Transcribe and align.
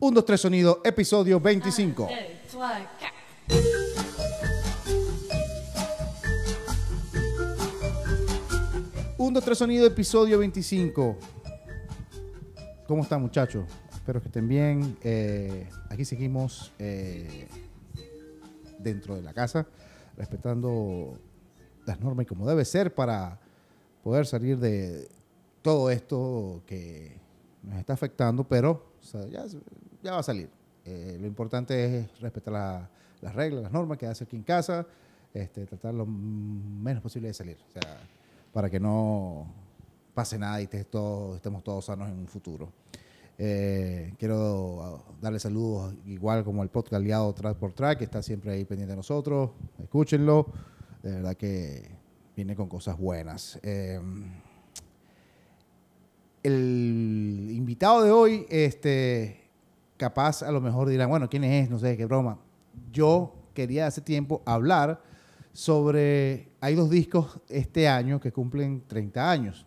1, 0.00 0.14
2, 0.14 0.24
3 0.24 0.40
Sonido, 0.40 0.80
episodio 0.84 1.40
25. 1.40 2.08
Un, 9.16 9.32
dos, 9.32 9.44
tres 9.44 9.56
sonido, 9.56 9.86
episodio 9.86 10.38
25. 10.38 11.16
¿Cómo 12.86 13.02
están 13.02 13.22
muchachos? 13.22 13.64
Espero 13.94 14.20
que 14.20 14.28
estén 14.28 14.46
bien. 14.46 14.98
Eh, 15.02 15.68
aquí 15.88 16.04
seguimos 16.04 16.72
eh, 16.78 17.48
dentro 18.78 19.14
de 19.14 19.22
la 19.22 19.32
casa, 19.32 19.66
respetando 20.16 21.18
las 21.86 22.00
normas 22.00 22.24
y 22.24 22.26
como 22.26 22.46
debe 22.46 22.64
ser 22.64 22.94
para 22.94 23.38
poder 24.02 24.26
salir 24.26 24.58
de 24.58 25.08
todo 25.62 25.90
esto 25.90 26.62
que 26.66 27.18
nos 27.62 27.78
está 27.78 27.94
afectando, 27.94 28.44
pero 28.44 28.92
o 29.00 29.06
sea, 29.06 29.26
ya, 29.26 29.44
ya, 30.04 30.12
va 30.12 30.18
a 30.18 30.22
salir. 30.22 30.48
Eh, 30.84 31.16
lo 31.20 31.26
importante 31.26 31.98
es 32.00 32.20
respetar 32.20 32.52
la- 32.52 32.88
las 33.22 33.34
reglas, 33.34 33.62
las 33.62 33.72
normas 33.72 33.96
que 33.98 34.06
hace 34.06 34.24
aquí 34.24 34.36
en 34.36 34.42
casa, 34.42 34.86
este, 35.32 35.64
tratar 35.66 35.94
lo 35.94 36.04
menos 36.06 37.02
posible 37.02 37.28
de 37.28 37.34
salir, 37.34 37.56
o 37.68 37.72
sea, 37.72 37.96
para 38.52 38.68
que 38.68 38.78
no 38.78 39.46
pase 40.12 40.38
nada 40.38 40.60
y 40.60 40.64
estemos 40.64 41.64
todos 41.64 41.86
sanos 41.86 42.08
en 42.08 42.18
un 42.18 42.28
futuro. 42.28 42.70
Eh, 43.36 44.12
quiero 44.18 44.80
ah, 44.82 45.12
darle 45.20 45.40
saludos 45.40 45.92
igual 46.06 46.44
como 46.44 46.62
al 46.62 46.68
podcast 46.68 46.94
aliado 46.94 47.32
Track 47.32 47.56
por 47.56 47.72
Track, 47.72 47.98
que 47.98 48.04
está 48.04 48.22
siempre 48.22 48.52
ahí 48.52 48.64
pendiente 48.64 48.92
de 48.92 48.96
nosotros. 48.96 49.50
Escúchenlo. 49.82 50.46
De 51.02 51.10
verdad 51.12 51.34
que 51.36 51.90
viene 52.36 52.54
con 52.54 52.68
cosas 52.68 52.96
buenas. 52.96 53.58
Eh, 53.62 53.98
el 56.42 57.48
invitado 57.50 58.02
de 58.04 58.10
hoy, 58.10 58.46
este, 58.50 59.43
capaz 59.96 60.42
a 60.42 60.50
lo 60.50 60.60
mejor 60.60 60.88
dirán, 60.88 61.08
bueno, 61.08 61.28
¿quién 61.28 61.44
es? 61.44 61.70
No 61.70 61.78
sé, 61.78 61.96
qué 61.96 62.06
broma. 62.06 62.38
Yo 62.92 63.34
quería 63.54 63.86
hace 63.86 64.00
tiempo 64.00 64.42
hablar 64.44 65.00
sobre, 65.52 66.48
hay 66.60 66.74
dos 66.74 66.90
discos 66.90 67.40
este 67.48 67.88
año 67.88 68.20
que 68.20 68.32
cumplen 68.32 68.82
30 68.86 69.30
años, 69.30 69.66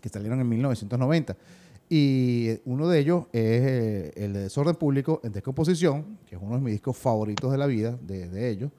que 0.00 0.08
salieron 0.08 0.40
en 0.40 0.48
1990. 0.48 1.36
Y 1.88 2.50
uno 2.64 2.88
de 2.88 2.98
ellos 3.00 3.26
es 3.32 3.62
eh, 3.62 4.12
el 4.16 4.32
de 4.32 4.40
Desorden 4.42 4.76
Público 4.76 5.20
en 5.24 5.32
Descomposición, 5.32 6.18
que 6.26 6.36
es 6.36 6.42
uno 6.42 6.56
de 6.56 6.60
mis 6.60 6.72
discos 6.72 6.96
favoritos 6.96 7.50
de 7.50 7.58
la 7.58 7.66
vida, 7.66 7.98
de, 8.02 8.28
de 8.28 8.48
ellos. 8.48 8.70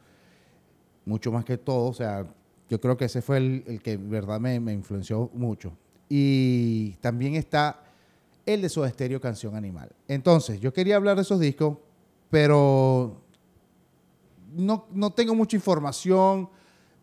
Mucho 1.05 1.31
más 1.31 1.43
que 1.43 1.57
todo, 1.57 1.89
o 1.89 1.93
sea, 1.93 2.25
yo 2.69 2.79
creo 2.79 2.95
que 2.95 3.05
ese 3.05 3.21
fue 3.21 3.37
el, 3.37 3.63
el 3.67 3.81
que 3.81 3.93
en 3.93 4.09
verdad 4.09 4.39
me, 4.39 4.59
me 4.59 4.71
influenció 4.71 5.29
mucho. 5.33 5.73
Y 6.07 6.91
también 7.01 7.35
está 7.35 7.83
el 8.45 8.61
de 8.61 8.69
Soda 8.69 8.89
Stereo, 8.89 9.19
Canción 9.21 9.55
Animal. 9.55 9.91
Entonces, 10.07 10.59
yo 10.59 10.73
quería 10.73 10.95
hablar 10.95 11.15
de 11.15 11.21
esos 11.23 11.39
discos, 11.39 11.77
pero 12.29 13.21
no, 14.53 14.85
no 14.91 15.11
tengo 15.11 15.35
mucha 15.35 15.55
información. 15.55 16.49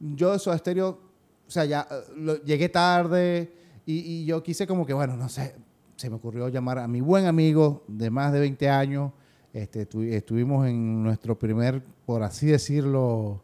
Yo 0.01 0.33
de 0.33 0.39
Soda 0.39 0.59
Stereo, 0.59 0.99
o 1.47 1.51
sea, 1.51 1.65
ya 1.65 1.87
eh, 1.91 2.41
llegué 2.45 2.69
tarde 2.69 3.53
y, 3.87 4.25
yo 4.27 4.43
quise 4.43 4.67
como 4.67 4.85
que, 4.85 4.93
bueno, 4.93 5.17
no 5.17 5.29
sé, 5.29 5.55
se 5.97 6.11
me 6.11 6.17
ocurrió 6.17 6.49
llamar 6.49 6.79
a 6.79 6.87
mi 6.89 7.01
buen 7.01 7.27
amigo 7.27 7.85
de 7.89 8.11
más 8.11 8.33
de 8.33 8.41
20 8.41 8.69
años. 8.69 9.13
Este, 9.53 9.89
estu- 9.89 10.07
estuvimos 10.13 10.67
en 10.69 11.03
nuestro 11.03 11.39
primer, 11.39 11.83
por 12.05 12.23
así 12.23 12.47
decirlo, 12.47 13.43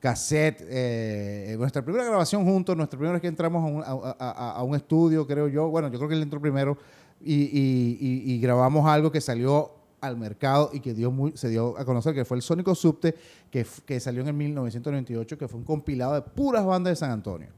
cassette, 0.00 0.60
eh, 0.68 1.54
nuestra 1.58 1.82
primera 1.84 2.04
grabación 2.04 2.44
juntos, 2.44 2.76
nuestra 2.76 2.98
primera 2.98 3.12
vez 3.12 3.22
que 3.22 3.28
entramos 3.28 3.62
a 3.86 3.94
un, 3.94 4.14
a 4.18 4.62
un 4.64 4.74
estudio, 4.74 5.24
creo 5.26 5.46
yo, 5.48 5.68
bueno, 5.68 5.88
yo 5.88 5.98
creo 5.98 6.08
que 6.08 6.16
él 6.16 6.22
entró 6.22 6.40
primero 6.40 6.76
y, 7.20 7.34
y- 7.34 7.98
y- 8.00 8.32
y 8.34 8.40
grabamos 8.40 8.86
algo 8.86 9.10
que 9.10 9.20
salió 9.20 9.72
al 10.00 10.16
mercado 10.16 10.70
y 10.72 10.80
que 10.80 10.94
se 11.34 11.48
dio 11.48 11.78
a 11.78 11.84
conocer, 11.84 12.14
que 12.14 12.24
fue 12.24 12.36
el 12.36 12.42
Sónico 12.42 12.74
Subte, 12.74 13.14
que, 13.50 14.00
salió 14.00 14.20
en 14.22 14.28
el 14.28 14.34
1998, 14.34 15.38
que 15.38 15.48
fue 15.48 15.58
un 15.58 15.64
compilado 15.64 16.14
de 16.14 16.22
puras 16.22 16.64
bandas 16.64 16.92
de 16.92 16.96
San 16.96 17.10
Antonio. 17.10 17.48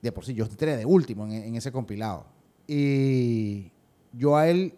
De 0.00 0.10
por 0.10 0.24
sí, 0.24 0.32
yo 0.34 0.44
entré 0.46 0.76
de 0.76 0.86
último 0.86 1.26
en, 1.26 1.54
ese 1.54 1.70
compilado. 1.70 2.24
Y 2.66 3.70
yo 4.12 4.36
a 4.36 4.48
él, 4.48 4.72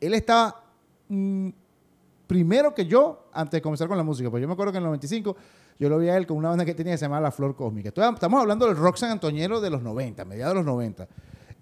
él 0.00 0.14
estaba 0.14 0.64
mm, 1.08 1.50
primero 2.26 2.74
que 2.74 2.86
yo 2.86 3.26
antes 3.32 3.58
de 3.58 3.62
comenzar 3.62 3.88
con 3.88 3.98
la 3.98 4.02
música. 4.04 4.30
Pues 4.30 4.40
yo 4.40 4.48
me 4.48 4.54
acuerdo 4.54 4.72
que 4.72 4.78
en 4.78 4.84
el 4.84 4.88
95 4.88 5.36
yo 5.78 5.88
lo 5.90 5.98
vi 5.98 6.08
a 6.08 6.16
él 6.16 6.26
con 6.26 6.38
una 6.38 6.48
banda 6.48 6.64
que 6.64 6.74
tenía 6.74 6.94
que 6.94 6.98
se 6.98 7.04
llamaba 7.04 7.20
La 7.20 7.30
Flor 7.30 7.54
Cósmica. 7.54 7.90
Estamos 7.90 8.40
hablando 8.40 8.66
del 8.66 8.76
rock 8.76 8.96
san 8.96 9.10
antoñero 9.10 9.60
de 9.60 9.68
los 9.68 9.82
90, 9.82 10.24
mediados 10.24 10.54
de 10.54 10.60
los 10.60 10.66
90. 10.66 11.06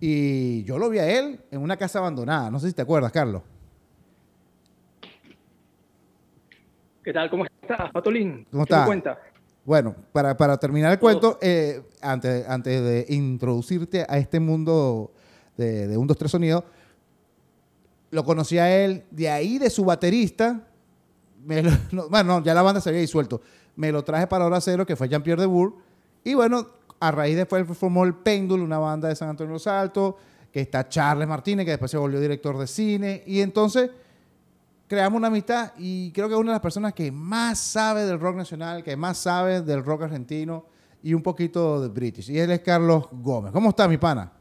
Y 0.00 0.64
yo 0.64 0.78
lo 0.78 0.88
vi 0.88 0.98
a 0.98 1.18
él 1.18 1.40
en 1.50 1.60
una 1.60 1.76
casa 1.76 1.98
abandonada. 1.98 2.50
No 2.50 2.58
sé 2.58 2.68
si 2.68 2.72
te 2.74 2.82
acuerdas, 2.82 3.12
Carlos. 3.12 3.42
¿Qué 7.04 7.12
tal? 7.12 7.30
¿Cómo 7.30 7.44
estás, 7.44 7.90
Patolín? 7.92 8.46
¿Cómo 8.50 8.64
¿Qué 8.64 8.72
me 8.72 8.76
estás? 8.76 8.86
cuenta? 8.86 9.18
Bueno, 9.64 9.94
para, 10.12 10.36
para 10.36 10.56
terminar 10.58 10.92
el 10.92 10.98
cuento, 10.98 11.38
eh, 11.40 11.82
antes, 12.00 12.48
antes 12.48 12.82
de 12.82 13.06
introducirte 13.14 14.04
a 14.08 14.18
este 14.18 14.40
mundo 14.40 15.12
de, 15.56 15.86
de 15.86 15.96
un, 15.96 16.06
dos, 16.06 16.16
tres 16.16 16.30
sonidos, 16.30 16.64
lo 18.10 18.24
conocí 18.24 18.58
a 18.58 18.74
él, 18.84 19.04
de 19.10 19.28
ahí 19.30 19.58
de 19.58 19.70
su 19.70 19.84
baterista, 19.84 20.66
me 21.44 21.62
lo- 21.62 21.70
no, 21.92 22.08
bueno, 22.08 22.38
no, 22.40 22.44
ya 22.44 22.54
la 22.54 22.62
banda 22.62 22.80
se 22.80 22.88
había 22.88 23.02
disuelto, 23.02 23.42
me 23.76 23.92
lo 23.92 24.02
traje 24.02 24.26
para 24.26 24.46
Hora 24.46 24.60
Cero, 24.60 24.84
que 24.86 24.96
fue 24.96 25.08
Jean-Pierre 25.08 25.42
de 25.42 25.46
Bourg, 25.46 25.74
y 26.24 26.34
bueno, 26.34 26.66
a 27.00 27.10
raíz 27.10 27.36
después 27.36 27.66
formó 27.76 28.04
el 28.04 28.14
Péndulo, 28.14 28.62
una 28.62 28.78
banda 28.78 29.08
de 29.08 29.16
San 29.16 29.30
Antonio 29.30 29.48
de 29.50 29.54
los 29.54 29.66
Altos, 29.66 30.14
que 30.52 30.60
está 30.60 30.88
Charles 30.88 31.26
Martínez, 31.26 31.64
que 31.64 31.70
después 31.72 31.90
se 31.90 31.96
volvió 31.96 32.20
director 32.20 32.58
de 32.58 32.66
cine, 32.66 33.22
y 33.26 33.40
entonces 33.40 33.90
creamos 34.86 35.16
una 35.18 35.28
amistad 35.28 35.72
y 35.78 36.10
creo 36.12 36.28
que 36.28 36.34
es 36.34 36.40
una 36.40 36.50
de 36.50 36.54
las 36.56 36.62
personas 36.62 36.92
que 36.92 37.10
más 37.12 37.58
sabe 37.58 38.04
del 38.04 38.18
rock 38.20 38.36
nacional, 38.36 38.82
que 38.82 38.96
más 38.96 39.18
sabe 39.18 39.62
del 39.62 39.84
rock 39.84 40.02
argentino 40.02 40.66
y 41.02 41.14
un 41.14 41.22
poquito 41.22 41.80
de 41.80 41.88
British. 41.88 42.28
Y 42.30 42.38
él 42.38 42.50
es 42.50 42.60
Carlos 42.60 43.06
Gómez. 43.12 43.52
¿Cómo 43.52 43.70
está 43.70 43.86
mi 43.88 43.96
pana? 43.96 44.32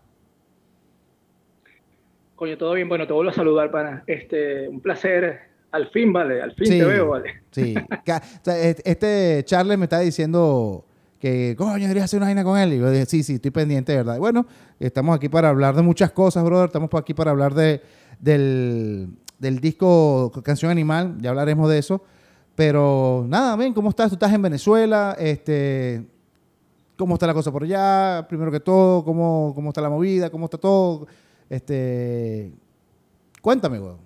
Coño, 2.36 2.58
todo 2.58 2.74
bien. 2.74 2.90
Bueno, 2.90 3.06
te 3.06 3.14
vuelvo 3.14 3.32
a 3.32 3.34
saludar, 3.34 3.70
pana. 3.72 4.04
Este, 4.08 4.68
un 4.68 4.80
placer. 4.82 5.50
Al 5.72 5.90
fin, 5.90 6.12
vale. 6.12 6.42
Al 6.42 6.54
fin 6.56 6.66
Sí. 6.66 6.80
te 6.80 6.86
veo, 6.86 7.10
vale. 7.10 7.44
Sí. 7.52 7.76
Este 8.84 9.44
Charles 9.46 9.78
me 9.78 9.86
está 9.86 10.00
diciendo 10.00 10.86
que, 11.20 11.56
coño, 11.58 11.80
deberías 11.80 12.06
hacer 12.06 12.18
una 12.18 12.28
vaina 12.28 12.44
con 12.44 12.58
él. 12.58 12.74
Y 12.74 12.80
yo 12.80 12.90
dije, 12.90 13.06
sí, 13.06 13.24
sí, 13.24 13.36
estoy 13.36 13.52
pendiente, 13.52 13.96
verdad. 13.96 14.16
Y 14.16 14.20
bueno, 14.20 14.46
estamos 14.80 15.16
aquí 15.16 15.30
para 15.30 15.50
hablar 15.50 15.76
de 15.76 15.82
muchas 15.82 16.12
cosas, 16.12 16.44
brother. 16.44 16.68
Estamos 16.68 16.90
aquí 16.96 17.14
para 17.14 17.32
hablar 17.32 17.54
de, 17.54 17.82
del, 18.20 19.10
del 19.38 19.60
disco 19.60 20.32
Canción 20.44 20.72
Animal. 20.72 21.18
Ya 21.20 21.30
hablaremos 21.30 21.70
de 21.70 21.78
eso. 21.78 22.04
Pero 22.56 23.26
nada, 23.28 23.56
ven, 23.56 23.74
¿cómo 23.74 23.90
estás? 23.90 24.10
Tú 24.10 24.16
estás 24.16 24.34
en 24.34 24.42
Venezuela. 24.42 25.16
Este, 25.20 26.06
¿Cómo 26.98 27.14
está 27.14 27.28
la 27.28 27.34
cosa 27.34 27.52
por 27.52 27.64
allá? 27.64 28.26
Primero 28.28 28.52
que 28.52 28.60
todo, 28.60 29.06
¿cómo, 29.06 29.54
cómo 29.56 29.70
está 29.70 29.80
la 29.80 29.90
movida? 29.90 30.30
¿Cómo 30.30 30.46
está 30.46 30.58
todo? 30.58 31.08
Este, 31.50 32.52
cuéntame, 33.42 33.80
weón. 33.80 34.00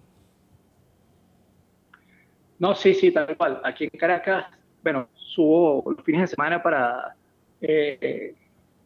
No, 2.59 2.75
sí, 2.75 2.94
sí, 2.94 3.12
tal 3.12 3.35
cual. 3.35 3.59
Aquí 3.63 3.85
en 3.91 4.00
Caracas, 4.00 4.46
bueno, 4.84 5.07
subo 5.34 5.84
los 5.92 6.04
fines 6.04 6.22
de 6.22 6.28
semana 6.28 6.62
para, 6.62 7.16
eh, 7.62 8.36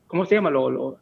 ¿cómo 0.08 0.26
se 0.26 0.36
llama? 0.36 0.50
Lo, 0.50 0.70
lo, 0.70 0.98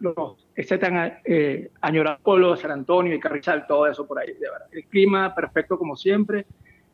lo- 0.00 0.36
ese 0.54 0.78
tan 0.78 1.18
eh, 1.24 1.70
añorado 1.80 2.18
pueblo 2.22 2.52
de 2.52 2.56
San 2.62 2.70
Antonio 2.70 3.14
y 3.14 3.20
Carrizal, 3.20 3.66
todo 3.66 3.86
eso 3.86 4.06
por 4.06 4.18
ahí, 4.18 4.32
de 4.32 4.50
verdad. 4.50 4.68
El 4.72 4.84
clima 4.84 5.34
perfecto 5.34 5.78
como 5.78 5.96
siempre. 5.96 6.46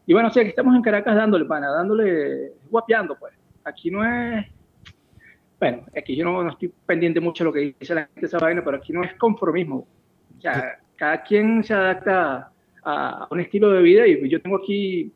Y 0.07 0.13
bueno, 0.13 0.31
sí, 0.31 0.41
aquí 0.41 0.49
estamos 0.49 0.75
en 0.75 0.83
Caracas 0.83 1.15
dándole, 1.15 1.45
pana, 1.45 1.71
dándole, 1.71 2.53
guapeando, 2.71 3.17
pues. 3.17 3.33
Aquí 3.65 3.91
no 3.91 4.05
es, 4.05 4.47
bueno, 5.61 5.85
aquí 5.97 6.17
yo 6.17 6.25
no, 6.25 6.43
no 6.43 6.51
estoy 6.51 6.73
pendiente 6.85 7.21
mucho 7.21 7.45
de 7.45 7.51
lo 7.51 7.53
que 7.53 7.75
dice 7.79 7.95
la 7.95 8.03
gente 8.07 8.21
de 8.23 8.27
esa 8.27 8.39
vaina, 8.39 8.63
pero 8.65 8.79
aquí 8.79 8.93
no 8.93 9.05
es 9.05 9.15
conformismo. 9.15 9.87
O 10.37 10.41
sea, 10.41 10.79
cada 10.97 11.23
quien 11.23 11.63
se 11.63 11.73
adapta 11.73 12.51
a 12.85 13.29
un 13.31 13.39
estilo 13.39 13.71
de 13.71 13.81
vida 13.83 14.07
y 14.09 14.29
yo 14.29 14.43
tengo 14.43 14.57
aquí, 14.57 15.13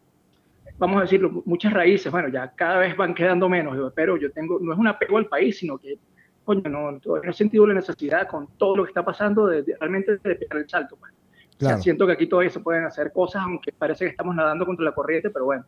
vamos 0.78 0.99
a 0.99 1.02
decirlo, 1.02 1.43
muchas 1.44 1.73
raíces. 1.73 2.11
Bueno, 2.12 2.28
ya 2.28 2.52
cada 2.55 2.78
vez 2.78 2.96
van 2.96 3.14
quedando 3.14 3.49
menos, 3.49 3.93
pero 3.94 4.17
yo 4.17 4.31
tengo, 4.32 4.58
no 4.61 4.73
es 4.73 4.78
un 4.78 4.87
apego 4.88 5.19
al 5.19 5.26
país, 5.26 5.58
sino 5.58 5.78
que, 5.78 5.99
coño, 6.44 6.62
no, 6.69 7.00
he 7.25 7.32
sentido 7.32 7.67
la 7.67 7.75
necesidad 7.75 8.28
con 8.28 8.49
todo 8.56 8.76
lo 8.76 8.84
que 8.84 8.90
está 8.90 9.05
pasando 9.05 9.46
de, 9.46 9.62
de 9.62 9.76
realmente 9.78 10.12
de 10.19 10.34
pegar 10.37 10.58
el 10.58 10.69
salto. 10.69 10.96
pues. 10.96 11.12
O 11.12 11.58
sea, 11.61 11.69
Claro. 11.70 11.82
siento 11.82 12.06
que 12.06 12.12
aquí 12.12 12.26
todavía 12.26 12.50
se 12.50 12.61
pueden 12.61 12.84
hacer 12.84 13.12
cosas, 13.12 13.43
aunque 13.43 13.73
parece 13.73 14.05
que 14.05 14.11
estamos 14.11 14.34
nadando 14.37 14.67
contra 14.67 14.84
la 14.84 14.93
corriente, 14.93 15.31
pero 15.31 15.46
bueno, 15.46 15.64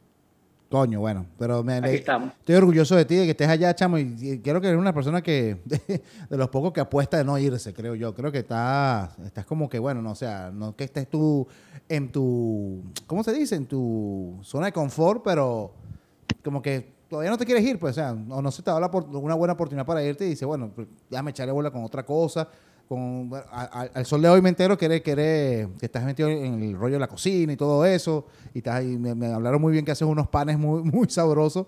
Coño, 0.71 1.01
bueno, 1.01 1.25
pero 1.39 1.65
me 1.65 1.75
aquí 1.77 1.89
estamos. 1.97 2.31
estoy 2.41 2.57
orgulloso 2.57 2.95
de 2.95 3.07
ti, 3.07 3.17
de 3.17 3.25
que 3.25 3.31
estés 3.31 3.49
allá, 3.49 3.75
chamo, 3.75 3.97
y, 3.97 4.15
y 4.21 4.39
creo 4.41 4.61
que 4.61 4.69
eres 4.69 4.79
una 4.79 4.93
persona 4.93 5.23
que, 5.23 5.63
de, 5.65 5.81
de 6.31 6.37
los 6.37 6.51
pocos 6.51 6.73
que 6.73 6.81
apuesta 6.81 7.17
de 7.17 7.25
no 7.25 7.39
irse, 7.39 7.73
creo 7.73 7.95
yo. 7.95 8.15
Creo 8.15 8.31
que 8.31 8.41
estás, 8.41 9.19
estás 9.21 9.47
como 9.47 9.69
que, 9.69 9.79
bueno, 9.79 10.03
no, 10.03 10.11
o 10.11 10.15
sea, 10.15 10.51
no 10.53 10.77
que 10.77 10.85
estés 10.85 11.09
tú 11.09 11.47
en 11.89 12.13
tu, 12.13 12.83
¿cómo 13.07 13.25
se 13.25 13.33
dice? 13.33 13.57
En 13.57 13.65
tu 13.65 14.39
zona 14.43 14.67
de 14.67 14.73
confort, 14.73 15.23
pero 15.25 15.73
como 16.45 16.61
que 16.61 16.99
todavía 17.09 17.31
no 17.31 17.39
te 17.39 17.47
quieres 17.47 17.65
ir, 17.65 17.79
pues, 17.79 17.93
o 17.93 18.01
sea, 18.01 18.13
o 18.13 18.43
no 18.43 18.51
se 18.51 18.63
te 18.63 18.71
da 18.71 18.79
la 18.79 18.89
una 18.89 19.35
buena 19.35 19.55
oportunidad 19.55 19.87
para 19.87 20.05
irte 20.05 20.27
y 20.27 20.31
dices, 20.31 20.47
bueno, 20.47 20.71
pues, 20.75 20.87
déjame 21.09 21.31
echarle 21.31 21.53
bola 21.53 21.71
con 21.71 21.83
otra 21.83 22.05
cosa. 22.05 22.47
Con, 22.89 23.31
al 23.53 24.07
sol 24.07 24.23
de 24.23 24.29
hoy 24.29 24.41
me 24.41 24.49
entero 24.49 24.79
que, 24.79 24.87
eres, 24.87 25.03
que, 25.03 25.11
eres, 25.13 25.69
que 25.79 25.87
estás 25.87 26.05
metido 26.05 26.29
en 26.29 26.63
el 26.63 26.75
rollo 26.75 26.95
de 26.95 27.01
la 27.01 27.07
cocina 27.07 27.53
y 27.53 27.57
todo 27.57 27.85
eso. 27.85 28.27
Y, 28.55 28.59
estás, 28.59 28.83
y 28.83 28.97
me, 28.97 29.27
hablaron 29.27 29.61
muy 29.61 29.73
bien 29.73 29.85
que 29.85 29.91
haces 29.91 30.09
unos 30.09 30.29
panes 30.29 30.59
muy, 30.59 30.83
muy 30.91 31.09
sabrosos. 31.09 31.67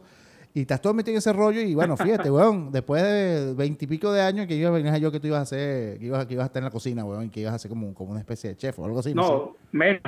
Y 0.53 0.63
estás 0.63 0.81
todo 0.81 0.95
metido 0.95 1.13
en 1.13 1.19
ese 1.19 1.33
rollo. 1.33 1.61
Y 1.61 1.75
bueno, 1.75 1.97
fíjate, 1.97 2.31
weón, 2.31 2.73
después 2.73 3.03
de 3.03 3.55
veintipico 3.55 4.11
de 4.13 4.23
años 4.23 4.47
que 4.47 4.59
yo 4.59 4.73
venía 4.73 4.97
yo 4.99 5.13
que 5.13 5.21
tú 5.21 5.27
ibas 5.27 5.41
a 5.41 5.43
hacer, 5.43 5.99
que 5.99 6.07
ibas, 6.07 6.27
que 6.27 6.35
ibas 6.35 6.45
a 6.45 6.47
estar 6.47 6.61
en 6.61 6.65
la 6.65 6.71
cocina, 6.71 7.05
weón, 7.05 7.27
y 7.27 7.29
que 7.29 7.41
ibas 7.41 7.53
a 7.53 7.57
hacer 7.57 7.69
como, 7.69 7.95
como 7.95 8.13
una 8.13 8.21
especie 8.21 8.51
de 8.51 8.57
chef 8.57 8.79
o 8.79 8.85
algo 8.87 9.01
así. 9.01 9.15
No, 9.15 9.23
no 9.23 9.57
menos. 9.73 10.03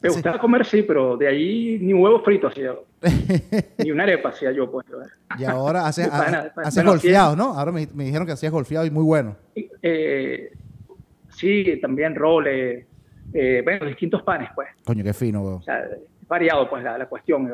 Me 0.00 0.10
gustaba 0.10 0.38
comer, 0.38 0.64
sí, 0.64 0.82
pero 0.82 1.16
de 1.16 1.28
ahí 1.28 1.78
ni 1.80 1.94
huevo 1.94 2.20
frito 2.22 2.48
hacía. 2.48 2.74
Ni 3.78 3.90
una 3.90 4.02
arepa 4.02 4.30
hacía 4.30 4.52
yo, 4.52 4.70
pues. 4.70 4.86
Y 5.38 5.44
ahora 5.44 5.86
haces, 5.86 6.08
haces 6.10 6.84
golfeado, 6.84 7.36
¿no? 7.36 7.54
Ahora 7.54 7.72
me, 7.72 7.86
me, 7.94 8.04
dijeron 8.04 8.26
que 8.26 8.32
hacías 8.32 8.52
golfeado 8.52 8.86
y 8.86 8.90
muy 8.90 9.04
bueno. 9.04 9.36
Eh, 9.82 10.52
sí, 11.30 11.78
también 11.80 12.14
roles, 12.14 12.86
eh, 13.32 13.60
bueno, 13.64 13.86
distintos 13.86 14.22
panes, 14.22 14.50
pues. 14.54 14.68
Coño, 14.84 15.04
qué 15.04 15.12
fino, 15.12 15.42
weón. 15.42 15.56
O 15.56 15.62
sea, 15.62 15.88
variado, 16.26 16.68
pues, 16.68 16.82
la, 16.82 16.98
la 16.98 17.06
cuestión, 17.06 17.52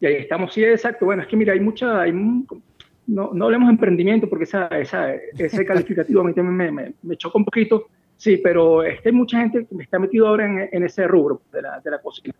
Y 0.00 0.06
ahí 0.06 0.14
estamos, 0.14 0.52
sí, 0.52 0.64
exacto. 0.64 1.04
Bueno, 1.04 1.22
es 1.22 1.28
que 1.28 1.36
mira, 1.36 1.52
hay 1.52 1.60
mucha, 1.60 2.00
hay, 2.00 2.12
no, 2.12 3.30
no 3.32 3.44
hablemos 3.44 3.68
de 3.68 3.72
emprendimiento 3.72 4.28
porque 4.28 4.44
esa, 4.44 4.66
esa, 4.68 5.14
ese 5.14 5.64
calificativo 5.66 6.20
a 6.20 6.24
mí 6.24 6.34
también 6.34 6.56
me, 6.56 6.70
me, 6.70 6.94
me 7.02 7.16
choca 7.16 7.38
un 7.38 7.44
poquito 7.44 7.86
Sí, 8.22 8.36
pero 8.36 8.84
es 8.84 9.00
que 9.00 9.08
hay 9.08 9.14
mucha 9.16 9.40
gente 9.40 9.66
que 9.66 9.82
está 9.82 9.98
metido 9.98 10.28
ahora 10.28 10.68
en, 10.70 10.84
ese 10.84 11.08
rubro 11.08 11.42
de 11.52 11.60
la, 11.60 11.80
de 11.80 11.90
la, 11.90 12.00
cocina, 12.00 12.32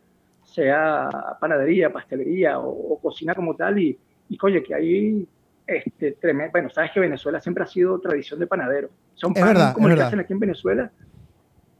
sea 0.52 1.08
panadería, 1.40 1.92
pastelería 1.92 2.58
o, 2.58 2.98
cocina 3.00 3.34
como 3.34 3.56
tal, 3.56 3.78
y, 3.78 3.98
y 4.28 4.36
coño, 4.36 4.62
que 4.62 4.74
hay 4.74 5.28
este, 5.66 6.12
tremendo. 6.12 6.52
Bueno, 6.52 6.70
sabes 6.70 6.90
que 6.92 7.00
Venezuela 7.00 7.40
siempre 7.40 7.64
ha 7.64 7.66
sido 7.66 7.98
tradición 8.00 8.38
de 8.40 8.46
panadero. 8.46 8.90
Son 9.14 9.32
es 9.36 9.44
verdad, 9.44 9.74
como 9.74 9.88
es 9.88 9.92
el 9.92 9.98
que 9.98 10.04
hacen 10.04 10.20
aquí 10.20 10.32
en 10.32 10.40
Venezuela, 10.40 10.90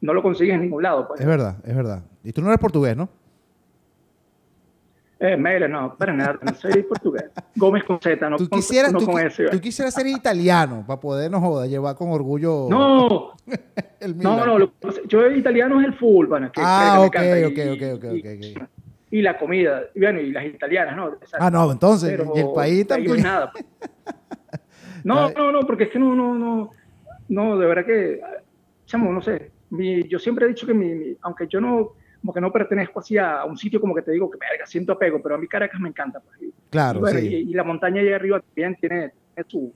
no 0.01 0.13
lo 0.13 0.21
consigues 0.21 0.55
en 0.55 0.61
ningún 0.61 0.83
lado. 0.83 1.07
Pues. 1.07 1.21
Es 1.21 1.27
verdad, 1.27 1.57
es 1.65 1.75
verdad. 1.75 2.03
Y 2.23 2.31
tú 2.31 2.41
no 2.41 2.47
eres 2.47 2.59
portugués, 2.59 2.97
¿no? 2.97 3.09
Eh, 5.23 5.37
Mele, 5.37 5.69
no, 5.69 5.95
para 5.95 6.11
nada, 6.11 6.37
no 6.41 6.53
soy 6.53 6.83
portugués. 6.83 7.31
Gómez 7.55 7.85
con 7.85 7.97
Z, 7.97 8.29
no, 8.29 8.35
tú 8.35 8.49
quisieras, 8.49 8.91
no 8.91 8.99
tú, 8.99 9.05
con 9.05 9.21
S. 9.21 9.45
Tú 9.45 9.61
quisieras 9.61 9.93
ser 9.93 10.05
italiano 10.05 10.83
para 10.85 10.99
poder, 10.99 11.31
no 11.31 11.39
joda, 11.39 11.65
llevar 11.65 11.95
con 11.95 12.11
orgullo. 12.11 12.67
No, 12.69 13.33
no, 14.21 14.45
no, 14.59 14.73
yo 15.07 15.31
italiano 15.31 15.79
es 15.79 15.87
el 15.87 15.93
fútbol, 15.93 16.27
bueno, 16.27 16.51
que, 16.51 16.59
ah, 16.61 17.07
que 17.09 17.19
okay, 17.19 17.43
okay, 17.45 17.67
y, 17.67 17.71
okay, 17.71 17.91
okay, 17.91 18.19
okay, 18.19 18.55
y, 19.09 19.17
y, 19.17 19.21
la 19.21 19.37
comida, 19.37 19.83
y 19.95 20.01
bueno, 20.01 20.19
y 20.19 20.29
las 20.33 20.43
italianas, 20.43 20.97
¿no? 20.97 21.13
Exacto. 21.13 21.37
Ah, 21.39 21.49
no, 21.49 21.71
entonces, 21.71 22.09
Pero, 22.09 22.33
y 22.35 22.39
el 22.41 22.51
país 22.53 22.85
también. 22.85 23.15
No, 23.15 23.23
nada. 23.23 23.51
Pues. 23.53 23.65
no, 25.05 25.29
no, 25.29 25.51
no, 25.53 25.61
porque 25.61 25.85
es 25.85 25.89
que 25.89 25.99
no, 25.99 26.13
no, 26.13 26.35
no, 26.35 26.71
no, 27.29 27.57
de 27.57 27.65
verdad 27.65 27.85
que, 27.85 28.19
chamo, 28.87 29.09
no 29.13 29.21
sé, 29.21 29.51
mi, 29.69 30.05
yo 30.09 30.19
siempre 30.19 30.47
he 30.47 30.49
dicho 30.49 30.67
que 30.67 30.73
mi, 30.73 30.93
mi 30.93 31.17
aunque 31.21 31.47
yo 31.47 31.61
no 31.61 31.93
como 32.23 32.33
que 32.33 32.39
no 32.39 32.53
pertenezco 32.53 33.01
así 33.01 33.17
a 33.17 33.43
un 33.43 33.57
sitio 33.57 33.81
como 33.81 33.93
que 33.93 34.01
te 34.01 34.11
digo 34.11 34.31
que 34.31 34.37
verga, 34.37 34.65
siento 34.65 34.93
apego, 34.93 35.21
pero 35.21 35.35
a 35.35 35.37
mí 35.37 35.45
Caracas 35.45 35.81
me 35.81 35.89
encanta. 35.89 36.21
Pues. 36.21 36.51
Claro, 36.69 37.01
y, 37.09 37.19
sí. 37.19 37.35
y, 37.49 37.53
la 37.53 37.65
montaña 37.65 38.01
allá 38.01 38.15
arriba 38.15 38.39
también 38.39 38.77
tiene, 38.79 39.11
su, 39.45 39.73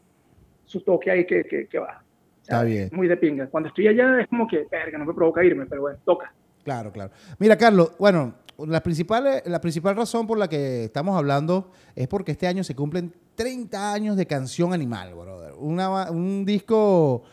su, 0.64 0.80
toque 0.80 1.12
ahí 1.12 1.26
que, 1.26 1.44
que, 1.44 1.68
que 1.68 1.78
va. 1.78 2.02
Está 2.42 2.64
bien. 2.64 2.90
Muy 2.94 3.10
de 3.10 3.18
pinga. 3.18 3.48
Cuando 3.48 3.68
estoy 3.68 3.90
allá 3.90 4.22
es 4.22 4.30
como 4.30 4.48
que, 4.48 4.66
verga, 4.72 4.98
no 4.98 5.04
me 5.04 5.14
provoca 5.14 5.44
irme, 5.44 5.66
pero 5.66 5.82
bueno, 5.82 6.00
toca. 6.06 6.34
Claro, 6.64 6.90
claro. 6.94 7.12
Mira, 7.38 7.58
Carlos, 7.58 7.92
bueno, 8.00 8.36
la 8.66 8.82
principal, 8.82 9.44
la 9.46 9.60
principal 9.60 9.98
razón 9.98 10.26
por 10.26 10.38
la 10.38 10.48
que 10.48 10.86
estamos 10.86 11.18
hablando 11.18 11.72
es 11.96 12.08
porque 12.08 12.32
este 12.32 12.48
año 12.48 12.64
se 12.64 12.76
cumplen 12.76 13.14
30 13.36 13.94
años 13.94 14.16
de 14.16 14.26
Canción 14.26 14.74
Animal, 14.74 15.14
brother. 15.14 15.54
Una, 15.58 16.10
un 16.10 16.46
disco 16.46 17.24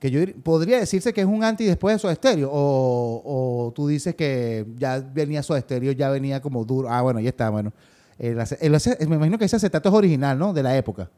que 0.00 0.10
yo 0.10 0.20
podría 0.42 0.80
decirse 0.80 1.12
que 1.12 1.20
es 1.20 1.26
un 1.26 1.44
anti 1.44 1.64
después 1.66 1.94
de 1.94 1.98
Soda 1.98 2.14
Stereo 2.14 2.48
o, 2.50 3.22
o, 3.22 3.72
tú 3.72 3.86
dices 3.86 4.14
que 4.14 4.64
ya 4.76 4.98
venía 4.98 5.42
Soda 5.42 5.60
Stereo, 5.60 5.92
ya 5.92 6.08
venía 6.10 6.40
como 6.40 6.64
duro. 6.64 6.88
Ah, 6.88 7.02
bueno, 7.02 7.20
ya 7.20 7.28
está, 7.28 7.50
bueno. 7.50 7.72
Me 8.18 9.16
imagino 9.16 9.38
que 9.38 9.44
ese 9.44 9.56
acetato 9.56 9.90
es 9.90 9.94
original, 9.94 10.38
¿no? 10.38 10.52
De 10.52 10.62
la 10.62 10.76
época. 10.76 11.10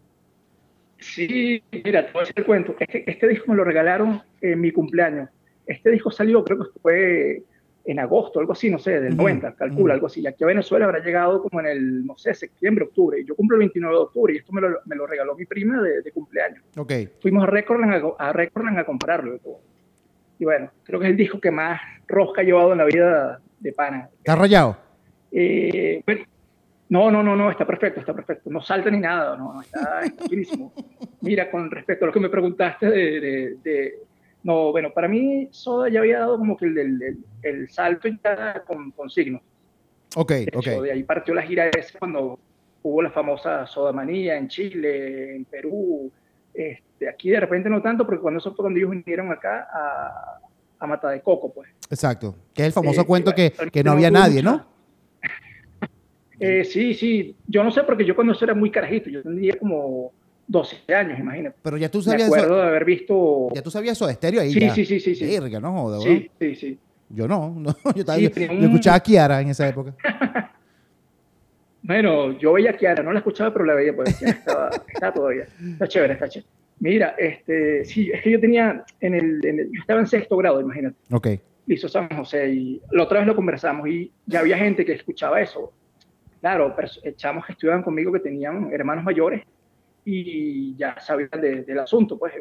Sí, 0.99 1.62
mira, 1.73 2.06
te 2.06 2.12
voy 2.12 2.20
a 2.20 2.23
hacer 2.25 2.34
el 2.37 2.44
cuento. 2.44 2.76
Este 2.79 3.29
disco 3.29 3.50
me 3.50 3.56
lo 3.56 3.64
regalaron 3.64 4.23
en 4.40 4.61
mi 4.61 4.70
cumpleaños. 4.73 5.29
Este 5.67 5.90
disco 5.90 6.11
salió, 6.11 6.44
creo 6.44 6.58
que 6.58 6.81
fue 6.81 7.43
en 7.84 7.99
agosto, 7.99 8.40
algo 8.40 8.52
así, 8.52 8.70
no 8.70 8.79
sé, 8.79 9.00
del 9.00 9.17
90, 9.17 9.55
calcula, 9.55 9.94
algo 9.94 10.06
así. 10.06 10.20
Y 10.20 10.26
aquí 10.26 10.44
a 10.44 10.46
Venezuela 10.46 10.84
habrá 10.84 11.00
llegado 11.00 11.43
como 11.43 11.61
en 11.61 11.67
el, 11.67 12.06
no 12.06 12.17
sé, 12.17 12.34
septiembre, 12.34 12.84
octubre. 12.84 13.20
Y 13.20 13.25
yo 13.25 13.34
cumplo 13.34 13.56
el 13.56 13.61
29 13.61 13.94
de 13.94 14.00
octubre 14.00 14.34
y 14.34 14.37
esto 14.37 14.52
me 14.52 14.61
lo, 14.61 14.81
me 14.84 14.96
lo 14.96 15.06
regaló 15.06 15.34
mi 15.34 15.44
prima 15.46 15.82
de, 15.82 16.02
de, 16.02 16.12
cumpleaños. 16.12 16.62
Ok. 16.76 16.93
Fuimos 17.20 17.43
a 17.43 17.46
Recordland 17.46 17.94
a, 18.19 18.29
a, 18.29 18.32
Recordland 18.32 18.79
a 18.79 18.84
comprarlo. 18.84 19.38
Y 20.38 20.44
bueno, 20.44 20.70
creo 20.84 21.00
que 21.00 21.06
es 21.06 21.11
el 21.11 21.17
disco 21.17 21.40
que 21.40 21.50
más 21.50 21.81
rosca 22.06 22.43
ha 22.43 22.44
llevado 22.44 22.73
en 22.73 22.79
la 22.79 22.84
vida 22.84 23.40
de 23.58 23.73
pana. 23.73 24.08
¿Está 24.19 24.37
rayado? 24.37 24.76
Eh, 25.31 26.02
bueno, 26.05 26.25
no, 26.88 27.11
no, 27.11 27.23
no, 27.23 27.37
no, 27.37 27.50
está 27.50 27.67
perfecto, 27.67 28.00
está 28.00 28.14
perfecto. 28.14 28.50
No 28.50 28.61
salta 28.61 28.90
ni 28.90 28.99
nada, 28.99 29.37
no, 29.37 29.61
está, 29.61 30.00
está 30.02 30.25
buenísimo. 30.26 30.73
Mira, 31.23 31.50
con 31.50 31.70
respecto 31.70 32.05
a 32.05 32.08
lo 32.08 32.12
que 32.12 32.20
me 32.20 32.29
preguntaste 32.29 32.87
de, 32.87 33.20
de, 33.20 33.56
de 33.62 33.94
no, 34.44 34.73
bueno, 34.73 34.93
para 34.93 35.09
mí 35.09 35.49
Soda 35.53 35.89
ya 35.89 36.00
había 36.00 36.21
dado 36.21 36.39
como 36.39 36.56
que 36.56 36.67
el, 36.67 36.79
el, 36.79 37.19
el 37.43 37.69
salto 37.69 38.09
ya 38.09 38.62
con, 38.67 38.91
con 38.91 39.09
signos. 39.09 39.41
Ok, 40.17 40.31
de 40.31 40.53
ok. 40.55 40.67
De 40.83 40.93
ahí 40.93 41.03
partió 41.05 41.35
la 41.35 41.43
gira 41.43 41.69
esa 41.69 41.99
cuando 41.99 42.39
hubo 42.83 43.03
la 43.03 43.11
famosa 43.11 43.67
Soda 43.67 43.93
Manía 43.93 44.37
en 44.37 44.49
Chile, 44.49 45.37
en 45.37 45.44
Perú. 45.44 46.11
Este, 46.53 47.09
aquí 47.09 47.31
de 47.31 47.41
repente 47.41 47.71
no 47.71 47.81
tanto, 47.81 48.05
porque 48.05 48.21
cuando 48.21 48.39
eso 48.39 48.50
fue 48.50 48.65
cuando 48.65 48.79
ellos 48.79 48.91
vinieron 48.91 49.31
acá 49.31 49.69
a, 49.73 50.41
a 50.81 50.87
Mata 50.87 51.09
de 51.11 51.23
Coco, 51.23 51.53
pues. 51.53 51.71
Exacto. 51.89 52.35
Que 52.53 52.62
es 52.62 52.67
el 52.67 52.73
famoso 52.73 53.03
eh, 53.03 53.06
cuento 53.06 53.33
que, 53.33 53.53
que, 53.73 53.85
no 53.85 53.93
había 53.93 54.11
nadie, 54.11 54.43
¿no? 54.43 54.67
eh, 56.41 56.65
sí, 56.65 56.94
sí. 56.94 57.37
Yo 57.47 57.62
no 57.62 57.71
sé, 57.71 57.85
porque 57.85 58.05
yo 58.05 58.17
cuando 58.17 58.33
eso 58.33 58.44
era 58.44 58.55
muy 58.55 58.71
carajito, 58.71 59.09
yo 59.09 59.23
tendría 59.23 59.56
como 59.56 60.12
12 60.47 60.94
años, 60.94 61.19
imagínate. 61.19 61.56
Pero 61.62 61.77
ya 61.77 61.91
tú 61.91 62.03
sabías 62.03 62.29
Me 62.29 62.37
acuerdo 62.37 62.56
de 62.56 62.69
haber 62.69 62.85
visto... 62.85 63.49
Ya 63.55 63.62
tú 63.62 63.71
sabías 63.71 63.97
eso 63.97 64.06
de 64.06 64.12
estéreo 64.12 64.41
ahí. 64.41 64.53
Sí, 64.53 64.61
ya. 64.61 64.75
sí, 64.75 64.85
sí, 64.85 65.00
sí. 65.00 65.15
sí. 65.15 65.25
Verga, 65.25 65.61
no 65.61 65.73
joda, 65.73 66.00
sí, 66.00 66.31
sí, 66.39 66.55
sí. 66.55 66.79
Yo 67.09 67.29
no, 67.29 67.55
no 67.59 67.75
yo, 67.94 68.00
estaba, 68.00 68.19
sí, 68.19 68.31
yo, 68.35 68.53
yo 68.53 68.67
escuchaba 68.67 68.97
a 68.97 69.00
Kiara 69.00 69.41
en 69.41 69.49
esa 69.49 69.69
época. 69.69 69.94
bueno, 71.83 72.39
yo 72.39 72.53
veía 72.55 72.71
a 72.71 72.77
Kiara, 72.77 73.03
no 73.03 73.12
la 73.12 73.19
escuchaba, 73.19 73.53
pero 73.53 73.65
la 73.65 73.75
veía, 73.75 73.94
pues 73.94 74.21
estaba, 74.23 74.71
está 74.89 75.12
todavía. 75.12 75.47
Está 75.73 75.89
chévere, 75.89 76.15
está 76.15 76.29
chévere. 76.29 76.50
Mira, 76.81 77.15
este, 77.17 77.85
sí, 77.85 78.11
es 78.12 78.23
que 78.23 78.33
yo 78.33 78.41
tenía, 78.41 78.85
en 79.00 79.15
el, 79.15 79.44
en 79.47 79.61
el, 79.61 79.67
yo 79.73 79.81
estaba 79.81 80.00
en 80.00 80.06
sexto 80.06 80.37
grado, 80.37 80.61
imagínate. 80.61 80.97
Ok. 81.12 81.29
Listo, 81.67 81.89
San 81.89 82.09
José, 82.09 82.53
y 82.53 82.83
la 82.91 83.05
otra 83.05 83.20
vez 83.20 83.29
lo 83.29 83.37
conversamos 83.37 83.87
y 83.89 84.11
ya 84.27 84.41
había 84.41 84.58
gente 84.58 84.84
que 84.84 84.93
escuchaba 84.93 85.41
eso. 85.41 85.72
Claro, 86.41 86.75
chamos 87.15 87.46
que 87.46 87.53
estudiaban 87.53 87.84
conmigo 87.84 88.13
que 88.13 88.19
tenían 88.19 88.72
hermanos 88.72 89.05
mayores 89.05 89.44
y 90.05 90.77
ya 90.77 90.99
sabían 91.01 91.41
de, 91.41 91.63
del 91.63 91.79
asunto, 91.79 92.19
pues. 92.19 92.32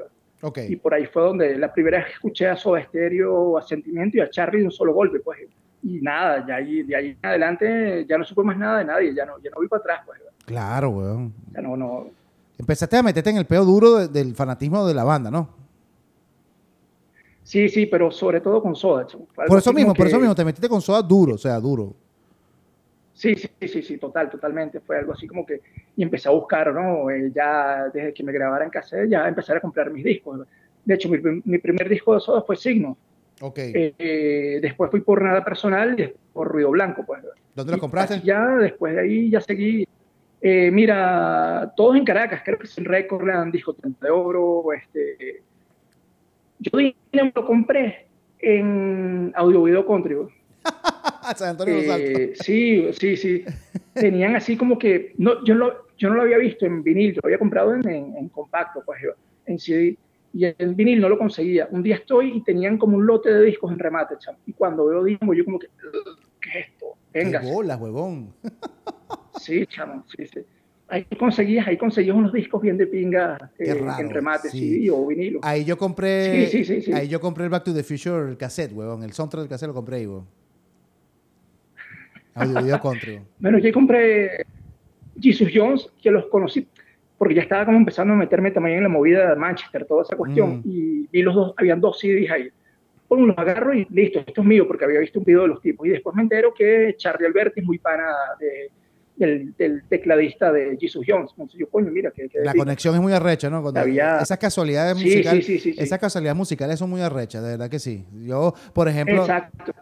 Okay. 0.41 0.73
Y 0.73 0.75
por 0.75 0.93
ahí 0.93 1.05
fue 1.05 1.21
donde 1.21 1.57
la 1.57 1.71
primera 1.71 1.99
vez 1.99 2.07
que 2.07 2.13
escuché 2.13 2.47
a 2.47 2.55
Soda 2.55 2.83
Stereo, 2.83 3.57
a 3.57 3.61
Sentimiento 3.61 4.17
y 4.17 4.21
a 4.21 4.29
Charlie 4.29 4.61
de 4.61 4.65
un 4.65 4.71
solo 4.71 4.93
golpe, 4.93 5.19
pues. 5.19 5.39
Y 5.83 5.99
nada, 6.01 6.45
ya 6.47 6.55
ahí, 6.55 6.83
de 6.83 6.95
ahí 6.95 7.17
en 7.21 7.29
adelante 7.29 8.05
ya 8.07 8.17
no 8.17 8.23
supe 8.23 8.43
más 8.43 8.57
nada 8.57 8.79
de 8.79 8.85
nadie, 8.85 9.13
ya 9.13 9.25
no, 9.25 9.39
ya 9.39 9.49
no 9.51 9.61
vi 9.61 9.67
para 9.67 9.81
atrás, 9.81 10.01
pues. 10.05 10.19
Claro, 10.45 10.89
weón. 10.89 11.33
Ya 11.53 11.61
no, 11.61 11.77
no. 11.77 12.07
Empezaste 12.57 12.97
a 12.97 13.03
meterte 13.03 13.29
en 13.29 13.37
el 13.37 13.45
peo 13.45 13.63
duro 13.63 13.95
de, 13.95 14.07
del 14.07 14.35
fanatismo 14.35 14.85
de 14.85 14.93
la 14.93 15.03
banda, 15.03 15.31
¿no? 15.31 15.61
Sí, 17.43 17.69
sí, 17.69 17.85
pero 17.85 18.11
sobre 18.11 18.39
todo 18.41 18.61
con 18.61 18.75
Soda. 18.75 19.07
Por 19.47 19.57
eso 19.57 19.73
mismo, 19.73 19.93
que... 19.93 19.97
por 19.97 20.07
eso 20.07 20.19
mismo, 20.19 20.35
te 20.35 20.45
metiste 20.45 20.69
con 20.69 20.81
Soda 20.81 21.01
duro, 21.01 21.35
o 21.35 21.37
sea, 21.37 21.59
duro. 21.59 21.95
Sí, 23.21 23.35
sí, 23.35 23.67
sí, 23.67 23.83
sí, 23.83 23.97
total, 23.99 24.31
totalmente. 24.31 24.79
Fue 24.79 24.97
algo 24.97 25.13
así 25.13 25.27
como 25.27 25.45
que, 25.45 25.61
y 25.95 26.01
empecé 26.01 26.27
a 26.27 26.31
buscar, 26.31 26.73
¿no? 26.73 27.07
Eh, 27.11 27.31
ya 27.31 27.87
desde 27.93 28.15
que 28.15 28.23
me 28.23 28.31
grabara 28.31 28.65
en 28.65 28.71
cassette, 28.71 29.07
ya 29.07 29.27
empecé 29.27 29.53
a 29.53 29.59
comprar 29.59 29.91
mis 29.91 30.03
discos. 30.03 30.39
De 30.83 30.95
hecho, 30.95 31.07
mi, 31.07 31.19
mi 31.45 31.59
primer 31.59 31.87
disco 31.87 32.15
de 32.15 32.19
Soda 32.19 32.41
fue 32.41 32.55
Signo. 32.55 32.97
Ok. 33.39 33.59
Eh, 33.59 33.93
eh, 33.99 34.59
después 34.59 34.89
fui 34.89 35.01
por 35.01 35.21
Nada 35.21 35.45
Personal 35.45 35.99
y 35.99 36.11
por 36.33 36.47
Ruido 36.47 36.71
Blanco, 36.71 37.05
pues. 37.05 37.21
¿Dónde 37.53 37.73
lo 37.73 37.77
compraste? 37.77 38.21
Ya, 38.21 38.43
después 38.55 38.95
de 38.95 39.01
ahí, 39.01 39.29
ya 39.29 39.39
seguí. 39.39 39.87
Eh, 40.41 40.71
mira, 40.71 41.71
todos 41.77 41.95
en 41.97 42.03
Caracas, 42.03 42.41
creo 42.43 42.57
que 42.57 42.65
es 42.65 42.75
en 42.79 42.85
Recordland, 42.85 43.53
Disco 43.53 43.73
30 43.73 44.03
de 44.03 44.11
Oro, 44.11 44.73
este... 44.73 45.43
Yo 46.57 46.71
lo 47.33 47.45
compré 47.45 48.07
en 48.39 49.31
Audio 49.35 49.61
Video 49.61 49.85
Country, 49.85 50.15
San 51.35 51.49
Antonio 51.49 51.75
eh, 51.75 52.33
sí, 52.35 52.87
sí, 52.93 53.17
sí. 53.17 53.45
Tenían 53.93 54.35
así 54.35 54.57
como 54.57 54.77
que, 54.77 55.13
no, 55.17 55.43
yo, 55.45 55.55
no, 55.55 55.71
yo 55.97 56.09
no 56.09 56.15
lo 56.15 56.21
había 56.23 56.37
visto 56.37 56.65
en 56.65 56.83
vinil, 56.83 57.13
yo 57.13 57.19
lo 57.23 57.27
había 57.27 57.39
comprado 57.39 57.75
en, 57.75 57.87
en, 57.87 58.17
en 58.17 58.29
compacto, 58.29 58.81
pues 58.85 58.99
en 59.45 59.59
CD, 59.59 59.97
y 60.33 60.45
en 60.45 60.75
vinil 60.75 61.01
no 61.01 61.09
lo 61.09 61.17
conseguía. 61.17 61.67
Un 61.71 61.83
día 61.83 61.95
estoy 61.95 62.37
y 62.37 62.43
tenían 62.43 62.77
como 62.77 62.97
un 62.97 63.05
lote 63.05 63.33
de 63.33 63.43
discos 63.43 63.71
en 63.71 63.79
remate, 63.79 64.15
chamo. 64.17 64.37
Y 64.45 64.53
cuando 64.53 64.85
veo 64.85 65.03
discos, 65.03 65.35
yo 65.35 65.45
como 65.45 65.59
que, 65.59 65.67
¿qué 66.41 66.59
es 66.59 66.67
esto? 66.67 66.95
Venga. 67.13 67.41
¡Qué 67.41 67.51
bolas, 67.51 67.79
huevón! 67.79 68.33
sí, 69.39 69.65
chamo, 69.67 70.05
sí, 70.15 70.25
sí. 70.27 70.39
ahí 70.87 71.03
conseguías, 71.19 71.67
ahí 71.67 71.77
conseguías 71.77 72.15
unos 72.15 72.31
discos 72.31 72.61
bien 72.61 72.77
de 72.77 72.87
pinga 72.87 73.51
eh, 73.59 73.83
en 73.99 74.09
remate, 74.09 74.49
sí. 74.49 74.89
o 74.89 75.07
vinilo. 75.07 75.39
Ahí 75.43 75.65
yo 75.65 75.77
compré, 75.77 76.47
sí, 76.47 76.93
ahí 76.93 77.09
yo 77.09 77.19
compré 77.19 77.43
el 77.43 77.49
Back 77.49 77.65
to 77.65 77.73
the 77.73 77.83
Future 77.83 78.29
el 78.29 78.37
cassette, 78.37 78.71
weón, 78.71 79.03
el 79.03 79.11
soundtrack 79.11 79.41
del 79.43 79.49
cassette 79.49 79.67
lo 79.67 79.73
compré 79.73 79.97
ahí, 79.97 80.07
weón. 80.07 80.40
Audio 82.35 82.79
country. 82.79 83.19
bueno, 83.39 83.57
yo 83.57 83.71
compré 83.73 84.45
Jesus 85.19 85.49
Jones, 85.53 85.89
que 86.01 86.11
los 86.11 86.25
conocí, 86.27 86.67
porque 87.17 87.35
ya 87.35 87.41
estaba 87.41 87.65
como 87.65 87.77
empezando 87.77 88.13
a 88.13 88.17
meterme 88.17 88.51
también 88.51 88.77
en 88.77 88.83
la 88.83 88.89
movida 88.89 89.29
de 89.29 89.35
Manchester, 89.35 89.85
toda 89.85 90.03
esa 90.03 90.15
cuestión, 90.15 90.57
mm. 90.57 90.61
y 90.65 91.07
vi 91.11 91.21
los 91.21 91.35
dos, 91.35 91.53
habían 91.57 91.81
dos 91.81 91.99
CDs 91.99 92.31
ahí. 92.31 92.49
Pues 93.07 93.21
los 93.21 93.37
agarro 93.37 93.73
y 93.73 93.85
listo, 93.89 94.19
esto 94.19 94.41
es 94.41 94.47
mío, 94.47 94.65
porque 94.65 94.85
había 94.85 95.01
visto 95.01 95.19
un 95.19 95.25
video 95.25 95.41
de 95.41 95.49
los 95.49 95.61
tipos, 95.61 95.85
y 95.85 95.89
después 95.89 96.15
me 96.15 96.21
entero 96.21 96.53
que 96.53 96.95
Charlie 96.97 97.27
Alberti 97.27 97.59
es 97.59 97.65
muy 97.65 97.77
pana 97.77 98.07
de 98.39 98.71
del, 99.25 99.83
tecladista 99.89 100.51
de 100.51 100.77
Jesus 100.79 101.05
Jones. 101.07 101.31
Entonces 101.31 101.59
yo, 101.59 101.69
coño, 101.69 101.91
mira 101.91 102.11
que... 102.11 102.29
la 102.43 102.53
conexión 102.53 102.95
es 102.95 103.01
muy 103.01 103.13
arrecha, 103.13 103.49
¿no? 103.49 103.63
esas 104.21 104.37
casualidades 104.37 104.95
musicales, 104.95 105.49
esas 105.49 105.99
casualidades 105.99 106.37
musicales 106.37 106.79
son 106.79 106.89
muy 106.89 107.01
arrechas, 107.01 107.43
de 107.43 107.49
verdad 107.49 107.69
que 107.69 107.79
sí. 107.79 108.05
Yo, 108.25 108.53
por 108.73 108.87
ejemplo, 108.87 109.25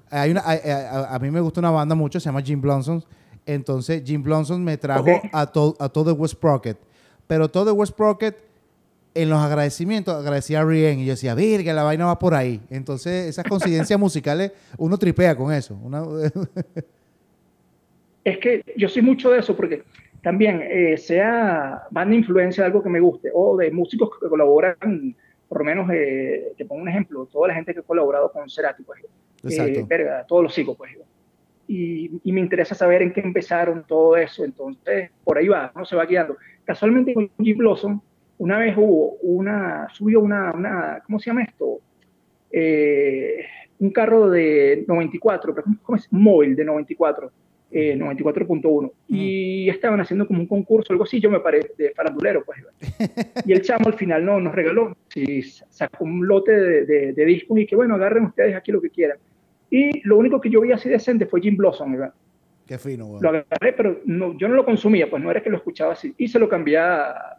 Hay 0.09 0.31
una, 0.31 0.41
a, 0.45 1.19
mí 1.19 1.31
me 1.31 1.39
gusta 1.39 1.59
una 1.59 1.71
banda 1.71 1.95
mucho, 1.95 2.19
se 2.19 2.25
llama 2.25 2.41
Jim 2.41 2.61
Blonson. 2.61 3.03
Entonces 3.45 4.03
Jim 4.05 4.21
Blonson 4.21 4.63
me 4.63 4.77
trajo 4.77 5.09
a, 5.31 5.41
a 5.41 5.89
todo 5.89 6.13
West 6.13 6.35
Sprocket. 6.35 6.77
Pero 7.27 7.49
todo 7.49 7.73
West 7.73 7.93
Sprocket 7.93 8.49
en 9.13 9.29
los 9.29 9.39
agradecimientos 9.39 10.15
agradecía 10.15 10.61
a 10.61 10.65
Rien 10.65 10.99
y 10.99 11.05
yo 11.05 11.11
decía, 11.11 11.35
virga, 11.35 11.73
la 11.73 11.83
vaina 11.83 12.05
va 12.05 12.19
por 12.19 12.33
ahí. 12.33 12.61
Entonces, 12.69 13.27
esas 13.27 13.45
coincidencias 13.45 13.99
musicales, 13.99 14.51
uno 14.77 14.97
tripea 14.97 15.35
con 15.35 15.51
eso. 15.51 15.75
Una, 15.81 16.03
es 18.23 18.37
que 18.37 18.63
yo 18.75 18.89
soy 18.89 19.01
mucho 19.01 19.31
de 19.31 19.39
eso 19.39 19.55
porque 19.55 19.83
también 20.21 20.61
eh, 20.63 20.97
sea 20.97 21.83
banda 21.91 22.15
influencia 22.15 22.63
de 22.63 22.67
algo 22.67 22.83
que 22.83 22.89
me 22.89 22.99
guste 22.99 23.29
o 23.33 23.55
de 23.57 23.71
músicos 23.71 24.09
que 24.19 24.27
colaboran, 24.27 25.15
por 25.47 25.59
lo 25.59 25.65
menos, 25.65 25.89
eh, 25.91 26.53
te 26.57 26.65
pongo 26.65 26.81
un 26.81 26.89
ejemplo, 26.89 27.25
toda 27.31 27.47
la 27.47 27.55
gente 27.55 27.73
que 27.73 27.79
ha 27.79 27.83
colaborado 27.83 28.31
con 28.31 28.49
Cerati, 28.49 28.83
pues, 28.83 29.03
eh, 29.43 29.85
verga, 29.87 30.25
todos 30.27 30.43
los 30.43 30.53
sigo, 30.53 30.75
pues, 30.75 30.91
y, 31.67 32.19
y, 32.23 32.31
me 32.31 32.39
interesa 32.39 32.73
saber 32.73 33.03
en 33.03 33.13
qué 33.13 33.21
empezaron 33.21 33.85
todo 33.87 34.17
eso, 34.17 34.43
entonces, 34.43 35.11
por 35.23 35.37
ahí 35.37 35.47
va, 35.47 35.71
no 35.75 35.85
se 35.85 35.95
va 35.95 36.05
guiando. 36.05 36.35
Casualmente 36.65 37.13
con 37.13 37.29
Jim 37.39 37.57
Blossom, 37.59 38.01
una 38.39 38.57
vez 38.57 38.75
hubo 38.75 39.17
una, 39.21 39.87
subió 39.93 40.19
una, 40.19 40.51
una 40.51 41.01
¿cómo 41.05 41.19
se 41.19 41.29
llama 41.29 41.43
esto? 41.43 41.79
Eh, 42.51 43.45
un 43.77 43.91
carro 43.91 44.29
de 44.29 44.83
94, 44.87 45.55
¿cómo 45.83 45.95
es? 45.95 46.07
Un 46.11 46.23
móvil 46.23 46.55
de 46.55 46.65
94 46.65 47.31
eh, 47.71 47.95
94.1. 47.95 48.91
Y 49.07 49.69
estaban 49.69 50.01
haciendo 50.01 50.27
como 50.27 50.39
un 50.39 50.47
concurso, 50.47 50.91
algo 50.93 51.03
así, 51.03 51.19
yo 51.19 51.29
me 51.29 51.39
paré 51.39 51.71
de 51.77 51.91
farandulero, 51.91 52.43
pues. 52.43 52.59
y 53.45 53.53
el 53.53 53.61
chamo 53.61 53.87
al 53.87 53.93
final 53.93 54.25
no, 54.25 54.39
nos 54.39 54.55
regaló, 54.55 54.95
sí, 55.09 55.41
sacó 55.41 56.05
un 56.05 56.27
lote 56.27 56.51
de, 56.51 57.13
de, 57.13 57.25
discos 57.25 57.59
y 57.59 57.65
que 57.65 57.75
bueno, 57.75 57.95
agarren 57.95 58.25
ustedes 58.25 58.55
aquí 58.55 58.71
lo 58.71 58.81
que 58.81 58.89
quieran. 58.89 59.17
Y 59.69 60.01
lo 60.07 60.17
único 60.17 60.41
que 60.41 60.49
yo 60.49 60.61
vi 60.61 60.71
así 60.71 60.89
decente 60.89 61.27
fue 61.27 61.41
Jim 61.41 61.57
Blossom, 61.57 61.91
¿verdad? 61.91 62.13
Qué 62.65 62.77
fino, 62.77 63.17
Lo 63.19 63.29
agarré, 63.29 63.73
pero 63.73 63.99
no, 64.05 64.37
yo 64.37 64.47
no 64.47 64.53
lo 64.53 64.63
consumía, 64.63 65.09
pues 65.09 65.23
no 65.23 65.31
era 65.31 65.41
que 65.41 65.49
lo 65.49 65.57
escuchaba 65.57 65.93
así. 65.93 66.13
Y 66.17 66.27
se 66.27 66.37
lo 66.37 66.47
cambié 66.47 66.79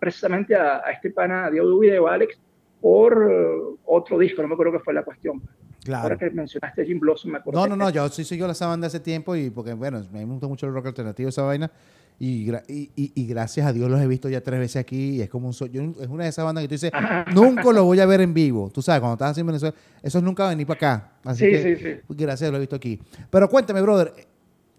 precisamente 0.00 0.56
a, 0.56 0.78
este 0.92 1.10
pana 1.10 1.49
de 1.50 1.60
audio 1.60 1.78
video, 1.78 2.08
Alex, 2.08 2.37
por 2.80 3.28
eh, 3.30 3.76
otro 3.84 4.18
disco, 4.18 4.42
no 4.42 4.49
me 4.49 4.54
acuerdo 4.54 4.72
qué 4.72 4.80
fue 4.80 4.92
la 4.92 5.04
cuestión. 5.04 5.40
Claro. 5.84 6.04
Ahora 6.04 6.18
que 6.18 6.30
mencionaste 6.30 6.84
Jim 6.84 7.00
Blossom, 7.00 7.32
me 7.32 7.38
acuerdo. 7.38 7.60
No, 7.60 7.66
no, 7.66 7.76
no, 7.76 7.90
yo 7.90 8.08
sí 8.08 8.25
sigo 8.25 8.46
la 8.46 8.52
esa 8.52 8.66
banda 8.66 8.87
hace 8.87 9.00
tiempo 9.00 9.34
y 9.34 9.50
porque, 9.50 9.72
bueno, 9.72 10.04
me 10.12 10.25
gusta 10.25 10.46
mucho 10.46 10.66
el 10.66 10.75
rock 10.75 10.87
alternativo, 10.87 11.28
esa 11.28 11.42
vaina. 11.42 11.70
Y, 12.18 12.50
y, 12.68 12.90
y, 12.96 13.26
gracias 13.26 13.66
a 13.66 13.72
Dios 13.72 13.90
los 13.90 13.99
he 13.99 14.06
visto 14.06 14.28
ya 14.28 14.42
tres 14.42 14.60
veces 14.60 14.76
aquí 14.76 15.16
y 15.16 15.22
es 15.22 15.30
como 15.30 15.49
un 15.49 15.54
yo, 15.54 15.82
es 16.02 16.06
una 16.06 16.25
de 16.25 16.28
esas 16.28 16.44
bandas 16.44 16.60
que 16.60 16.68
tú 16.68 16.75
dices, 16.75 16.92
nunca 17.34 17.72
lo 17.72 17.84
voy 17.84 17.99
a 17.99 18.04
ver 18.04 18.20
en 18.20 18.34
vivo. 18.34 18.68
Tú 18.68 18.82
sabes, 18.82 19.00
cuando 19.00 19.14
estás 19.14 19.38
en 19.38 19.46
Venezuela, 19.46 19.75
eso 20.02 20.18
es 20.18 20.25
nunca 20.25 20.46
venir 20.46 20.66
para 20.66 20.76
acá. 20.76 21.12
Así 21.25 21.46
sí, 21.46 21.50
que, 21.50 21.76
sí, 21.76 21.82
sí. 21.82 22.14
gracias, 22.14 22.50
lo 22.50 22.58
he 22.58 22.60
visto 22.60 22.76
aquí. 22.76 23.00
Pero 23.30 23.49
cuéntame, 23.49 23.80
brother, 23.80 24.12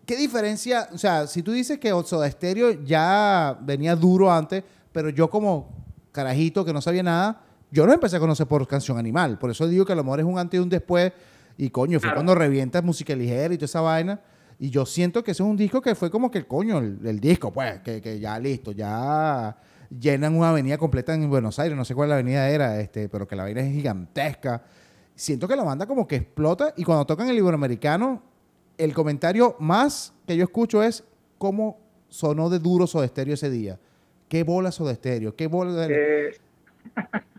¿qué 0.06 0.18
diferencia? 0.18 0.88
O 0.94 1.00
sea, 1.00 1.26
si 1.26 1.42
tú 1.42 1.52
dices 1.52 1.80
que 1.80 1.90
Soda 2.06 2.30
Stereo 2.30 2.84
ya 2.84 3.58
venía 3.60 3.96
duro 3.96 4.32
antes, 4.32 4.64
pero 4.92 5.10
yo 5.10 5.28
como 5.28 5.68
carajito 6.12 6.64
que 6.64 6.74
no 6.74 6.80
sabía 6.80 7.02
nada, 7.02 7.42
yo 7.72 7.86
no 7.86 7.94
empecé 7.94 8.18
a 8.18 8.20
conocer 8.20 8.48
por 8.48 8.68
Canción 8.68 8.98
Animal. 8.98 9.40
Por 9.40 9.50
eso 9.50 9.68
digo 9.68 9.86
que 9.86 9.94
a 9.94 9.96
lo 9.96 10.04
mejor 10.04 10.20
es 10.20 10.26
un 10.26 10.38
antes 10.38 10.60
y 10.60 10.62
un 10.62 10.70
después. 10.70 11.14
Y 11.58 11.70
coño, 11.70 12.00
fue 12.00 12.14
cuando 12.14 12.36
revientas 12.36 12.84
música 12.84 13.16
ligera 13.16 13.54
y 13.54 13.58
toda 13.58 13.66
esa 13.66 13.82
vaina. 13.82 14.20
Y 14.60 14.70
yo 14.70 14.86
siento 14.86 15.24
que 15.24 15.32
ese 15.32 15.42
es 15.42 15.50
un 15.50 15.58
disco 15.58 15.82
que 15.82 15.96
fue 15.96 16.12
como 16.12 16.30
que 16.30 16.38
el 16.38 16.48
coño, 16.48 16.78
el, 16.78 17.20
disco, 17.20 17.52
pues, 17.52 17.80
que, 17.82 18.02
que, 18.02 18.20
ya 18.20 18.38
listo, 18.38 18.72
ya 18.72 19.58
llenan 19.90 20.36
una 20.36 20.50
avenida 20.50 20.78
completa 20.78 21.14
en 21.14 21.30
Buenos 21.30 21.58
Aires, 21.60 21.76
no 21.76 21.84
sé 21.84 21.96
cuál 21.96 22.10
la 22.10 22.16
avenida 22.16 22.48
era, 22.48 22.80
este, 22.80 23.10
pero 23.10 23.28
que 23.28 23.36
la 23.36 23.44
vaina 23.44 23.62
es 23.62 23.74
gigantesca. 23.74 24.64
Siento 25.16 25.48
que 25.48 25.56
la 25.56 25.64
banda 25.64 25.86
como 25.88 26.08
que 26.08 26.18
explota 26.18 26.74
y 26.78 26.84
cuando 26.84 27.06
tocan 27.06 27.28
el 27.28 27.38
iberoamericano, 27.38 28.22
el 28.78 28.94
comentario 28.94 29.56
más 29.60 30.14
que 30.28 30.38
yo 30.38 30.44
escucho 30.44 30.84
es 30.84 31.04
cómo 31.38 31.80
sonó 32.10 32.50
de 32.50 32.60
duro 32.60 32.86
Soda 32.86 33.08
Stereo 33.08 33.34
ese 33.34 33.50
día. 33.50 33.80
¿Qué 34.28 34.44
bola 34.44 34.72
Soda 34.72 34.94
Stereo? 34.94 35.36
¿Qué 35.36 35.48
bola 35.48 35.88
de... 35.88 36.30
Eh, 36.30 36.32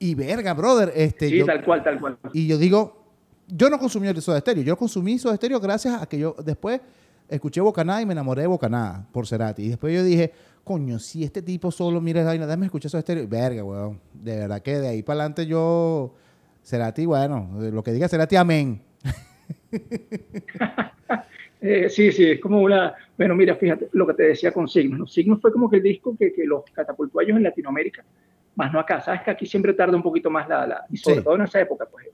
y 0.00 0.14
verga, 0.14 0.54
brother. 0.54 0.92
Este, 0.96 1.28
sí, 1.28 1.44
tal 1.44 1.62
cual, 1.62 1.84
tal 1.84 2.00
cual. 2.00 2.18
Y 2.32 2.46
yo 2.46 2.56
digo, 2.56 3.04
yo 3.46 3.68
no 3.68 3.78
consumí 3.78 4.08
el 4.08 4.20
Soda 4.20 4.40
Stereo. 4.40 4.64
Yo 4.64 4.76
consumí 4.76 5.18
Soda 5.18 5.36
Stereo 5.36 5.60
gracias 5.60 6.02
a 6.02 6.06
que 6.06 6.18
yo 6.18 6.34
después 6.42 6.80
escuché 7.28 7.60
Bocanada 7.60 8.00
y 8.00 8.06
me 8.06 8.12
enamoré 8.12 8.40
de 8.42 8.48
Bocanada 8.48 9.06
por 9.12 9.26
Cerati. 9.26 9.62
Y 9.62 9.68
después 9.68 9.94
yo 9.94 10.02
dije, 10.02 10.32
coño, 10.64 10.98
si 10.98 11.22
este 11.22 11.42
tipo 11.42 11.70
solo 11.70 12.00
mira 12.00 12.20
esa 12.20 12.30
vaina, 12.30 12.46
déjame 12.46 12.66
escuchar 12.66 12.90
Soda 12.90 13.02
Stereo. 13.02 13.28
Verga, 13.28 13.62
weón. 13.62 14.00
De 14.14 14.38
verdad 14.38 14.62
que 14.62 14.78
de 14.78 14.88
ahí 14.88 15.02
para 15.02 15.20
adelante 15.20 15.46
yo, 15.46 16.14
Cerati, 16.64 17.04
bueno, 17.04 17.50
lo 17.70 17.82
que 17.82 17.92
diga 17.92 18.08
Cerati, 18.08 18.36
amén. 18.36 18.82
Eh, 21.62 21.90
sí, 21.90 22.10
sí, 22.10 22.24
es 22.24 22.40
como 22.40 22.62
una. 22.62 22.94
Bueno, 23.18 23.34
mira, 23.34 23.54
fíjate 23.54 23.90
lo 23.92 24.06
que 24.06 24.14
te 24.14 24.22
decía 24.22 24.50
con 24.50 24.66
Signos. 24.66 24.98
¿no? 24.98 25.06
Signos 25.06 25.42
fue 25.42 25.52
como 25.52 25.68
que 25.68 25.76
el 25.76 25.82
disco 25.82 26.16
que, 26.18 26.32
que 26.32 26.46
los 26.46 26.64
catapultó 26.72 27.20
a 27.20 27.22
ellos 27.22 27.36
en 27.36 27.42
Latinoamérica 27.42 28.02
más 28.56 28.72
no 28.72 28.80
acá. 28.80 29.00
Sabes 29.00 29.22
que 29.22 29.30
aquí 29.30 29.46
siempre 29.46 29.74
tarda 29.74 29.96
un 29.96 30.02
poquito 30.02 30.30
más 30.30 30.48
la, 30.48 30.66
la 30.66 30.84
y 30.90 30.96
sobre 30.96 31.22
todo 31.22 31.36
en 31.36 31.42
esa 31.42 31.60
época, 31.60 31.86
pues 31.90 32.08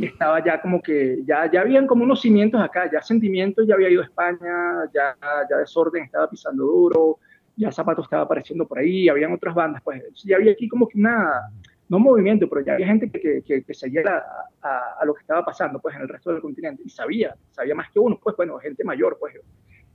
estaba 0.00 0.42
ya 0.42 0.60
como 0.60 0.80
que, 0.80 1.22
ya, 1.24 1.50
ya 1.50 1.60
habían 1.60 1.86
como 1.86 2.04
unos 2.04 2.20
cimientos 2.20 2.60
acá, 2.60 2.90
ya 2.90 3.02
sentimientos, 3.02 3.66
ya 3.66 3.74
había 3.74 3.90
ido 3.90 4.02
a 4.02 4.06
España, 4.06 4.90
ya, 4.94 5.16
ya 5.50 5.56
desorden 5.58 6.04
estaba 6.04 6.30
pisando 6.30 6.64
duro, 6.64 7.18
ya 7.56 7.70
Zapato 7.70 8.02
estaba 8.02 8.22
apareciendo 8.22 8.66
por 8.66 8.78
ahí, 8.78 9.08
habían 9.08 9.32
otras 9.32 9.54
bandas, 9.54 9.82
pues 9.82 10.02
ya 10.24 10.36
había 10.36 10.52
aquí 10.52 10.68
como 10.68 10.88
que 10.88 10.98
una, 10.98 11.42
no 11.88 11.98
movimiento, 11.98 12.48
pero 12.48 12.62
ya 12.62 12.72
había 12.74 12.86
gente 12.86 13.10
que, 13.10 13.42
que, 13.42 13.62
que 13.62 13.74
seguía 13.74 14.02
a, 14.62 14.96
a, 14.98 15.04
lo 15.04 15.12
que 15.14 15.20
estaba 15.20 15.44
pasando 15.44 15.78
pues 15.78 15.94
en 15.94 16.02
el 16.02 16.08
resto 16.08 16.32
del 16.32 16.40
continente 16.40 16.82
y 16.84 16.88
sabía, 16.88 17.36
sabía 17.50 17.74
más 17.74 17.90
que 17.90 17.98
uno, 17.98 18.18
pues 18.22 18.34
bueno, 18.36 18.58
gente 18.58 18.82
mayor, 18.84 19.18
pues 19.20 19.34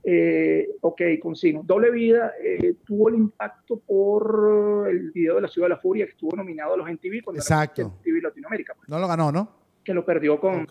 eh, 0.04 0.68
ok, 0.80 1.02
consigo. 1.20 1.62
Doble 1.64 1.90
Vida 1.90 2.32
eh, 2.42 2.76
tuvo 2.84 3.08
el 3.08 3.16
impacto 3.16 3.78
por 3.78 4.86
el 4.90 5.10
video 5.10 5.36
de 5.36 5.42
la 5.42 5.48
Ciudad 5.48 5.66
de 5.66 5.74
la 5.74 5.80
Furia 5.80 6.06
que 6.06 6.12
estuvo 6.12 6.34
nominado 6.36 6.74
a 6.74 6.76
los 6.76 6.88
MTV 6.88 7.22
cuando 7.22 7.40
Exacto. 7.40 7.94
MTV 8.00 8.22
Latinoamérica. 8.22 8.74
Pues. 8.74 8.88
No 8.88 8.98
lo 8.98 9.08
ganó, 9.08 9.32
¿no? 9.32 9.50
Que 9.84 9.92
lo 9.92 10.04
perdió 10.04 10.40
con... 10.40 10.66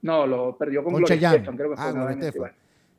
No, 0.00 0.26
lo 0.26 0.56
perdió 0.56 0.84
con, 0.84 0.92
con 0.92 1.02
Gloria 1.02 1.32
Estefan, 1.32 1.56
creo 1.56 1.70
que 1.70 1.76
fue 1.76 1.84
ah, 1.84 1.92
una 1.92 2.52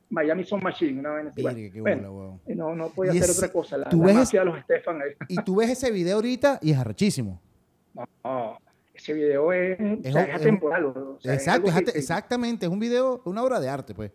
Miami 0.10 0.44
Son 0.44 0.62
Machine, 0.62 1.00
una 1.00 1.12
vez 1.14 1.34
bueno, 1.76 2.40
no, 2.48 2.76
no 2.76 2.90
podía 2.90 3.12
hacer 3.12 3.30
otra 3.30 3.52
cosa. 3.52 3.78
La, 3.78 3.90
¿tú 3.90 4.04
ves 4.04 4.32
de 4.32 4.44
los 4.44 4.60
Stefan. 4.62 5.00
y 5.28 5.36
tú 5.44 5.58
ves 5.58 5.70
ese 5.70 5.92
video 5.92 6.16
ahorita 6.16 6.60
y 6.62 6.72
es 6.72 6.78
arrechísimo. 6.78 7.40
No, 8.24 8.58
ese 8.94 9.14
video 9.14 9.54
es, 9.54 9.80
es, 10.04 10.16
atemporal. 10.16 10.94
exacto, 11.24 11.72
exactamente, 11.94 12.66
es 12.66 12.72
un 12.72 12.80
video, 12.80 13.22
una 13.26 13.44
obra 13.44 13.60
de 13.60 13.70
arte, 13.70 13.94
pues 13.94 14.12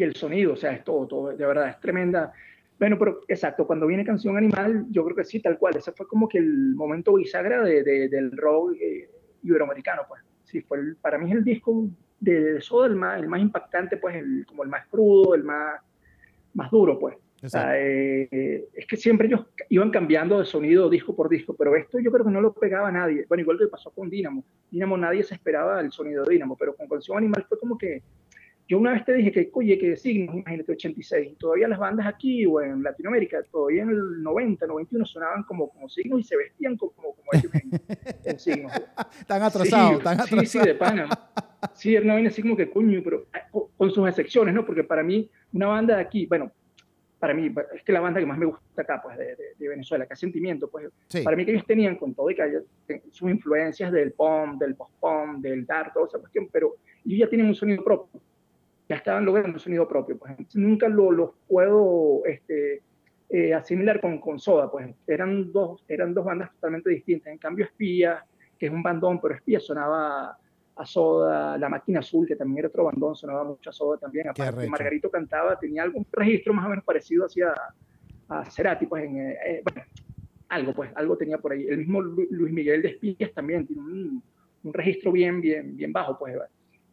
y 0.00 0.02
el 0.02 0.16
sonido, 0.16 0.54
o 0.54 0.56
sea, 0.56 0.72
es 0.72 0.82
todo, 0.82 1.06
todo, 1.06 1.36
de 1.36 1.46
verdad, 1.46 1.68
es 1.68 1.78
tremenda. 1.78 2.32
Bueno, 2.78 2.98
pero 2.98 3.20
exacto, 3.28 3.66
cuando 3.66 3.86
viene 3.86 4.02
Canción 4.02 4.34
Animal, 4.34 4.86
yo 4.88 5.04
creo 5.04 5.14
que 5.14 5.26
sí, 5.26 5.40
tal 5.40 5.58
cual, 5.58 5.76
ese 5.76 5.92
fue 5.92 6.08
como 6.08 6.26
que 6.26 6.38
el 6.38 6.74
momento 6.74 7.12
bisagra 7.12 7.62
de, 7.62 7.82
del 8.08 8.32
rock 8.34 8.76
eh, 8.80 9.10
iberoamericano, 9.42 10.02
pues. 10.08 10.22
Sí, 10.44 10.62
fue 10.62 10.94
para 11.02 11.18
mí 11.18 11.30
es 11.30 11.36
el 11.36 11.44
disco 11.44 11.86
de, 12.18 12.54
de 12.54 12.60
Soda 12.62 12.86
el 12.86 12.96
más, 12.96 13.20
el 13.20 13.28
más 13.28 13.42
impactante, 13.42 13.98
pues, 13.98 14.16
el, 14.16 14.46
como 14.46 14.64
el 14.64 14.70
más 14.70 14.86
crudo, 14.86 15.34
el 15.34 15.44
más, 15.44 15.82
más 16.54 16.70
duro, 16.70 16.98
pues. 16.98 17.16
Eh, 17.42 18.68
es 18.72 18.86
que 18.86 18.96
siempre 18.96 19.26
ellos 19.26 19.46
iban 19.68 19.90
cambiando 19.90 20.38
de 20.38 20.46
sonido 20.46 20.88
disco 20.88 21.14
por 21.14 21.28
disco, 21.28 21.54
pero 21.54 21.76
esto 21.76 21.98
yo 22.00 22.10
creo 22.10 22.24
que 22.24 22.32
no 22.32 22.40
lo 22.40 22.54
pegaba 22.54 22.90
nadie. 22.90 23.26
Bueno, 23.28 23.42
igual 23.42 23.58
que 23.58 23.66
pasó 23.66 23.90
con 23.90 24.08
Dynamo. 24.08 24.42
Dynamo 24.70 24.96
nadie 24.96 25.22
se 25.24 25.34
esperaba 25.34 25.78
el 25.82 25.92
sonido 25.92 26.24
de 26.24 26.32
Dynamo, 26.32 26.56
pero 26.56 26.74
con 26.74 26.88
Canción 26.88 27.18
Animal 27.18 27.44
fue 27.46 27.58
como 27.58 27.76
que 27.76 28.02
yo 28.70 28.78
una 28.78 28.92
vez 28.92 29.04
te 29.04 29.14
dije 29.14 29.32
que, 29.32 29.50
oye, 29.52 29.76
que 29.76 29.96
signos, 29.96 30.36
imagínate, 30.36 30.70
86, 30.70 31.36
todavía 31.38 31.66
las 31.66 31.80
bandas 31.80 32.06
aquí 32.06 32.46
o 32.46 32.60
en 32.60 32.84
Latinoamérica, 32.84 33.42
todavía 33.50 33.82
en 33.82 33.90
el 33.90 34.22
90, 34.22 34.64
91 34.64 35.06
sonaban 35.06 35.42
como, 35.42 35.70
como 35.70 35.88
signos 35.88 36.20
y 36.20 36.22
se 36.22 36.36
vestían 36.36 36.76
como, 36.76 36.92
como, 36.92 37.16
ellos 37.32 37.50
en, 38.22 38.38
signos. 38.38 38.72
Están 39.18 39.42
atrasados, 39.42 39.98
están 39.98 40.20
atrasados. 40.20 40.48
Sí, 40.48 40.58
sí, 40.60 40.64
de 40.64 40.74
pana. 40.76 41.08
Sí, 41.74 41.96
una 41.96 42.14
vaina 42.14 42.28
así 42.28 42.42
como 42.42 42.56
que 42.56 42.70
coño, 42.70 43.00
pero 43.02 43.26
con 43.76 43.90
sus 43.90 44.08
excepciones, 44.08 44.54
¿no? 44.54 44.64
Porque 44.64 44.84
para 44.84 45.02
mí, 45.02 45.28
una 45.52 45.66
banda 45.66 45.96
de 45.96 46.02
aquí, 46.02 46.26
bueno, 46.26 46.52
para 47.18 47.34
mí, 47.34 47.52
es 47.74 47.82
que 47.82 47.90
la 47.92 47.98
banda 47.98 48.20
que 48.20 48.26
más 48.26 48.38
me 48.38 48.46
gusta 48.46 48.82
acá, 48.82 49.00
pues, 49.02 49.18
de, 49.18 49.36
de, 49.58 49.68
Venezuela, 49.68 50.06
que 50.06 50.14
Sentimiento, 50.14 50.70
pues, 50.70 50.88
para 51.24 51.36
mí 51.36 51.44
que 51.44 51.50
ellos 51.50 51.66
tenían 51.66 51.96
con 51.96 52.14
todo 52.14 52.30
y 52.30 52.36
que 52.36 52.62
sus 53.10 53.28
influencias 53.28 53.90
del 53.90 54.12
pop, 54.12 54.50
del 54.60 54.76
post-pop, 54.76 55.38
del 55.38 55.66
dark, 55.66 55.92
toda 55.92 56.06
esa 56.06 56.20
cuestión, 56.20 56.48
pero 56.52 56.76
ellos 57.04 57.18
ya 57.18 57.28
tienen 57.28 57.48
un 57.48 57.54
sonido 57.56 57.82
propio, 57.82 58.20
ya 58.90 58.96
estaban 58.96 59.24
logrando 59.24 59.52
un 59.52 59.60
sonido 59.60 59.86
propio, 59.86 60.18
pues, 60.18 60.36
nunca 60.54 60.88
los 60.88 61.14
lo 61.14 61.34
puedo 61.46 62.22
este, 62.26 62.82
eh, 63.28 63.54
asimilar 63.54 64.00
con, 64.00 64.18
con 64.18 64.40
Soda, 64.40 64.68
pues, 64.68 64.92
eran 65.06 65.52
dos, 65.52 65.84
eran 65.86 66.12
dos 66.12 66.24
bandas 66.24 66.52
totalmente 66.54 66.90
distintas, 66.90 67.32
en 67.32 67.38
cambio 67.38 67.66
Espía, 67.66 68.24
que 68.58 68.66
es 68.66 68.72
un 68.72 68.82
bandón, 68.82 69.20
pero 69.20 69.36
Espía 69.36 69.60
sonaba 69.60 70.36
a 70.74 70.86
Soda, 70.86 71.56
La 71.56 71.68
Máquina 71.68 72.00
Azul, 72.00 72.26
que 72.26 72.34
también 72.34 72.58
era 72.58 72.68
otro 72.68 72.82
bandón, 72.82 73.14
sonaba 73.14 73.44
mucho 73.44 73.70
a 73.70 73.72
Soda 73.72 73.96
también. 73.96 74.28
Aparte, 74.28 74.68
Margarito 74.68 75.08
cantaba, 75.08 75.56
tenía 75.56 75.84
algún 75.84 76.04
registro 76.10 76.52
más 76.52 76.66
o 76.66 76.70
menos 76.70 76.84
parecido 76.84 77.26
hacia 77.26 77.54
a 78.28 78.50
Cerati, 78.50 78.86
pues, 78.86 79.04
en, 79.04 79.16
eh, 79.18 79.38
eh, 79.46 79.62
bueno, 79.62 79.82
algo, 80.48 80.74
pues, 80.74 80.90
algo 80.96 81.16
tenía 81.16 81.38
por 81.38 81.52
ahí. 81.52 81.64
El 81.64 81.78
mismo 81.78 82.02
Luis 82.02 82.52
Miguel 82.52 82.82
de 82.82 82.88
Espías 82.88 83.32
también 83.32 83.68
tiene 83.68 83.82
un, 83.82 84.22
un 84.64 84.72
registro 84.74 85.12
bien, 85.12 85.40
bien, 85.40 85.76
bien 85.76 85.92
bajo, 85.92 86.18
pues. 86.18 86.36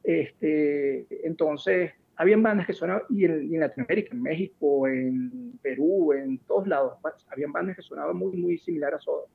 Este, 0.08 1.06
entonces, 1.28 1.92
habían 2.16 2.42
bandas 2.42 2.66
que 2.66 2.72
sonaban, 2.72 3.04
y 3.10 3.26
en, 3.26 3.54
en, 3.54 3.60
Latinoamérica, 3.60 4.16
en 4.16 4.22
México, 4.22 4.88
en 4.88 5.60
Perú, 5.62 6.14
en 6.14 6.38
todos 6.48 6.66
lados, 6.66 6.94
habían 7.30 7.52
bandas 7.52 7.76
que 7.76 7.82
sonaban 7.82 8.16
muy, 8.16 8.38
muy 8.38 8.58
similar 8.58 8.94
a 8.94 9.02
Soda. 9.02 9.26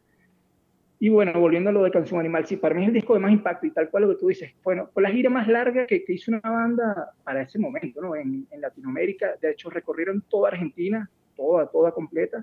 Y 0.99 1.11
bueno, 1.11 1.39
volviendo 1.39 1.69
a 1.69 1.75
lo 1.75 1.83
de 1.83 1.91
Canción 1.91 2.21
Animal, 2.21 2.47
sí, 2.47 2.57
para 2.57 2.75
mí 2.75 2.85
es 2.85 2.89
el 2.89 2.95
disco 2.95 3.13
de 3.13 3.21
más 3.21 3.33
impacto 3.33 3.67
y 3.67 3.71
tal 3.71 3.91
cual 3.91 4.05
lo 4.05 4.09
que 4.11 4.21
tú 4.21 4.29
dices. 4.29 4.51
Bueno, 4.65 4.89
fue 4.95 5.03
la 5.03 5.11
gira 5.11 5.29
más 5.29 5.47
larga 5.47 5.85
que, 5.87 6.03
hizo 6.09 6.31
una 6.31 6.41
banda 6.41 7.13
para 7.23 7.43
ese 7.43 7.59
momento, 7.59 8.01
¿no? 8.01 8.17
En, 8.17 8.47
Latinoamérica. 8.59 9.35
De 9.43 9.51
hecho, 9.51 9.69
recorrieron 9.69 10.23
toda 10.23 10.49
Argentina, 10.49 11.11
toda, 11.37 11.67
toda 11.67 11.93
completa. 11.93 12.43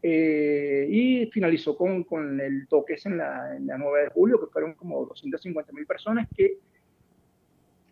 Eh, 0.00 0.86
y 0.88 1.26
finalizó 1.32 1.76
con, 1.76 2.04
con 2.04 2.40
el 2.40 2.68
toque 2.68 2.96
en 3.04 3.18
la, 3.18 3.56
en 3.56 3.66
la 3.66 3.78
9 3.78 4.02
de 4.02 4.10
julio, 4.10 4.38
que 4.38 4.52
fueron 4.52 4.74
como 4.74 5.06
250 5.06 5.72
mil 5.72 5.86
personas, 5.86 6.28
que 6.36 6.58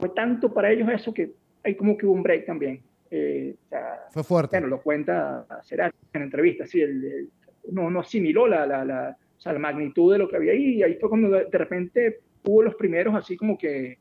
fue 0.02 0.08
tanto 0.08 0.52
para 0.52 0.68
ellos 0.72 0.88
eso 0.88 1.14
que 1.14 1.30
hay 1.62 1.76
como 1.76 1.96
que 1.96 2.06
hubo 2.06 2.14
un 2.14 2.24
break 2.24 2.44
también. 2.44 2.82
Eh, 3.08 3.54
fue 4.10 4.24
fuerte. 4.24 4.56
Bueno, 4.56 4.66
lo 4.66 4.82
cuenta 4.82 5.46
Cerati 5.62 5.96
en 6.12 6.22
entrevistas, 6.22 6.70
sí, 6.70 6.80
el, 6.80 7.30
no, 7.70 7.88
no 7.88 8.00
asimiló 8.00 8.48
la, 8.48 8.66
la 8.66 9.16
o 9.36 9.40
sea, 9.40 9.52
la 9.52 9.60
magnitud 9.60 10.12
de 10.12 10.18
lo 10.18 10.28
que 10.28 10.34
había 10.34 10.54
ahí. 10.54 10.78
Y 10.78 10.82
ahí 10.82 10.96
fue 10.96 11.08
cuando 11.08 11.28
de, 11.30 11.56
repente 11.56 12.18
hubo 12.42 12.64
los 12.64 12.74
primeros 12.74 13.14
así 13.14 13.36
como 13.36 13.56
que 13.56 13.96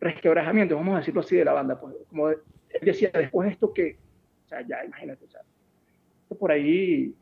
resquebrajamientos, 0.00 0.76
vamos 0.76 0.96
a 0.96 0.98
decirlo 0.98 1.20
así, 1.20 1.36
de 1.36 1.44
la 1.44 1.52
banda. 1.52 1.80
Pues, 1.80 1.94
como 2.08 2.30
él 2.30 2.38
decía, 2.82 3.12
después 3.14 3.46
de 3.46 3.52
esto 3.52 3.72
que, 3.72 3.98
o 4.46 4.48
sea, 4.48 4.66
ya 4.66 4.84
imagínate, 4.84 5.26
o 5.26 5.28
sea, 5.28 5.42
por 6.36 6.50
ahí, 6.50 7.14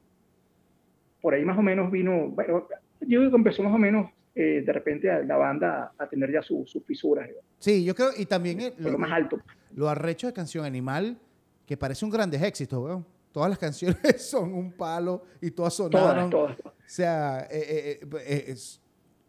por 1.21 1.35
ahí 1.35 1.45
más 1.45 1.59
o 1.59 1.62
menos 1.62 1.90
vino, 1.90 2.28
bueno, 2.28 2.68
yo 3.00 3.21
digo 3.21 3.33
que 3.33 3.37
empezó 3.37 3.62
más 3.62 3.75
o 3.75 3.78
menos 3.78 4.15
eh, 4.37 4.62
de 4.64 4.73
repente 4.73 5.11
a 5.11 5.23
la 5.23 5.37
banda 5.37 5.93
a, 5.99 6.07
tener 6.09 6.31
ya 6.31 6.43
sus 6.43 6.71
fisuras. 6.87 7.28
Sí, 7.59 7.85
yo 7.85 7.95
creo, 7.95 8.11
y 8.16 8.26
también 8.26 8.75
lo, 8.78 8.99
más 8.99 9.11
alto. 9.11 9.40
Lo 9.75 9.88
arrecho 9.88 10.26
de 10.26 10.35
Canción 10.35 10.64
Animal, 10.64 11.19
que 11.66 11.76
parece 11.76 12.05
un 12.05 12.11
grandes 12.11 12.43
éxito, 12.43 12.83
weón. 12.83 13.07
Todas 13.33 13.50
las 13.50 13.59
canciones 13.66 14.23
son 14.23 14.52
un 14.55 14.73
palo 14.73 15.25
y 15.40 15.50
todas 15.50 15.75
sonaron. 15.75 16.31
Todas, 16.31 16.57
todas. 16.57 16.75
O 16.76 16.88
sea, 16.88 17.49
eh, 17.50 17.99
eh, 18.00 18.09
eh, 18.26 18.57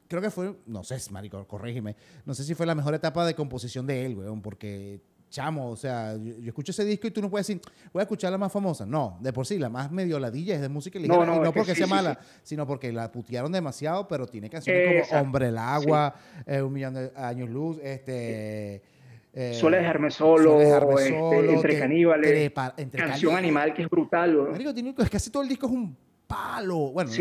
creo 0.08 0.22
que 0.22 0.30
fue, 0.30 0.56
no 0.66 0.84
sé, 0.84 0.98
Marico, 1.12 1.48
corrígeme, 1.48 1.96
no 2.26 2.34
sé 2.34 2.44
si 2.44 2.54
fue 2.54 2.66
la 2.66 2.76
mejor 2.76 2.94
etapa 2.94 3.26
de 3.26 3.34
composición 3.34 3.88
de 3.88 4.06
él, 4.06 4.16
weón, 4.16 4.42
porque 4.42 5.02
chamo, 5.29 5.72
o 5.72 5.75
sea, 5.75 6.15
yo, 6.17 6.48
escucho 6.48 6.72
ese 6.72 6.86
disco 6.86 7.07
y 7.07 7.12
tú 7.12 7.22
no 7.22 7.29
puedes 7.29 7.48
decir, 7.48 7.62
voy 7.93 8.01
a 8.01 8.03
escuchar 8.03 8.31
la 8.31 8.38
más 8.38 8.51
famosa. 8.51 8.86
No, 8.86 9.17
de 9.22 9.34
por 9.34 9.46
sí, 9.46 9.57
la 9.57 9.69
más 9.69 9.91
medio 9.91 10.19
ladilla 10.19 10.55
es 10.55 10.62
de 10.62 10.69
música 10.69 11.00
ligera. 11.00 11.17
No, 11.17 11.25
no, 11.25 11.36
y 11.38 11.39
no 11.39 11.53
porque 11.53 11.75
sea 11.75 11.88
mala, 11.88 12.19
sino 12.43 12.65
porque 12.65 12.91
la 12.91 13.12
putearon 13.12 13.51
demasiado, 13.51 14.07
pero 14.07 14.27
tiene 14.27 14.50
canciones 14.50 15.07
como 15.07 15.22
Hombre 15.22 15.48
el 15.50 15.57
Agua, 15.57 16.15
Un 16.48 16.74
Millón 16.74 16.93
de 16.93 17.12
Años 17.15 17.50
Luz, 17.50 17.79
este... 17.84 18.81
suele 19.53 19.77
dejarme 19.77 20.12
solo, 20.12 20.60
este, 21.00 21.53
entre 21.53 21.79
caníbales, 21.79 22.51
canción 22.92 23.35
animal 23.35 23.74
que 23.74 23.83
es 23.83 23.90
brutal. 23.90 24.50
Marico, 24.51 24.74
tiene, 24.74 24.94
casi 24.94 25.29
todo 25.29 25.44
el 25.44 25.50
disco 25.50 25.68
es 25.68 25.74
un 25.74 25.96
palo. 26.27 26.92
Bueno, 26.92 27.11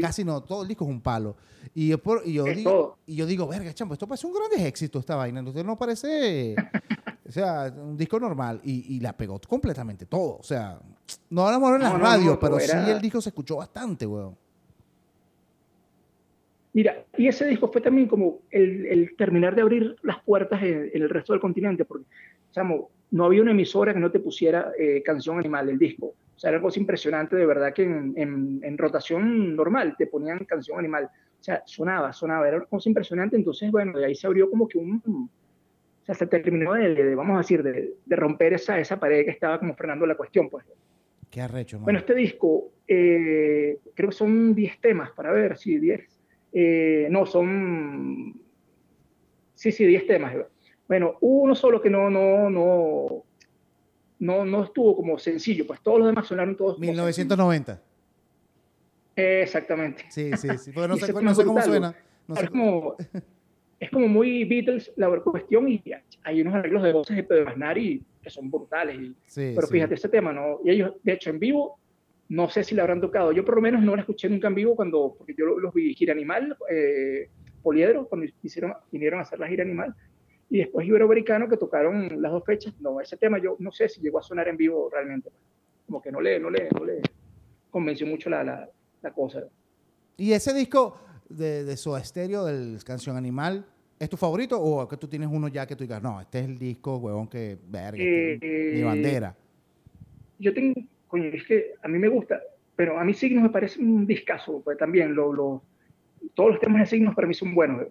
casi 0.00 0.24
no, 0.24 0.42
todo 0.42 0.62
el 0.62 0.68
disco 0.68 0.84
es 0.84 0.90
un 0.90 1.00
palo. 1.00 1.36
Y 1.74 1.88
yo, 1.88 2.00
y 2.24 2.32
yo, 2.34 2.44
digo, 2.44 2.98
y 3.06 3.16
yo 3.16 3.26
digo, 3.26 3.46
verga, 3.46 3.72
champo, 3.72 3.94
esto 3.94 4.06
parece 4.06 4.26
un 4.26 4.34
gran 4.34 4.66
éxito 4.66 4.98
esta 4.98 5.16
vaina. 5.16 5.40
Entonces 5.40 5.64
no 5.64 5.76
parece, 5.76 6.54
o 7.32 7.34
sea, 7.34 7.72
un 7.74 7.96
disco 7.96 8.20
normal. 8.20 8.60
Y, 8.62 9.00
la 9.00 9.16
pegó 9.16 9.40
completamente 9.48 10.06
todo. 10.06 10.36
O 10.36 10.42
sea, 10.42 10.78
no 11.30 11.46
hablamos 11.46 11.74
en 11.74 11.82
las 11.82 11.98
radios, 11.98 12.38
pero 12.38 12.60
sí 12.60 12.76
el 12.90 13.00
disco 13.00 13.20
se 13.20 13.30
escuchó 13.30 13.56
bastante, 13.56 14.06
weón. 14.06 14.36
Mira, 16.74 17.04
y 17.16 17.28
ese 17.28 17.46
disco 17.46 17.68
fue 17.68 17.80
también 17.80 18.06
como 18.08 18.40
el, 18.50 19.14
terminar 19.16 19.54
de 19.54 19.62
abrir 19.62 19.96
las 20.02 20.22
puertas 20.22 20.62
en, 20.62 20.90
el 20.92 21.08
resto 21.08 21.32
del 21.32 21.40
continente, 21.40 21.84
porque, 21.84 22.06
chamo, 22.50 22.90
no 23.10 23.24
había 23.24 23.42
una 23.42 23.50
emisora 23.50 23.92
que 23.92 24.00
no 24.00 24.10
te 24.10 24.20
pusiera 24.20 24.72
eh, 24.78 25.02
canción 25.02 25.38
animal 25.38 25.66
del 25.66 25.78
disco 25.78 26.14
sea, 26.42 26.50
era 26.50 26.58
algo 26.58 26.70
impresionante, 26.74 27.36
de 27.36 27.46
verdad 27.46 27.72
que 27.72 27.84
en, 27.84 28.78
rotación 28.78 29.54
normal 29.54 29.94
te 29.96 30.08
ponían 30.08 30.44
canción 30.44 30.78
animal. 30.78 31.04
O 31.04 31.44
sea, 31.44 31.62
sonaba, 31.66 32.12
sonaba, 32.12 32.48
era 32.48 32.56
una 32.56 32.66
cosa 32.66 32.88
impresionante. 32.88 33.36
Entonces, 33.36 33.70
bueno, 33.70 33.96
de 33.96 34.06
ahí 34.06 34.14
se 34.14 34.26
abrió 34.26 34.50
como 34.50 34.66
que 34.68 34.78
un. 34.78 35.30
O 36.02 36.04
sea, 36.04 36.14
se 36.16 36.26
terminó 36.26 36.74
de, 36.74 37.14
vamos 37.14 37.36
a 37.36 37.38
decir, 37.38 37.62
de, 37.62 38.16
romper 38.16 38.54
esa, 38.54 38.78
esa 38.80 38.98
pared 38.98 39.24
que 39.24 39.30
estaba 39.30 39.58
como 39.58 39.74
frenando 39.74 40.04
la 40.04 40.16
cuestión, 40.16 40.50
pues. 40.50 40.64
Qué 41.30 41.40
arrecho, 41.40 41.78
Bueno, 41.78 42.00
este 42.00 42.14
disco, 42.14 42.72
eh, 42.86 43.78
creo 43.94 44.10
que 44.10 44.16
son 44.16 44.54
10 44.54 44.80
temas, 44.80 45.12
para 45.12 45.30
ver, 45.30 45.56
sí, 45.56 45.78
10. 45.78 46.00
Eh, 46.52 47.06
no, 47.10 47.24
son. 47.24 48.40
Sí, 49.54 49.70
sí, 49.70 49.86
10 49.86 50.06
temas. 50.06 50.34
Bueno, 50.88 51.16
uno 51.20 51.54
solo 51.54 51.80
que 51.80 51.88
no, 51.88 52.10
no, 52.10 52.50
no, 52.50 53.24
no, 54.18 54.44
no 54.44 54.64
estuvo 54.64 54.96
como 54.96 55.18
sencillo, 55.18 55.66
pues 55.66 55.80
todos 55.80 56.00
los 56.00 56.08
demás 56.08 56.26
sonaron 56.26 56.56
todos. 56.56 56.78
1990. 56.78 57.80
Exactamente. 59.14 60.04
Sí, 60.10 60.30
sí, 60.36 60.48
sí. 60.58 60.72
Porque 60.72 60.88
no, 60.88 60.96
sé, 61.34 61.44
cómo 61.44 61.62
suena. 61.62 61.94
es, 62.36 62.50
como, 62.50 62.96
es 63.82 63.90
como 63.90 64.06
muy 64.06 64.44
Beatles 64.44 64.92
la 64.94 65.10
cuestión 65.18 65.68
y 65.68 65.82
hay 66.22 66.40
unos 66.40 66.54
arreglos 66.54 66.84
de 66.84 66.92
voces 66.92 67.16
de 67.16 67.24
Pedro 67.24 67.46
Masnari 67.46 68.00
que 68.22 68.30
son 68.30 68.48
brutales. 68.48 68.96
Y, 68.96 69.16
pero 69.34 69.66
fíjate, 69.66 69.94
ese 69.94 70.08
tema, 70.08 70.32
¿no? 70.32 70.60
Y 70.64 70.70
ellos, 70.70 70.92
de 71.02 71.14
hecho, 71.14 71.30
en 71.30 71.40
vivo, 71.40 71.80
no 72.28 72.48
sé 72.48 72.62
si 72.62 72.76
le 72.76 72.82
habrán 72.82 73.00
tocado. 73.00 73.32
Yo 73.32 73.44
por 73.44 73.56
lo 73.56 73.60
menos 73.60 73.82
no 73.82 73.96
la 73.96 74.02
escuché 74.02 74.28
nunca 74.28 74.46
en 74.46 74.54
vivo 74.54 74.76
cuando, 74.76 75.16
porque 75.18 75.34
yo 75.36 75.46
los 75.46 75.74
vi 75.74 75.92
gira 75.94 76.12
animal, 76.12 76.56
eh, 76.70 77.28
Poliedro, 77.60 78.06
cuando 78.06 78.28
hicieron, 78.44 78.72
vinieron 78.92 79.18
a 79.18 79.24
hacer 79.24 79.40
la 79.40 79.48
gira 79.48 79.64
animal 79.64 79.92
y 80.48 80.58
después 80.58 80.86
Iberoamericano 80.86 81.48
que 81.48 81.56
tocaron 81.56 82.22
las 82.22 82.30
dos 82.30 82.44
fechas. 82.44 82.72
No, 82.80 83.00
ese 83.00 83.16
tema 83.16 83.38
yo 83.42 83.56
no 83.58 83.72
sé 83.72 83.88
si 83.88 84.00
llegó 84.00 84.20
a 84.20 84.22
sonar 84.22 84.46
en 84.46 84.56
vivo 84.56 84.90
realmente. 84.92 85.28
Como 85.86 86.00
que 86.00 86.12
no 86.12 86.20
le, 86.20 86.38
no 86.38 86.50
le, 86.50 86.68
no 86.70 86.84
le 86.84 87.00
convenció 87.68 88.06
mucho 88.06 88.30
la, 88.30 88.44
la, 88.44 88.70
la 89.02 89.12
cosa. 89.12 89.42
¿Y 90.16 90.34
ese 90.34 90.54
disco 90.54 91.00
de, 91.28 91.64
de 91.64 91.76
Soda 91.76 92.04
Stereo, 92.04 92.44
del 92.44 92.78
Canción 92.84 93.16
Animal, 93.16 93.66
es 94.02 94.10
tu 94.10 94.16
favorito 94.16 94.60
o 94.60 94.88
que 94.88 94.96
tú 94.96 95.06
tienes 95.06 95.28
uno 95.30 95.46
ya 95.46 95.64
que 95.64 95.76
tú 95.76 95.84
digas, 95.84 96.02
no, 96.02 96.20
este 96.20 96.40
es 96.40 96.46
el 96.46 96.58
disco, 96.58 96.96
huevón, 96.96 97.28
que 97.28 97.56
verga, 97.68 98.02
este 98.02 98.72
mi 98.74 98.82
bandera? 98.82 99.36
Yo 100.40 100.52
tengo, 100.52 100.74
coño, 101.06 101.26
es 101.26 101.44
que 101.44 101.74
a 101.80 101.86
mí 101.86 102.00
me 102.00 102.08
gusta, 102.08 102.42
pero 102.74 102.98
a 102.98 103.04
mí 103.04 103.14
Signos 103.14 103.44
me 103.44 103.50
parece 103.50 103.80
un 103.80 104.04
discazo, 104.04 104.60
pues 104.64 104.76
también 104.76 105.14
lo, 105.14 105.32
lo, 105.32 105.62
todos 106.34 106.50
los 106.50 106.60
temas 106.60 106.80
de 106.80 106.86
Signos 106.86 107.14
para 107.14 107.28
mí 107.28 107.34
son 107.34 107.54
buenos, 107.54 107.86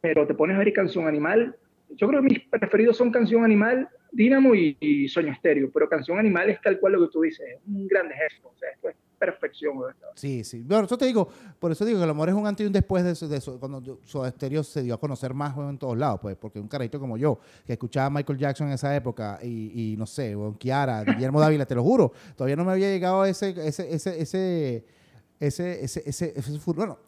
pero 0.00 0.28
te 0.28 0.34
pones 0.34 0.54
a 0.54 0.60
ver 0.60 0.72
Canción 0.72 1.08
Animal, 1.08 1.56
yo 1.90 2.06
creo 2.06 2.22
que 2.22 2.28
mis 2.28 2.40
preferidos 2.40 2.96
son 2.96 3.10
Canción 3.10 3.42
Animal, 3.42 3.88
Dínamo 4.12 4.54
y, 4.54 5.08
Sueño 5.08 5.32
Estéreo, 5.32 5.70
pero 5.74 5.88
Canción 5.88 6.20
Animal 6.20 6.50
es 6.50 6.60
tal 6.60 6.78
cual 6.78 6.92
lo 6.92 7.00
que 7.00 7.12
tú 7.12 7.22
dices, 7.22 7.44
es 7.48 7.60
un 7.66 7.88
gran 7.88 8.06
ejemplo, 8.12 8.50
o 8.54 8.58
sea, 8.58 8.70
esto 8.70 8.90
es 8.90 8.96
perfección. 9.18 9.78
¿verdad? 9.78 9.94
Sí, 10.14 10.44
sí. 10.44 10.62
Bueno, 10.62 10.86
yo 10.86 10.96
te 10.96 11.06
digo, 11.06 11.28
por 11.58 11.72
eso 11.72 11.84
digo 11.84 11.98
que 11.98 12.04
el 12.04 12.10
amor 12.10 12.28
es 12.28 12.34
un 12.34 12.46
antes 12.46 12.64
y 12.64 12.66
un 12.66 12.72
después 12.72 13.04
de, 13.04 13.12
eso, 13.12 13.28
de 13.28 13.36
eso, 13.36 13.58
cuando 13.58 14.00
Soda 14.04 14.30
Stereo 14.30 14.62
se 14.62 14.82
dio 14.82 14.94
a 14.94 15.00
conocer 15.00 15.34
más 15.34 15.56
en 15.56 15.78
todos 15.78 15.96
lados, 15.96 16.20
pues, 16.20 16.36
porque 16.36 16.60
un 16.60 16.68
carajito 16.68 17.00
como 17.00 17.16
yo, 17.16 17.38
que 17.66 17.72
escuchaba 17.72 18.06
a 18.06 18.10
Michael 18.10 18.38
Jackson 18.38 18.68
en 18.68 18.74
esa 18.74 18.94
época, 18.94 19.38
y, 19.42 19.92
y 19.92 19.96
no 19.96 20.06
sé, 20.06 20.34
bueno, 20.34 20.56
Kiara, 20.58 21.04
Guillermo 21.04 21.40
Dávila, 21.40 21.66
te 21.66 21.74
lo 21.74 21.82
juro, 21.82 22.12
todavía 22.36 22.56
no 22.56 22.64
me 22.64 22.72
había 22.72 22.88
llegado 22.88 23.24
ese, 23.24 23.50
ese, 23.66 23.92
ese, 23.94 24.20
ese 24.20 24.98
ese, 25.40 25.84
ese, 25.84 26.02
ese, 26.06 26.32
ese, 26.36 26.58
furor. 26.58 26.76
Bueno, 26.76 26.98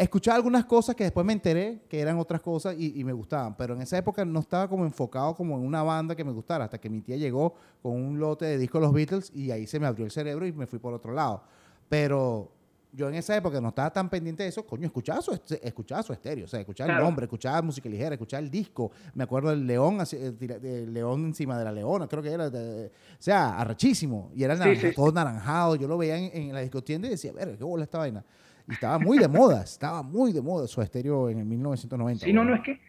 escuchaba 0.00 0.36
algunas 0.36 0.64
cosas 0.64 0.96
que 0.96 1.04
después 1.04 1.26
me 1.26 1.34
enteré 1.34 1.82
que 1.88 2.00
eran 2.00 2.18
otras 2.18 2.40
cosas 2.40 2.74
y, 2.78 3.04
me 3.04 3.12
gustaban, 3.12 3.54
pero 3.56 3.74
en 3.74 3.82
esa 3.82 3.98
época 3.98 4.24
no 4.24 4.40
estaba 4.40 4.66
como 4.66 4.84
enfocado 4.84 5.34
como 5.34 5.56
en 5.56 5.64
una 5.64 5.82
banda 5.82 6.16
que 6.16 6.24
me 6.24 6.32
gustara, 6.32 6.64
hasta 6.64 6.80
que 6.80 6.88
mi 6.88 7.02
tía 7.02 7.16
llegó 7.16 7.54
con 7.82 7.92
un 7.92 8.18
lote 8.18 8.46
de 8.46 8.56
discos 8.56 8.80
de 8.80 8.86
los 8.86 8.94
Beatles 8.94 9.30
y 9.34 9.50
ahí 9.50 9.66
se 9.66 9.78
me 9.78 9.86
abrió 9.86 10.06
el 10.06 10.10
cerebro 10.10 10.46
y 10.46 10.52
me 10.52 10.66
fui 10.66 10.78
por 10.78 10.94
otro 10.94 11.12
lado. 11.12 11.42
Pero 11.88 12.50
yo 12.92 13.08
en 13.08 13.14
esa 13.14 13.36
época 13.36 13.60
no 13.60 13.68
estaba 13.68 13.92
tan 13.92 14.08
pendiente 14.08 14.42
de 14.42 14.48
eso, 14.48 14.64
coño, 14.66 14.86
escuchaba 14.86 15.20
su, 15.20 15.38
escuchaba 15.62 16.02
su 16.02 16.14
estéreo, 16.14 16.46
o 16.46 16.48
sea, 16.48 16.60
escuchaba 16.60 16.94
el 16.94 17.02
nombre, 17.02 17.26
escuchaba 17.26 17.60
música 17.60 17.88
ligera, 17.88 18.14
escuchaba 18.14 18.42
el 18.42 18.50
disco, 18.50 18.90
me 19.14 19.24
acuerdo 19.24 19.50
del 19.50 19.66
león, 19.66 20.00
así, 20.00 20.16
el 20.16 20.92
león 20.92 21.26
encima 21.26 21.58
de 21.58 21.64
la 21.64 21.72
leona, 21.72 22.08
creo 22.08 22.22
que 22.22 22.30
era, 22.30 22.46
o 22.48 22.90
sea, 23.18 23.58
arrechísimo, 23.58 24.30
y 24.34 24.44
era 24.44 24.56
Sí, 24.74 24.92
todo 24.94 25.12
naranjado, 25.12 25.76
yo 25.76 25.86
lo 25.86 25.98
veía 25.98 26.16
en, 26.16 26.48
en 26.48 26.54
la 26.54 26.60
discotienda 26.60 27.06
y 27.06 27.12
decía, 27.12 27.32
ver, 27.32 27.56
qué 27.56 27.64
bola 27.64 27.84
esta 27.84 27.98
vaina, 27.98 28.24
y 28.70 28.74
estaba 28.74 28.98
muy 28.98 29.18
de 29.18 29.28
moda, 29.28 29.62
estaba 29.62 30.02
muy 30.02 30.32
de 30.32 30.40
moda 30.40 30.66
su 30.66 30.80
estéreo 30.80 31.28
en 31.28 31.38
el 31.40 31.44
1990. 31.44 32.24
Sí, 32.24 32.32
no, 32.32 32.44
no, 32.44 32.54
es 32.54 32.60
que 32.62 32.80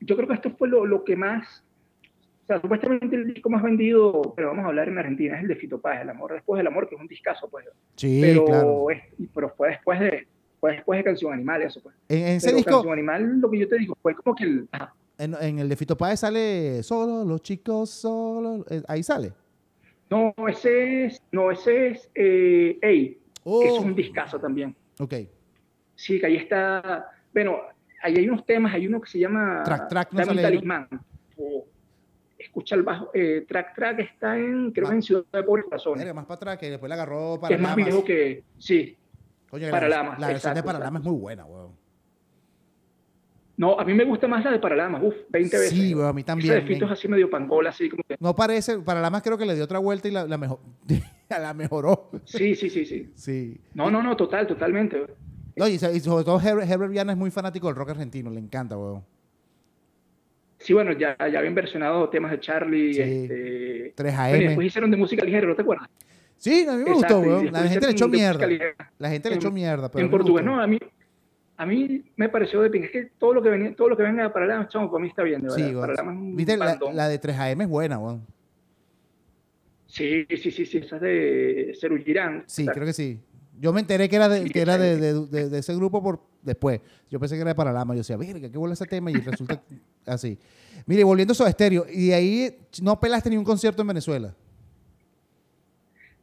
yo 0.00 0.16
creo 0.16 0.28
que 0.28 0.34
esto 0.34 0.50
fue 0.56 0.68
lo, 0.68 0.86
lo 0.86 1.04
que 1.04 1.16
más, 1.16 1.62
o 2.44 2.46
sea, 2.46 2.60
supuestamente 2.60 3.16
el 3.16 3.32
disco 3.34 3.50
más 3.50 3.62
vendido, 3.62 4.32
pero 4.36 4.48
vamos 4.48 4.64
a 4.64 4.68
hablar 4.68 4.88
en 4.88 4.98
Argentina, 4.98 5.36
es 5.36 5.42
el 5.42 5.48
de 5.48 5.56
Fito 5.56 5.80
Páez, 5.80 6.02
El 6.02 6.10
Amor 6.10 6.32
Después 6.34 6.58
del 6.58 6.66
Amor, 6.66 6.88
que 6.88 6.94
es 6.94 7.00
un 7.00 7.06
discazo, 7.08 7.48
pues. 7.48 7.66
Sí, 7.96 8.20
pero, 8.22 8.44
claro. 8.44 8.90
es- 8.90 9.02
pero 9.34 9.48
fue 9.50 9.68
después 9.70 10.00
de 10.00 10.26
fue 10.60 10.72
después 10.72 10.98
de 10.98 11.04
Canción 11.04 11.32
Animal, 11.34 11.60
eso 11.62 11.82
pues. 11.82 11.94
En, 12.08 12.18
en 12.20 12.26
ese 12.36 12.46
Pero 12.46 12.56
disco, 12.56 12.70
Canción 12.72 12.92
Animal, 12.94 13.38
lo 13.40 13.50
que 13.50 13.58
yo 13.58 13.68
te 13.68 13.76
digo, 13.78 13.96
fue 14.00 14.14
como 14.14 14.34
que 14.34 14.44
el... 14.44 14.68
ajá. 14.72 14.94
en, 15.18 15.34
en 15.40 15.58
el 15.58 15.68
de 15.68 15.76
Fito 15.76 15.94
Páez 15.96 16.20
sale 16.20 16.82
solo, 16.82 17.22
los 17.24 17.42
chicos 17.42 17.90
solo, 17.90 18.64
eh, 18.70 18.82
ahí 18.88 19.02
sale. 19.02 19.32
No, 20.10 20.32
ese 20.48 21.06
es, 21.06 21.22
no, 21.32 21.50
ese 21.50 21.88
es, 21.88 22.10
eh, 22.14 22.78
Ey, 22.80 23.18
Oh, 23.46 23.60
que 23.60 23.68
es 23.68 23.78
un 23.78 23.94
discazo 23.94 24.38
también. 24.40 24.74
Ok. 24.98 25.14
Sí, 25.94 26.18
que 26.18 26.26
ahí 26.26 26.36
está, 26.36 27.10
bueno, 27.32 27.58
ahí 28.02 28.16
hay 28.16 28.28
unos 28.28 28.44
temas, 28.44 28.74
hay 28.74 28.86
uno 28.86 29.00
que 29.00 29.10
se 29.10 29.18
llama 29.18 29.62
Track, 29.64 29.88
track, 29.88 30.12
no 30.12 30.24
sale 30.24 30.42
talismán. 30.42 30.88
O 31.36 31.66
escucha 32.38 32.74
el 32.74 32.82
bajo, 32.82 33.10
eh, 33.14 33.44
Track 33.48 33.74
Track 33.74 34.00
está 34.00 34.36
en, 34.36 34.70
creo 34.72 34.88
que 34.88 34.94
en 34.94 35.02
Ciudad 35.02 35.24
de 35.32 35.42
Pobres 35.42 35.64
Corazones, 35.64 36.14
más 36.14 36.26
para 36.26 36.36
atrás, 36.36 36.58
que 36.58 36.70
después 36.70 36.88
la 36.88 36.96
agarró 36.96 37.34
que 37.34 37.40
para 37.40 37.54
es 37.54 37.60
más 37.60 37.76
viejo 37.76 38.04
que, 38.04 38.44
sí, 38.58 38.96
Coño, 39.50 39.70
Paralamas, 39.70 40.18
La, 40.18 40.26
la 40.26 40.32
versión 40.32 40.54
de 40.54 40.60
exacto, 40.60 40.66
Paralamas 40.66 41.02
es 41.02 41.06
muy 41.08 41.20
buena, 41.20 41.44
weón. 41.44 41.63
No, 43.56 43.78
a 43.78 43.84
mí 43.84 43.94
me 43.94 44.04
gusta 44.04 44.26
más 44.26 44.44
la 44.44 44.50
de 44.50 44.58
Paralamas, 44.58 45.02
uff, 45.04 45.14
20 45.28 45.56
veces. 45.56 45.70
Sí, 45.70 45.92
a 45.92 46.12
mí 46.12 46.20
Esa 46.22 46.26
también. 46.26 46.54
de 46.54 46.62
Fito 46.62 46.86
es 46.86 46.90
así 46.90 47.06
medio 47.06 47.30
pangola, 47.30 47.70
así 47.70 47.88
como 47.88 48.02
que, 48.02 48.16
No 48.18 48.34
parece, 48.34 48.78
Paralamas 48.80 49.22
creo 49.22 49.38
que 49.38 49.46
le 49.46 49.54
dio 49.54 49.64
otra 49.64 49.78
vuelta 49.78 50.08
y 50.08 50.10
la, 50.10 50.26
la, 50.26 50.38
mejor, 50.38 50.58
la 51.28 51.54
mejoró. 51.54 52.10
sí, 52.24 52.54
sí, 52.56 52.68
sí, 52.68 52.84
sí. 52.84 53.10
Sí. 53.14 53.60
No, 53.74 53.90
no, 53.90 54.02
no, 54.02 54.16
total, 54.16 54.46
totalmente. 54.46 55.06
No, 55.56 55.68
y, 55.68 55.78
sobre 55.78 56.24
todo 56.24 56.40
Herbert, 56.40 56.68
Herbert 56.68 56.90
Viana 56.90 57.12
es 57.12 57.18
muy 57.18 57.30
fanático 57.30 57.68
del 57.68 57.76
rock 57.76 57.90
argentino, 57.90 58.28
le 58.28 58.40
encanta, 58.40 58.76
weón. 58.76 59.04
Sí, 60.58 60.72
bueno, 60.72 60.92
ya, 60.92 61.16
ya 61.30 61.38
habían 61.38 61.54
versionado 61.54 62.08
temas 62.08 62.30
de 62.32 62.40
Charlie, 62.40 62.94
Sí. 62.94 63.00
este... 63.02 63.94
3AM. 63.96 64.28
bueno, 64.30 64.42
y 64.42 64.46
después 64.46 64.66
hicieron 64.66 64.90
de 64.90 64.96
música 64.96 65.24
ligera, 65.24 65.46
¿no 65.46 65.54
te 65.54 65.62
acuerdas? 65.62 65.88
Sí, 66.38 66.66
a 66.68 66.72
mí 66.72 66.84
me 66.84 66.90
Exacto, 66.90 67.18
gustó, 67.18 67.30
weón. 67.30 67.52
La 67.52 67.62
gente 67.68 67.86
le 67.86 67.92
echó 67.92 68.08
mierda. 68.08 68.48
La 68.98 69.10
gente 69.10 69.30
le 69.30 69.36
echó 69.36 69.50
mierda, 69.52 69.90
pero 69.90 70.04
en 70.04 70.10
portugués, 70.10 70.44
no, 70.44 70.60
a 70.60 70.66
mí, 70.66 70.78
a 71.56 71.66
mí 71.66 72.04
me 72.16 72.28
pareció 72.28 72.60
de 72.62 72.70
pinga. 72.70 72.86
Es 72.86 72.92
que 72.92 73.10
todo 73.18 73.32
lo 73.34 73.42
que 73.42 73.48
venía, 73.48 73.74
todo 73.76 73.88
lo 73.88 73.96
que 73.96 74.02
venga 74.02 74.22
de 74.24 74.30
Paralamas, 74.30 74.68
chamo, 74.68 74.90
para 74.90 75.02
mí 75.02 75.08
está 75.08 75.22
bien, 75.22 75.42
de 75.42 75.50
Sí, 75.50 75.62
verdad. 75.62 75.74
weón. 75.74 75.80
Paralamas 75.88 76.14
es 76.14 76.20
un 76.20 76.36
Viste, 76.36 76.56
la, 76.56 76.78
la 76.92 77.08
de 77.08 77.20
3AM 77.20 77.62
es 77.62 77.68
buena, 77.68 77.98
weón. 77.98 78.26
Sí, 79.86 80.26
sí, 80.28 80.50
sí, 80.50 80.66
sí, 80.66 80.78
esa 80.78 80.96
es 80.96 81.02
de 81.02 81.76
Ceru 81.80 81.96
Girán. 81.98 82.42
Sí, 82.46 82.66
creo 82.66 82.84
que 82.84 82.92
sí. 82.92 83.20
Yo 83.60 83.72
me 83.72 83.80
enteré 83.80 84.08
que 84.08 84.16
era 84.16 84.28
de, 84.28 84.42
Sí, 84.42 84.50
que 84.50 84.60
era 84.60 84.76
de, 84.76 84.94
sí. 84.96 85.00
de- 85.00 85.26
de- 85.26 85.48
de 85.50 85.58
ese 85.58 85.74
grupo 85.76 86.02
por 86.02 86.20
después. 86.42 86.80
Yo 87.08 87.20
pensé 87.20 87.36
que 87.36 87.42
era 87.42 87.50
de 87.50 87.54
Paralama. 87.54 87.94
Yo 87.94 87.98
decía, 87.98 88.16
verga, 88.16 88.50
qué 88.50 88.58
bola 88.58 88.72
ese 88.74 88.86
tema. 88.86 89.12
Y 89.12 89.14
resulta 89.14 89.62
así. 90.06 90.36
Mire, 90.86 91.04
volviendo 91.04 91.30
a 91.30 91.34
su 91.36 91.46
estéreo. 91.46 91.86
Y 91.88 92.08
de 92.08 92.14
ahí 92.14 92.58
no 92.82 92.98
pelaste 92.98 93.30
ni 93.30 93.36
un 93.36 93.44
concierto 93.44 93.82
en 93.82 93.88
Venezuela. 93.88 94.34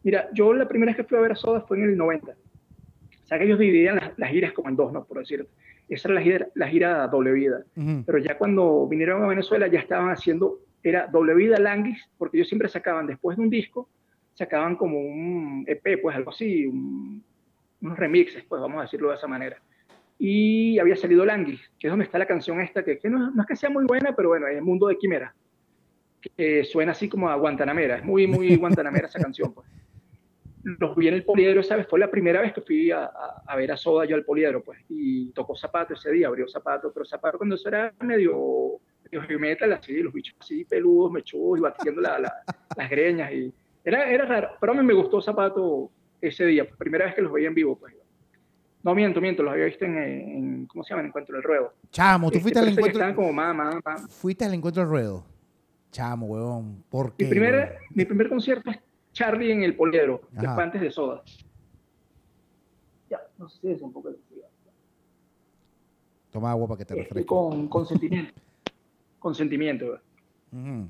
Mira, 0.03 0.27
yo 0.33 0.51
la 0.53 0.67
primera 0.67 0.89
vez 0.91 0.97
que 0.97 1.03
fui 1.05 1.17
a 1.17 1.21
ver 1.21 1.31
a 1.31 1.35
Soda 1.35 1.61
fue 1.61 1.77
en 1.77 1.83
el 1.85 1.95
90. 1.97 2.33
Sea, 3.31 3.39
que 3.39 3.45
ellos 3.45 3.59
dividían 3.59 3.95
las, 3.95 4.11
las 4.17 4.29
giras 4.29 4.51
como 4.51 4.67
en 4.67 4.75
dos, 4.75 4.91
¿no? 4.91 5.05
Por 5.05 5.19
decirlo. 5.19 5.45
Esa 5.87 6.09
era 6.09 6.15
la 6.15 6.21
gira, 6.21 6.47
la 6.55 6.67
gira 6.67 7.07
doble 7.07 7.31
vida. 7.31 7.63
Ujú. 7.77 8.03
Pero 8.05 8.17
ya 8.17 8.37
cuando 8.37 8.87
vinieron 8.89 9.23
a 9.23 9.27
Venezuela 9.27 9.67
ya 9.67 9.79
estaban 9.79 10.09
haciendo, 10.09 10.59
era 10.83 11.07
doble 11.07 11.33
vida 11.33 11.57
Languis, 11.57 12.09
porque 12.17 12.37
ellos 12.37 12.49
siempre 12.49 12.67
sacaban, 12.67 13.07
después 13.07 13.37
de 13.37 13.43
un 13.43 13.49
disco, 13.49 13.87
sacaban 14.33 14.75
como 14.75 14.99
un 14.99 15.63
EP, 15.65 15.97
pues 16.01 16.13
algo 16.15 16.31
así, 16.31 16.65
un- 16.65 17.23
unos 17.81 17.97
remixes, 17.97 18.43
pues 18.43 18.61
vamos 18.61 18.79
a 18.79 18.81
decirlo 18.81 19.09
de 19.11 19.15
esa 19.15 19.27
manera. 19.27 19.57
Y 20.19 20.77
había 20.77 20.95
salido 20.97 21.25
Languis, 21.25 21.61
que 21.79 21.87
es 21.87 21.91
donde 21.91 22.05
está 22.05 22.19
la 22.19 22.25
canción 22.25 22.59
esta, 22.59 22.83
que, 22.83 22.99
que 22.99 23.09
no, 23.09 23.31
no 23.31 23.41
es 23.41 23.47
que 23.47 23.55
sea 23.55 23.69
muy 23.69 23.85
buena, 23.85 24.13
pero 24.15 24.27
bueno, 24.29 24.47
es 24.47 24.57
el 24.57 24.61
mundo 24.63 24.87
de 24.87 24.97
Quimera, 24.97 25.33
que 26.37 26.63
suena 26.63 26.91
así 26.91 27.09
como 27.09 27.29
a 27.29 27.35
Guantanamera, 27.35 27.97
es 27.97 28.03
muy, 28.03 28.27
muy 28.27 28.55
Guantanamera 28.57 29.07
esa 29.07 29.19
canción, 29.19 29.53
pues. 29.53 29.67
Los 30.63 30.95
vi 30.95 31.07
en 31.07 31.15
el 31.15 31.23
Poliedro, 31.25 31.63
¿sabes? 31.63 31.87
Fue 31.87 31.99
la 31.99 32.11
primera 32.11 32.41
vez 32.41 32.53
que 32.53 32.61
fui 32.61 32.91
a, 32.91 33.05
a- 33.05 33.43
a 33.47 33.55
ver 33.55 33.71
a 33.71 33.77
Soda 33.77 34.05
yo 34.05 34.15
al 34.15 34.23
Poliedro, 34.25 34.63
pues, 34.63 34.79
y 34.89 35.31
tocó 35.31 35.55
Zapato 35.55 35.93
ese 35.95 36.11
día, 36.11 36.27
abrió 36.27 36.47
Zapato, 36.47 36.91
pero 36.93 37.05
Zapato 37.05 37.37
cuando 37.37 37.55
eso 37.55 37.67
era 37.69 37.91
medio, 38.01 38.79
medio 39.11 39.39
metal, 39.39 39.73
así, 39.73 39.97
los 40.01 40.13
bichos 40.13 40.35
así 40.39 40.63
peludos, 40.65 41.11
mechudos 41.11 41.57
y 41.59 41.61
batiendo 41.61 42.01
la- 42.01 42.19
la- 42.19 42.33
las 42.77 42.89
greñas, 42.89 43.31
y 43.31 43.51
era, 43.83 44.09
era 44.09 44.25
raro, 44.25 44.49
pero 44.59 44.73
a 44.73 44.75
mí 44.75 44.83
me 44.83 44.93
gustó 44.93 45.21
Zapato 45.21 45.89
ese 46.21 46.45
día, 46.45 46.63
pues, 46.65 46.77
primera 46.77 47.05
vez 47.05 47.15
que 47.15 47.21
los 47.21 47.31
veía 47.31 47.47
en 47.47 47.55
vivo, 47.55 47.75
pues. 47.77 47.95
No 48.83 48.95
miento, 48.95 49.21
miento, 49.21 49.43
los 49.43 49.53
había 49.53 49.65
visto 49.65 49.85
en, 49.85 49.95
en 49.97 50.65
¿cómo 50.65 50.83
se 50.83 50.89
llama? 50.89 51.01
En 51.01 51.07
Encuentro 51.09 51.35
del 51.35 51.43
Ruedo. 51.43 51.73
Chamo, 51.91 52.29
tú 52.31 52.37
Este, 52.37 52.41
fuiste 52.41 52.59
al 52.59 52.67
encuentro. 52.69 52.91
Estaban 52.99 53.15
como 53.15 53.31
más, 53.31 53.55
más. 53.85 54.11
Fuiste 54.15 54.43
al 54.43 54.53
encuentro 54.55 54.81
del 54.81 54.89
ruedo. 54.89 55.23
Chamo, 55.91 56.25
weón. 56.25 56.83
¿Por 56.89 57.13
qué? 57.15 57.25
Mi 57.25 57.29
primer, 57.29 57.53
weón? 57.53 57.69
mi 57.93 58.05
primer 58.05 58.29
concierto 58.29 58.71
es 58.71 58.79
Charlie 59.13 59.51
en 59.51 59.63
el 59.63 59.75
Poliedro, 59.75 60.21
Ajá. 60.35 60.55
fue 60.55 60.63
antes 60.63 60.81
de 60.81 60.91
Soda. 60.91 61.21
Ya, 63.09 63.19
no 63.37 63.49
sé 63.49 63.59
si 63.61 63.71
es 63.71 63.81
un 63.81 63.91
poco 63.91 64.09
de. 64.11 64.17
Toma 66.31 66.51
agua 66.51 66.67
para 66.69 66.77
que 66.77 66.85
te 66.85 66.93
Este, 66.93 67.03
refresques. 67.03 67.25
con 67.27 67.67
consentimiento. 67.67 68.33
consentimiento. 69.19 69.85
¿verdad? 69.87 70.01
Ujú. 70.53 70.87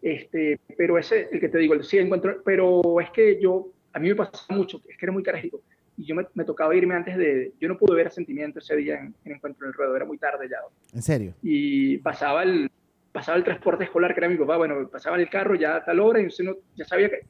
Este, 0.00 0.60
pero 0.76 0.98
ese, 0.98 1.28
el 1.32 1.40
que 1.40 1.48
te 1.48 1.58
digo, 1.58 1.74
el 1.74 1.82
sí 1.82 1.98
encuentro, 1.98 2.42
pero 2.44 3.00
es 3.00 3.10
que 3.10 3.40
yo, 3.40 3.70
a 3.92 3.98
mí 3.98 4.08
me 4.08 4.14
pasaba 4.14 4.56
mucho, 4.56 4.80
es 4.88 4.96
que 4.98 5.06
era 5.06 5.12
muy 5.12 5.22
carajito, 5.22 5.62
y 5.96 6.04
yo 6.04 6.14
me, 6.14 6.26
me 6.34 6.44
tocaba 6.44 6.76
irme 6.76 6.94
antes 6.94 7.16
de, 7.16 7.54
yo 7.58 7.68
no 7.68 7.78
pude 7.78 7.96
ver 7.96 8.10
Sentimiento 8.12 8.58
ese 8.58 8.76
día 8.76 9.00
en, 9.00 9.14
en 9.24 9.32
Encuentro 9.32 9.66
del 9.66 9.72
Ruedo, 9.74 9.96
era 9.96 10.04
muy 10.04 10.18
tarde 10.18 10.46
ya, 10.48 10.58
¿En 10.92 11.00
serio? 11.02 11.32
y 11.42 11.96
pasaba 11.98 12.42
el, 12.42 12.70
pasaba 13.12 13.38
el 13.38 13.44
transporte 13.44 13.84
escolar 13.84 14.12
que 14.12 14.20
era 14.20 14.28
mi 14.28 14.36
papá, 14.36 14.58
bueno, 14.58 14.86
pasaba 14.88 15.16
en 15.16 15.22
el 15.22 15.30
carro 15.30 15.54
ya 15.54 15.76
a 15.76 15.84
tal 15.84 15.98
hora, 16.00 16.20
y 16.20 16.26
usted 16.26 16.44
no, 16.44 16.54
ya 16.76 16.84
sabía 16.84 17.08
que, 17.08 17.20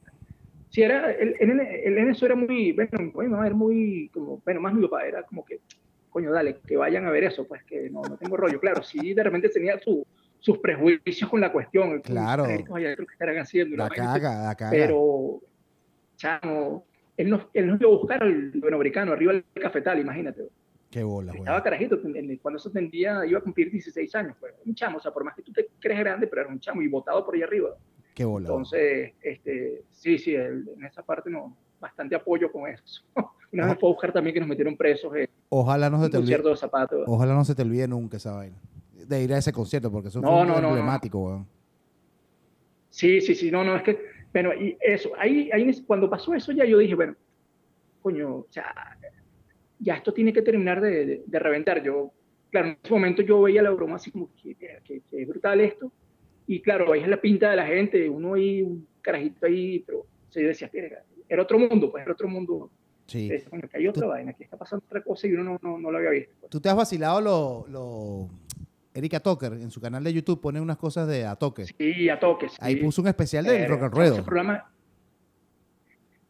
sí, 0.75 0.83
era, 0.83 1.09
el, 1.13 1.35
el, 1.39 1.47
nene- 1.49 1.81
el 1.85 1.95
nene 1.95 2.11
eso 2.11 2.25
era 2.25 2.35
muy, 2.35 2.73
bueno, 2.73 2.89
mi 3.15 3.27
mamá 3.29 3.45
era 3.47 3.55
muy, 3.55 4.09
como, 4.13 4.41
bueno, 4.43 4.59
más 4.59 4.73
mi 4.73 4.81
papá, 4.83 5.07
era 5.07 5.23
como 5.23 5.45
que, 5.45 5.61
coño, 6.09 6.31
dale, 6.33 6.59
que 6.67 6.75
vayan 6.75 7.05
a 7.05 7.11
ver 7.11 7.23
eso, 7.23 7.47
pues 7.47 7.63
que 7.63 7.89
no, 7.89 8.09
no 8.09 8.17
tengo 8.17 8.35
rollo, 8.35 8.59
claro, 8.59 8.83
sí, 8.83 9.13
de 9.13 9.23
repente 9.23 9.47
tenía 9.47 9.79
su, 9.79 10.05
sus 10.37 10.57
prejuicios 10.59 11.29
con 11.29 11.39
la 11.39 11.51
cuestión, 11.53 12.01
Claro. 12.01 12.43
Oye, 12.69 12.93
creo 12.93 13.07
que 13.07 13.13
estarán 13.13 13.37
haciendo, 13.37 13.77
La 13.77 13.83
la 13.85 13.89
vaina, 13.89 14.05
caga, 14.05 14.43
la 14.47 14.55
caga. 14.55 14.71
pero, 14.71 15.39
chamo, 16.17 16.87
él 17.15 17.29
nos, 17.29 17.47
él 17.53 17.67
nos 17.67 17.79
iba 17.79 17.89
a 17.89 17.93
buscar 17.93 18.21
al 18.23 18.51
americano 18.73 19.13
arriba 19.13 19.31
del 19.31 19.45
cafetal, 19.53 19.99
imagínate. 19.99 20.43
Qué 20.91 21.03
bola, 21.03 21.33
Estaba 21.33 21.63
carajito, 21.63 21.99
en- 22.03 22.37
cuando 22.37 22.57
eso 22.57 22.69
tendría, 22.69 23.25
iba 23.25 23.39
a 23.39 23.41
cumplir 23.41 23.71
16 23.71 24.13
años, 24.15 24.35
pues, 24.39 24.53
un 24.65 24.75
chamo, 24.75 24.97
o 24.97 25.01
sea, 25.01 25.11
por 25.11 25.23
más 25.23 25.35
que 25.35 25.41
tú 25.41 25.53
te 25.53 25.67
crees 25.79 25.99
grande, 25.99 26.27
pero 26.27 26.41
era 26.43 26.51
un 26.51 26.59
chamo 26.59 26.81
y 26.81 26.87
botado 26.89 27.25
por 27.25 27.35
ahí 27.35 27.41
arriba. 27.43 27.75
Qué 28.15 28.25
bola. 28.25 28.47
Entonces, 28.47 29.13
este, 29.21 29.83
sí, 29.91 30.17
sí, 30.17 30.33
en 30.35 30.65
esa 30.89 31.03
parte 31.03 31.29
no, 31.29 31.55
bastante 31.79 32.15
apoyo 32.15 32.51
con 32.51 32.67
eso. 32.69 33.03
Una 33.51 33.67
vez 33.67 33.77
fue 33.79 33.89
a 33.89 33.91
buscar 33.93 34.11
también 34.11 34.33
que 34.33 34.39
nos 34.39 34.49
metieron 34.49 34.75
presos 34.75 35.15
en 35.15 35.29
Ojalá 35.49 35.89
no 35.89 36.03
se 36.03 36.09
te 36.09 36.17
olvide. 36.17 36.37
de 36.37 36.55
zapatos. 36.55 37.03
Ojalá 37.07 37.33
no 37.35 37.45
se 37.45 37.53
te 37.55 37.61
olvide 37.61 37.87
nunca 37.87 38.17
esa 38.17 38.31
vaina. 38.33 38.57
De 38.93 39.21
ir 39.23 39.31
a 39.33 39.37
ese 39.37 39.51
concierto, 39.53 39.91
porque 39.91 40.07
eso 40.07 40.19
No, 40.21 40.27
fue 40.39 40.47
no, 40.47 40.53
no, 40.55 40.61
no. 40.61 40.67
emblemático, 40.69 41.19
weón. 41.23 41.47
Sí, 42.89 43.21
sí, 43.21 43.35
sí, 43.35 43.51
no, 43.51 43.63
no, 43.63 43.75
es 43.75 43.83
que, 43.83 43.99
bueno, 44.33 44.53
y 44.53 44.77
eso, 44.81 45.11
ahí, 45.17 45.49
ahí 45.53 45.83
cuando 45.85 46.09
pasó 46.09 46.33
eso 46.33 46.51
ya 46.53 46.65
yo 46.65 46.77
dije, 46.77 46.95
bueno, 46.95 47.15
coño, 48.01 48.35
o 48.37 48.47
sea, 48.49 48.73
ya 49.79 49.95
esto 49.95 50.13
tiene 50.13 50.31
que 50.31 50.41
terminar 50.41 50.79
de, 50.81 51.05
de- 51.05 51.23
de 51.25 51.39
reventar. 51.39 51.83
Yo, 51.83 52.11
claro, 52.49 52.69
en 52.69 52.77
ese 52.81 52.93
momento 52.93 53.21
yo 53.21 53.41
veía 53.41 53.61
la 53.61 53.71
broma 53.71 53.95
así 53.97 54.11
como, 54.11 54.29
que, 54.41 54.55
que, 54.55 55.01
que 55.09 55.25
brutal 55.25 55.59
esto, 55.61 55.91
y 56.47 56.61
claro, 56.61 56.91
veías 56.91 57.07
la 57.09 57.19
pinta 57.21 57.49
de 57.49 57.55
la 57.55 57.65
gente, 57.65 58.09
uno 58.09 58.33
ahí, 58.35 58.61
un 58.61 58.87
carajito 59.01 59.45
ahí, 59.45 59.79
pero 59.85 59.99
o 59.99 60.31
sea, 60.31 60.41
yo 60.41 60.47
decía, 60.49 60.69
"Verga, 60.73 61.03
era 61.27 61.41
otro 61.43 61.57
mundo, 61.59 61.91
pues 61.91 62.03
era 62.03 62.11
otro 62.13 62.27
mundo. 62.27 62.69
Sí. 63.07 63.29
Coño, 63.49 63.67
que 63.69 63.77
hay 63.77 63.87
otra 63.87 64.07
vaina, 64.07 64.31
aquí 64.31 64.43
está 64.43 64.57
pasando 64.57 64.83
otra 64.85 65.01
cosa 65.03 65.27
y 65.27 65.33
uno 65.33 65.43
no, 65.43 65.59
no, 65.61 65.79
no 65.79 65.91
lo 65.91 65.97
había 65.97 66.09
visto. 66.09 66.33
pues. 66.39 66.49
Tú 66.49 66.59
te 66.59 66.69
has 66.69 66.75
vacilado 66.75 67.21
lo, 67.21 67.65
lo... 67.69 68.29
Erika 68.93 69.19
Toker 69.19 69.53
en 69.53 69.69
su 69.71 69.79
canal 69.81 70.03
de 70.03 70.13
YouTube 70.13 70.39
pone 70.41 70.59
unas 70.61 70.77
cosas 70.77 71.07
de 71.07 71.25
a 71.25 71.35
toque. 71.35 71.65
Sí, 71.65 72.09
a 72.09 72.19
toques. 72.19 72.53
Ahí 72.59 72.75
sí. 72.75 72.79
puso 72.81 73.01
un 73.01 73.07
especial 73.09 73.43
del 73.45 73.61
Eh, 73.63 73.67
rock 73.67 73.83
and 73.83 73.93
ruedo. 73.93 74.23
programa- 74.23 74.71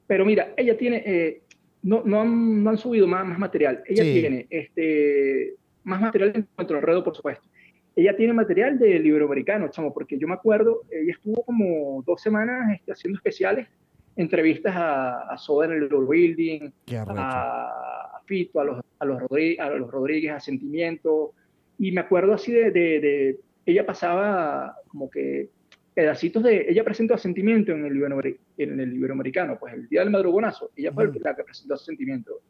Pero 0.07 0.25
mira, 0.25 0.53
ella 0.57 0.77
tiene, 0.77 1.03
eh, 1.05 1.41
no, 1.83 2.01
no, 2.05 2.21
han, 2.21 2.63
no 2.63 2.69
han 2.71 2.77
subido 2.77 3.07
más, 3.07 3.25
más 3.25 3.39
material. 3.39 3.83
Ella 3.87 4.03
Sí. 4.03 4.13
tiene 4.13 4.47
este, 4.49 5.55
más 5.83 6.01
material 6.01 6.33
de 6.33 6.39
Encuentro 6.39 6.75
del 6.77 6.85
Ruedo, 6.85 7.03
por 7.03 7.15
supuesto. 7.15 7.47
Ella 7.95 8.15
tiene 8.15 8.33
material 8.33 8.77
de 8.77 8.97
iberoamericano, 8.97 9.69
chamo, 9.69 9.93
porque 9.93 10.17
yo 10.17 10.27
me 10.27 10.33
acuerdo, 10.33 10.81
ella 10.91 11.13
estuvo 11.13 11.43
como 11.43 12.03
dos 12.05 12.21
semanas 12.21 12.73
este, 12.73 12.91
haciendo 12.91 13.17
especiales 13.17 13.67
entrevistas 14.15 14.73
a, 14.75 15.35
Soda 15.37 15.65
en 15.65 15.73
el 15.73 15.87
Building, 15.87 16.71
a, 17.07 18.17
a, 18.17 18.21
Fito, 18.25 18.59
a 18.59 18.63
los, 18.63 18.81
a, 18.99 19.05
los 19.05 19.21
Rodríguez, 19.21 19.59
a 19.59 19.69
los 19.69 19.91
Rodríguez, 19.91 20.31
a 20.31 20.39
Sentimiento. 20.39 21.33
Y 21.77 21.91
me 21.91 22.01
acuerdo 22.01 22.33
así 22.33 22.51
de, 22.51 22.71
de, 22.71 23.39
ella 23.65 23.85
pasaba 23.85 24.75
como 24.87 25.09
que 25.09 25.49
pedacitos 25.93 26.43
de, 26.43 26.65
ella 26.69 26.83
presentó 26.83 27.13
a 27.13 27.17
Sentimiento 27.17 27.71
en 27.71 27.85
el, 27.85 28.37
en 28.57 28.79
el 28.79 28.93
Iberoamericano, 28.93 29.57
pues 29.59 29.73
el 29.73 29.87
día 29.87 30.01
del 30.01 30.11
madrugonazo, 30.11 30.71
ella 30.75 30.91
fue 30.91 31.09
la 31.19 31.35
que 31.35 31.43
presentó 31.43 31.73
a 31.73 31.77
Sentimiento. 31.77 32.41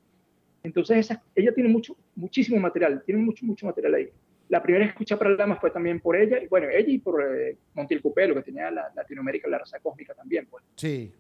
Entonces 0.64 0.98
esa, 0.98 1.24
ella 1.36 1.54
tiene 1.54 1.70
mucho, 1.70 1.96
muchísimo 2.16 2.60
material, 2.60 3.04
tiene 3.06 3.22
mucho, 3.22 3.46
mucho 3.46 3.68
material 3.68 3.94
ahí. 3.96 4.10
La 4.50 4.62
primera 4.62 4.86
escucha 4.86 5.18
para 5.18 5.36
Damas 5.36 5.60
fue 5.60 5.72
también 5.72 6.00
por 6.00 6.16
ella, 6.16 6.38
y 6.42 6.48
bueno, 6.48 6.68
ella 6.70 6.88
y 6.88 7.00
por 7.00 7.22
eh, 7.24 7.58
Montiel 7.74 8.02
Cupelo, 8.02 8.36
que 8.36 8.44
tenía 8.44 8.70
la, 8.70 8.92
Latinoamérica, 8.96 9.48
la 9.48 9.58
raza 9.58 9.80
cósmica 9.80 10.14
también, 10.14 10.48
pues. 10.50 10.64
Sí. 10.76 11.12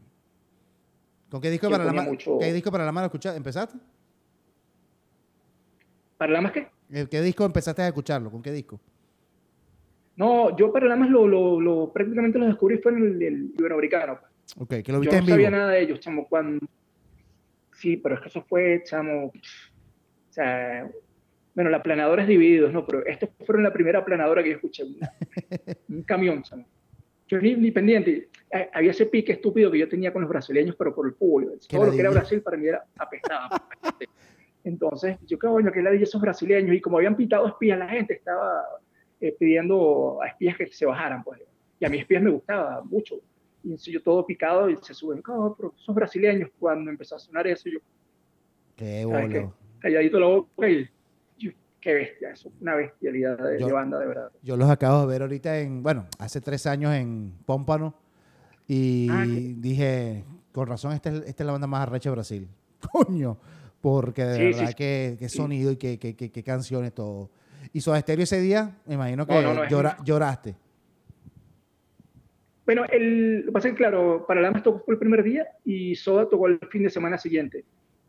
¿Con 1.30 1.42
qué 1.42 1.50
disco, 1.50 1.70
para 1.70 1.86
la, 1.86 2.02
mucho... 2.04 2.38
¿qué 2.38 2.54
disco 2.54 2.72
para 2.72 2.86
la 2.86 2.92
mano 2.92 3.12
empezaste? 3.36 3.78
¿Para 6.18 6.34
la 6.34 6.42
más 6.42 6.52
qué? 6.52 6.68
¿Qué 7.10 7.22
disco 7.22 7.46
empezaste 7.46 7.82
a 7.82 7.88
escucharlo? 7.88 8.30
¿Con 8.30 8.44
qué 8.44 8.52
disco? 8.52 8.80
No, 10.16 10.56
yo 10.56 10.72
para 10.72 10.86
la 10.86 10.96
más 10.96 11.10
lo, 11.10 11.28
lo, 11.28 11.92
prácticamente 11.92 12.38
lo 12.38 12.46
descubrí 12.46 12.78
fue 12.78 12.92
en 12.94 12.98
el, 13.00 13.22
el 13.22 13.54
iberoamericano. 13.58 14.20
Pues. 14.20 14.56
Ok, 14.58 14.84
que 14.84 14.92
lo 14.92 15.00
viste 15.00 15.16
yo 15.16 15.22
no 15.22 15.28
sabía 15.28 15.50
nada 15.50 15.72
de 15.72 15.82
ellos, 15.82 16.00
chamo, 16.00 16.28
cuando... 16.28 16.66
Sí, 17.74 17.98
pero 17.98 18.16
es 18.16 18.22
que 18.22 18.28
eso 18.30 18.44
fue, 18.44 18.84
chamo... 18.86 19.26
O 19.26 20.34
sea, 20.36 20.90
bueno, 21.56 21.70
la 21.70 21.82
planadora 21.82 22.22
es 22.24 22.28
divididos, 22.28 22.74
¿no? 22.74 22.86
Pero 22.86 23.06
estos 23.06 23.30
fueron 23.46 23.64
la 23.64 23.72
primera 23.72 24.04
planadora 24.04 24.44
que 24.44 24.50
yo 24.50 24.56
escuché. 24.56 24.84
un 25.88 26.04
camión, 26.06 26.44
chamo. 26.44 26.68
Yo 27.28 27.40
ni, 27.40 27.56
ni, 27.56 27.72
pendiente. 27.72 28.30
Eh, 28.52 28.70
había 28.74 28.92
ese 28.92 29.06
pique 29.06 29.32
estúpido 29.32 29.72
que 29.72 29.80
yo 29.80 29.88
tenía 29.88 30.12
con 30.12 30.22
los 30.22 30.30
brasileños, 30.30 30.76
pero 30.78 30.94
por 30.94 31.08
el 31.08 31.14
fútbol. 31.14 31.58
Todo 31.68 31.86
lo 31.86 31.92
que 31.94 32.00
era 32.00 32.10
Brasil 32.12 32.42
para 32.42 32.58
mí 32.58 32.68
era 32.68 32.84
apestado. 32.98 33.56
Entonces, 34.66 35.18
yo 35.26 35.40
qué 35.40 35.48
bueno 35.48 35.72
que 35.72 35.82
la 35.82 35.92
de 35.92 36.04
esos 36.04 36.22
brasileños. 36.22 36.76
Y 36.76 36.82
como 36.82 36.98
habían 36.98 37.16
pintado 37.16 37.48
espías, 37.48 37.80
la 37.80 37.88
gente 37.88 38.16
estaba 38.16 38.64
eh, 39.22 39.34
pidiendo 39.40 40.20
a 40.22 40.28
espías 40.28 40.58
que 40.58 40.68
se 40.68 40.86
bajaran. 40.86 41.24
Pues. 41.24 41.40
Y 41.80 41.86
a 41.86 41.90
mí 41.90 42.00
espías 42.00 42.22
me 42.22 42.32
gustaba 42.32 42.84
mucho. 42.84 43.22
Y 43.64 43.76
yo 43.78 44.04
todo 44.04 44.26
picado 44.26 44.70
y 44.70 44.76
se 44.78 44.94
suben. 44.94 45.24
Oh, 45.28 45.56
pero 45.58 45.74
esos 45.76 45.96
brasileños, 45.96 46.50
cuando 46.60 46.92
empezó 46.92 47.16
a 47.16 47.20
sonar 47.20 47.48
eso, 47.48 47.70
yo. 47.70 47.80
Qué 48.76 49.06
bueno. 49.06 49.56
Calladito 49.80 50.20
la 50.20 50.28
boca 50.28 50.70
y 50.70 50.90
qué 51.86 51.94
bestia, 51.94 52.32
eso 52.32 52.52
una 52.62 52.74
bestialidad 52.74 53.38
de, 53.38 53.72
banda, 53.72 54.00
de 54.00 54.08
verdad. 54.08 54.32
Yo 54.42 54.58
los 54.58 54.68
acabo 54.72 55.02
de 55.02 55.08
ver 55.08 55.22
ahorita 55.22 55.60
en, 55.60 55.84
bueno, 55.84 56.08
hace 56.18 56.42
tres 56.42 56.66
años 56.66 56.92
en 56.96 57.32
Pómpano 57.46 57.94
y 58.68 59.08
ah, 59.12 59.24
dije, 59.28 60.24
con 60.52 60.66
razón, 60.66 60.94
esta 60.94 61.12
es, 61.12 61.22
esta 61.28 61.44
es 61.44 61.46
la 61.46 61.52
banda 61.52 61.68
más 61.68 61.84
arrecha 61.84 62.10
de 62.10 62.16
Brasil. 62.16 62.48
Coño, 62.92 63.38
porque 63.82 64.26
de 64.26 64.46
verdad 64.46 64.74
que, 64.74 65.30
sonido 65.30 65.72
y 65.72 65.76
qué 65.76 66.00
que, 66.00 66.44
canciones, 66.44 66.92
todo. 66.92 67.30
Y 67.72 67.82
Soda 67.82 68.02
Stereo 68.02 68.24
ese 68.24 68.42
día, 68.42 68.76
me 68.88 68.96
imagino 68.96 69.28
que 69.28 69.36
lloraste. 70.04 70.56
Bueno, 72.66 72.84
el, 72.92 73.42
lo 73.42 73.46
que 73.46 73.52
pasa 73.52 73.68
es 73.68 73.74
que, 73.76 73.78
claro, 73.78 74.26
para 74.28 74.42
Lamas 74.42 74.64
tocó 74.64 74.92
el 74.92 74.98
primer 74.98 75.22
día 75.22 75.46
y 75.64 75.94
Soda 75.94 76.28
tocó 76.28 76.48
el 76.48 76.58
fin 76.72 76.82
de 76.82 76.90
semana 76.90 77.20
siguiente. 77.20 77.64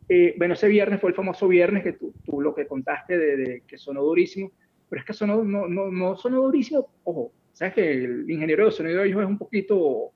Eh, 0.09 0.35
bueno, 0.37 0.53
ese 0.53 0.67
viernes 0.67 1.01
fue 1.01 1.09
el 1.09 1.15
famoso 1.15 1.47
viernes 1.47 1.83
que 1.83 1.93
tú, 1.93 2.13
tú 2.23 2.41
lo 2.41 2.55
que 2.55 2.65
contaste 2.65 3.17
de, 3.17 3.63
que 3.67 3.77
sonó 3.77 4.01
durísimo, 4.03 4.51
pero 4.89 5.01
es 5.01 5.05
que 5.05 5.13
sonó, 5.13 5.43
no, 5.43 5.67
no, 5.67 5.91
no 5.91 6.15
sonó 6.15 6.41
durísimo, 6.41 6.87
ojo, 7.03 7.31
sabes 7.51 7.73
que 7.73 7.91
el 7.91 8.29
ingeniero 8.29 8.65
de 8.65 8.71
sonido 8.71 9.01
de 9.01 9.09
es 9.09 9.15
un 9.15 9.37
poquito, 9.37 10.11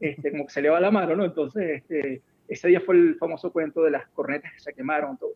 este, 0.00 0.30
como 0.30 0.46
que 0.46 0.52
se 0.52 0.62
le 0.62 0.70
va 0.70 0.80
la 0.80 0.90
mano, 0.90 1.14
¿no? 1.14 1.24
Entonces, 1.24 1.82
este, 1.82 2.22
ese 2.48 2.68
día 2.68 2.80
fue 2.80 2.96
el 2.96 3.16
famoso 3.16 3.52
cuento 3.52 3.82
de 3.82 3.90
las 3.90 4.08
cornetas 4.08 4.52
que 4.52 4.60
se 4.60 4.72
quemaron, 4.72 5.18
todo. 5.18 5.34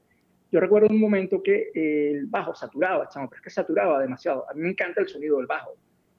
Yo 0.50 0.60
recuerdo 0.60 0.88
un 0.88 1.00
momento 1.00 1.42
que 1.42 1.70
el 1.74 2.26
bajo 2.26 2.54
saturaba, 2.54 3.08
chamo, 3.08 3.28
pero 3.28 3.38
es 3.38 3.44
que 3.44 3.50
saturaba 3.50 4.00
demasiado. 4.00 4.48
A 4.50 4.54
mí 4.54 4.62
me 4.62 4.70
encanta 4.70 5.00
el 5.00 5.08
sonido 5.08 5.38
del 5.38 5.46
bajo, 5.46 5.76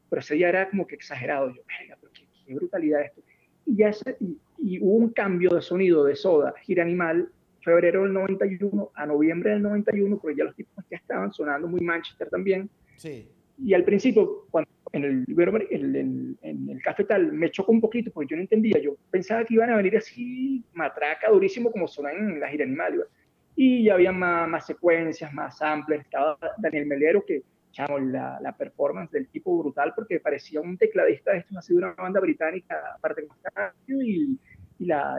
pero 0.09 0.21
ese 0.21 0.35
día 0.35 0.49
era 0.49 0.69
como 0.69 0.87
que 0.87 0.95
exagerado. 0.95 1.49
Yo, 1.49 1.61
venga, 1.79 1.97
pero 1.99 2.11
qué, 2.13 2.27
qué 2.45 2.55
brutalidad 2.55 3.01
esto. 3.01 3.21
Y, 3.65 3.75
ya 3.75 3.91
y, 4.19 4.37
y, 4.57 4.79
hubo 4.79 4.95
un 4.95 5.09
cambio 5.09 5.51
de 5.51 5.61
sonido 5.61 6.03
de 6.03 6.15
soda, 6.15 6.53
gira 6.61 6.83
animal, 6.83 7.29
febrero 7.63 8.03
del 8.03 8.13
91 8.13 8.91
a 8.93 9.05
noviembre 9.05 9.51
del 9.51 9.61
91, 9.63 10.17
porque 10.19 10.37
ya 10.37 10.43
los 10.43 10.55
tipos 10.55 10.83
ya 10.89 10.97
estaban 10.97 11.31
sonando 11.33 11.67
muy 11.67 11.81
Manchester 11.81 12.29
también. 12.29 12.69
Sí. 12.97 13.27
Y 13.57 13.73
al 13.73 13.83
principio, 13.83 14.47
cuando 14.51 14.69
en 14.93 15.03
el, 15.05 15.25
en, 15.71 16.37
en, 16.41 16.69
el 16.69 16.81
cafetal 16.81 17.31
me 17.33 17.49
chocó 17.49 17.71
un 17.71 17.81
poquito 17.81 18.11
porque 18.11 18.31
yo 18.31 18.35
no 18.35 18.43
entendía. 18.43 18.79
Yo 18.79 18.95
pensaba 19.09 19.43
que 19.43 19.55
iban 19.55 19.71
a 19.71 19.77
venir 19.77 19.97
así, 19.97 20.63
matraca, 20.73 21.29
durísimo, 21.29 21.71
como 21.71 21.87
sonan 21.87 22.15
en 22.15 22.39
la 22.39 22.47
gira 22.47 22.65
animal. 22.65 23.05
Y 23.55 23.85
ya 23.85 23.95
había 23.95 24.11
más, 24.11 24.47
más 24.47 24.65
secuencias, 24.65 25.33
más 25.33 25.57
samplers. 25.57 26.03
Estaba 26.03 26.37
Daniel 26.57 26.85
Melero, 26.85 27.25
que, 27.25 27.43
chamo, 27.71 27.99
la, 27.99 28.39
la, 28.41 28.55
performance 28.55 29.11
del 29.11 29.27
tipo 29.27 29.57
brutal, 29.57 29.93
porque 29.95 30.19
parecía 30.19 30.61
un 30.61 30.77
tecladista 30.77 31.31
de 31.31 31.39
esto, 31.39 31.57
así 31.57 31.73
de 31.73 31.79
una 31.79 31.93
banda 31.93 32.19
británica, 32.19 32.75
aparte 32.95 33.21
de 33.21 34.05
y 34.05 34.37
y, 34.83 34.85
la, 34.85 35.17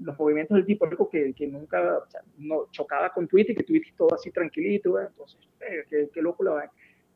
los 0.00 0.18
movimientos 0.18 0.56
del 0.56 0.66
tipo, 0.66 0.86
algo 0.86 1.08
que, 1.08 1.32
que 1.32 1.46
nunca 1.46 2.02
no, 2.38 2.68
chocaba 2.70 3.10
con 3.12 3.26
Twitter, 3.26 3.56
que 3.56 3.64
Twitter 3.64 3.92
todo 3.96 4.14
así 4.14 4.30
tranquilito, 4.30 5.00
entonces, 5.00 5.40
eh, 5.60 6.08
qué, 6.12 6.22
loco 6.22 6.44
lo 6.44 6.58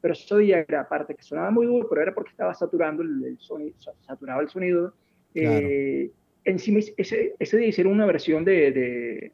Pero 0.01 0.13
eso 0.15 0.37
día 0.39 0.65
era 0.67 0.83
aparte 0.83 1.15
que 1.15 1.23
sonaba 1.23 1.51
muy 1.51 1.67
duro, 1.67 1.89
pero 1.89 2.03
era 2.03 2.15
porque 2.15 2.31
estaba 2.31 2.55
saturando 2.55 3.03
el, 3.03 3.37
sonido, 3.39 3.75
saturaba 4.01 4.43
el 4.43 4.49
sonido. 4.49 4.95
Eh, 5.35 6.11
encima, 6.45 6.81
ese, 6.97 7.35
ese 7.39 7.57
día 7.57 7.69
hicieron 7.69 7.93
una 7.93 8.07
versión 8.07 8.45
de, 8.45 8.73
de 8.73 9.33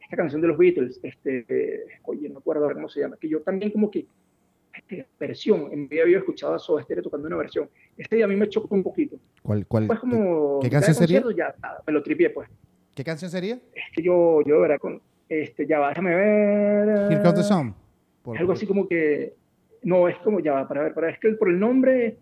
esta 0.00 0.16
canción 0.16 0.40
de 0.40 0.48
los 0.48 0.58
Beatles, 0.58 1.00
este, 1.02 1.84
oye, 2.04 2.28
no 2.28 2.36
recuerdo 2.36 2.72
cómo 2.72 2.88
se 2.88 3.00
llama, 3.00 3.16
que 3.20 3.28
yo 3.28 3.42
también 3.42 3.72
como 3.72 3.90
que 3.90 4.06
versión, 5.18 5.68
en 5.72 5.88
mi 5.88 5.98
había 5.98 6.18
escuchado 6.18 6.54
a 6.54 6.58
Soda 6.58 6.82
Stereo 6.82 7.02
tocando 7.02 7.26
una 7.26 7.36
versión. 7.36 7.68
Este 7.96 8.16
día 8.16 8.24
a 8.24 8.28
mí 8.28 8.36
me 8.36 8.48
chocó 8.48 8.74
un 8.74 8.82
poquito. 8.82 9.16
¿Cuál, 9.42 9.66
cuál, 9.66 9.86
pues 9.86 10.00
como, 10.00 10.60
¿Qué, 10.60 10.70
canción 10.70 10.94
sería? 10.94 11.22
Ya, 11.36 11.54
me 11.86 11.92
lo 11.92 12.02
tripié, 12.02 12.30
pues. 12.30 12.48
¿Qué 12.94 13.04
canción 13.04 13.30
sería? 13.30 13.54
Es 13.74 13.84
que 13.94 14.02
yo, 14.02 14.42
yo, 14.46 14.60
verá, 14.60 14.78
con, 14.78 15.00
este, 15.28 15.66
ya 15.66 15.78
va, 15.78 15.90
déjame 15.90 16.14
ver. 16.14 17.12
Here 17.12 17.22
comes 17.22 17.34
the 17.34 17.42
song. 17.42 17.72
algo 18.38 18.52
así 18.52 18.66
como 18.66 18.88
que, 18.88 19.34
no, 19.82 20.08
es 20.08 20.16
como, 20.18 20.40
ya 20.40 20.52
va, 20.52 20.68
para 20.68 20.82
ver, 20.82 20.94
para 20.94 21.06
ver, 21.08 21.14
es 21.14 21.20
que 21.20 21.30
por 21.32 21.48
el 21.48 21.58
nombre, 21.58 22.18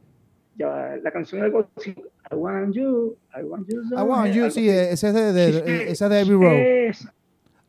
ya 0.56 0.68
va, 0.68 0.96
la 0.96 1.10
canción 1.10 1.40
es 1.40 1.44
algo 1.46 1.66
así, 1.76 1.94
I 2.30 2.34
want 2.34 2.74
you, 2.74 3.16
I 3.36 3.42
want 3.42 3.68
you. 3.68 3.82
So 3.88 3.96
I 3.96 4.02
want 4.02 4.32
you, 4.32 4.50
sí, 4.50 4.68
esa 4.68 5.08
es 5.08 5.14
de, 5.14 5.32
de, 5.32 5.90
esa 5.90 6.08
de 6.08 6.20
Every 6.20 6.34
Road. 6.34 6.94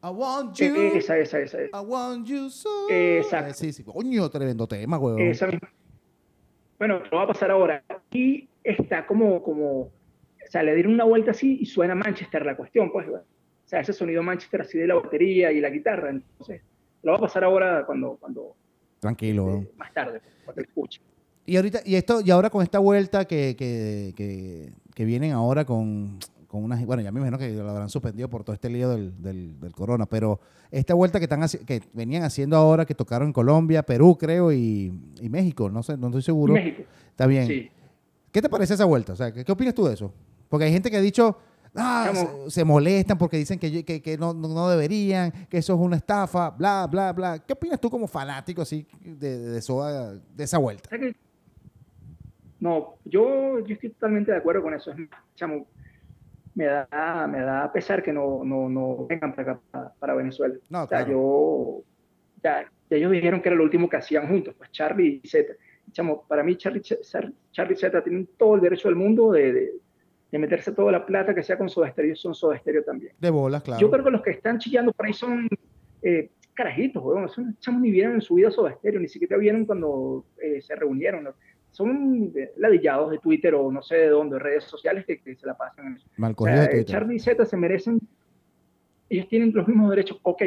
I 0.06 0.10
want 0.10 0.56
you. 0.60 0.76
Esa, 0.96 1.18
esa, 1.18 1.40
esa. 1.40 1.58
I 1.64 1.84
want 1.84 2.28
you 2.28 2.48
so. 2.52 2.70
Exacto. 2.92 3.56
Sí, 3.56 3.74
sí. 3.74 3.84
Coño, 3.84 4.30
tremendo 4.30 4.68
tema, 4.68 5.00
weón. 5.00 5.20
Esa 5.20 5.48
misma. 5.48 5.68
Bueno, 6.78 7.02
lo 7.12 7.18
va 7.18 7.24
a 7.24 7.28
pasar 7.28 7.50
ahora. 7.50 7.84
Y 8.12 8.48
está 8.64 9.08
como, 9.08 9.42
como, 9.42 9.80
o 9.80 9.92
sea, 10.48 10.62
le 10.62 10.76
dieron 10.76 10.94
una 10.94 11.06
vuelta 11.06 11.32
así 11.32 11.58
y 11.60 11.66
suena 11.66 11.96
Manchester 11.96 12.46
la 12.46 12.56
cuestión, 12.56 12.92
pues. 12.92 13.08
O 13.08 13.24
sea, 13.66 13.80
ese 13.80 13.94
sonido 13.94 14.22
Manchester 14.22 14.62
así 14.62 14.78
de 14.78 14.86
la 14.86 14.94
batería 14.94 15.52
y 15.52 15.60
la 15.60 15.72
guitarra. 15.72 16.12
Entonces, 16.12 16.62
lo 17.02 17.14
va 17.14 17.18
a 17.18 17.22
pasar 17.22 17.44
ahora 17.44 17.84
cuando, 17.88 18.18
cuando 18.20 18.56
Tranquilo. 19.00 19.58
Eh, 19.58 19.72
más 19.76 19.92
tarde, 19.92 20.22
cuando 20.44 20.62
escuche. 20.62 21.02
Y 21.48 21.56
ahorita, 21.56 21.80
y 21.84 21.96
esto, 21.96 22.22
y 22.24 22.30
ahora 22.30 22.52
con 22.52 22.62
esta 22.62 22.78
vuelta 22.78 23.26
que, 23.26 23.56
que, 23.58 24.14
que, 24.16 24.72
que 24.94 25.06
vienen 25.06 25.32
ahora 25.32 25.66
con 25.66 26.20
bueno, 26.50 27.02
ya 27.02 27.12
me 27.12 27.20
imagino 27.20 27.38
que 27.38 27.52
lo 27.52 27.70
habrán 27.70 27.90
suspendido 27.90 28.30
por 28.30 28.44
todo 28.44 28.54
este 28.54 28.70
lío 28.70 28.90
del, 28.90 29.22
del, 29.22 29.74
corona, 29.74 30.06
pero 30.06 30.40
esta 30.72 30.94
vuelta 30.94 31.20
que, 31.20 31.26
están, 31.26 31.42
que 31.66 31.82
venían 31.94 32.24
haciendo 32.24 32.56
ahora, 32.56 32.86
que 32.86 32.96
tocaron 32.96 33.28
en 33.28 33.34
Colombia, 33.34 33.84
Perú, 33.84 34.18
creo, 34.18 34.52
y, 34.52 34.92
México, 35.30 35.70
no 35.70 35.84
sé, 35.84 35.98
no 35.98 36.08
estoy 36.08 36.22
seguro. 36.22 36.54
México. 36.54 36.84
Está 37.10 37.28
bien. 37.28 37.70
¿Qué 38.32 38.42
te 38.42 38.50
parece 38.50 38.74
esa 38.74 38.86
vuelta? 38.86 39.14
O 39.14 39.16
sea, 39.16 39.32
¿qué, 39.32 39.50
opinas 39.52 39.74
tú 39.74 39.86
de 39.86 39.94
eso? 39.94 40.14
Porque 40.50 40.66
hay 40.66 40.72
gente 40.72 40.92
que 40.92 40.98
ha 40.98 41.02
dicho, 41.02 41.38
ah, 41.76 42.12
se, 42.48 42.64
molestan 42.64 43.18
porque 43.18 43.38
dicen 43.38 43.60
que, 43.60 43.84
que, 43.84 44.18
no, 44.18 44.34
no, 44.34 44.70
deberían, 44.70 45.32
que 45.50 45.58
eso 45.58 45.74
es 45.74 45.80
una 45.80 45.98
estafa, 45.98 46.50
bla, 46.52 46.88
bla, 46.90 47.14
bla. 47.14 47.40
¿Qué 47.40 47.54
opinas 47.54 47.80
tú 47.80 47.90
como 47.90 48.08
fanático 48.08 48.62
así 48.62 48.86
de, 49.04 49.40
de, 49.40 50.20
de 50.36 50.44
esa 50.44 50.58
vuelta? 50.58 50.90
No, 52.60 52.96
yo, 53.06 53.60
yo 53.60 53.76
estoy 53.76 53.90
totalmente 53.92 54.32
de 54.32 54.38
acuerdo 54.38 54.64
con 54.64 54.74
eso. 54.74 54.92
Chamo, 55.36 55.68
me 56.56 56.66
da, 56.66 57.28
me 57.28 57.42
da 57.42 57.72
pesar 57.72 58.02
que 58.02 58.14
no, 58.14 58.44
no, 58.44 58.70
no 58.70 59.06
vengan 59.08 59.36
para 59.36 59.54
acá, 59.54 59.92
para, 60.00 60.16
Venezuela. 60.16 60.56
No, 60.70 60.84
o 60.84 60.88
sea, 60.88 61.08
yo, 61.08 61.84
ya, 62.42 62.72
ellos 62.90 63.12
dijeron 63.12 63.42
que 63.42 63.50
era 63.50 63.58
lo 63.58 63.64
último 63.64 63.90
que 63.90 63.98
hacían 63.98 64.28
juntos, 64.28 64.56
pues 64.58 64.72
Charlie 64.72 65.20
y 65.22 65.28
Z. 65.28 65.54
Chamo, 65.92 66.26
para 66.28 66.44
mí 66.44 66.56
Charlie, 66.56 66.82
Charlie 66.82 67.74
y 67.74 67.76
Z 67.76 68.04
tienen 68.04 68.28
todo 68.38 68.56
el 68.56 68.62
derecho 68.62 68.88
del 68.88 68.96
mundo 68.96 69.32
de, 69.32 69.54
de, 70.32 70.40
meterse 70.40 70.74
toda 70.74 70.92
la 70.92 71.06
plata 71.06 71.34
que 71.34 71.44
sea 71.44 71.58
con 71.58 71.70
Soda 71.70 71.90
Stereo, 71.90 72.16
son 72.16 72.36
Soda 72.36 72.58
Stereo 72.58 72.84
también. 72.84 73.14
De 73.20 73.30
bolas, 73.30 73.64
claro. 73.64 73.80
Yo 73.80 73.90
creo 73.90 74.04
que 74.04 74.12
los 74.12 74.22
que 74.22 74.32
están 74.32 74.58
chillando 74.60 74.92
por 74.92 75.06
ahí 75.06 75.14
son 75.14 75.48
eh, 76.02 76.30
carajitos, 76.54 77.02
weón. 77.02 77.26
Esos 77.26 77.46
chamos 77.60 77.82
ni 77.82 77.92
vieron 77.92 78.16
en 78.16 78.22
su 78.22 78.36
vida 78.36 78.52
Soda 78.52 78.74
Stereo, 78.74 79.00
ni 79.00 79.08
siquiera 79.08 79.38
vieron 79.38 79.66
cuando 79.66 80.26
eh, 80.42 80.62
se 80.62 80.76
reunieron. 80.76 81.30
Son 81.76 82.34
ladillados 82.56 83.12
de 83.12 83.18
Twitter 83.18 83.54
o 83.54 83.70
no 83.70 83.82
sé 83.82 83.96
de 83.98 84.08
dónde, 84.08 84.40
redes 84.40 84.64
sociales 84.64 85.06
que, 85.06 85.20
se 85.36 85.46
la 85.46 85.58
pasan 85.58 85.88
en 85.88 85.96
eso. 85.98 86.08
Mal 86.16 86.34
o 86.38 86.46
sea, 86.46 86.68
de 86.68 86.86
Charlie 86.86 87.18
y 87.18 87.20
Z 87.20 87.46
se 87.46 87.58
merecen, 87.58 88.00
ellos 89.10 89.28
tienen 89.28 89.52
los 89.54 89.68
mismos 89.68 89.90
derechos. 89.90 90.18
Ok, 90.24 90.42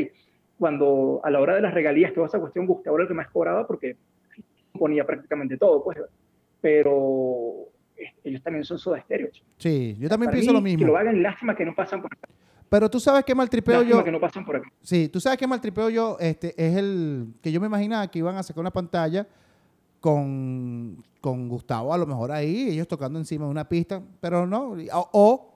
cuando 0.59 1.21
a 1.23 1.31
la 1.31 1.41
hora 1.41 1.57
de 1.57 1.61
las 1.61 1.75
regalías, 1.75 2.13
que 2.13 2.25
esa 2.25 2.41
cuestión, 2.41 2.67
Gustavo 2.67 2.97
era 2.97 3.03
el 3.03 3.09
que 3.09 3.15
más 3.15 3.29
cobraba 3.29 3.67
porque 3.67 3.97
ponía 4.73 5.05
prácticamente 5.05 5.59
todo, 5.59 5.85
pues, 5.85 5.99
pero 6.63 7.69
ellos 8.25 8.43
también 8.43 8.65
son 8.65 8.79
soda 8.79 8.97
estéreo. 8.97 9.29
Sí, 9.59 9.97
yo 10.01 10.09
también 10.09 10.31
pienso 10.31 10.53
lo 10.53 10.63
mismo. 10.63 10.79
Que 10.79 10.87
lo 10.87 10.97
hagan, 10.97 11.23
lástima 11.23 11.55
que 11.55 11.67
no 11.67 11.75
pasan 11.75 12.01
por 12.01 12.11
acá. 12.11 12.27
Pero 12.71 12.91
tú 12.91 13.01
sabes 13.01 13.25
qué 13.25 13.35
maltripeo 13.35 13.83
yo. 13.83 14.03
que 14.03 14.13
no 14.13 14.21
pasan 14.21 14.47
por 14.47 14.57
acá. 14.57 14.73
Sí, 14.81 15.11
tú 15.11 15.21
sabes 15.21 15.39
qué 15.39 15.47
maltripeo 15.47 15.91
yo. 15.91 16.17
Este 16.21 16.55
es 16.57 16.75
el 16.77 17.35
que 17.43 17.53
yo 17.53 17.61
me 17.61 17.67
imaginaba 17.67 18.11
que 18.11 18.19
iban 18.19 18.37
a 18.37 18.43
sacar 18.43 18.61
una 18.61 18.71
pantalla 18.71 19.27
con, 20.01 21.03
con 21.21 21.49
Gustavo, 21.49 21.93
a 21.93 21.99
lo 21.99 22.07
mejor 22.07 22.31
ahí, 22.33 22.69
ellos 22.71 22.87
tocando 22.87 23.19
encima 23.19 23.45
de 23.45 23.51
una 23.51 23.69
pista, 23.69 24.03
pero 24.21 24.47
no. 24.47 24.77
O, 25.13 25.55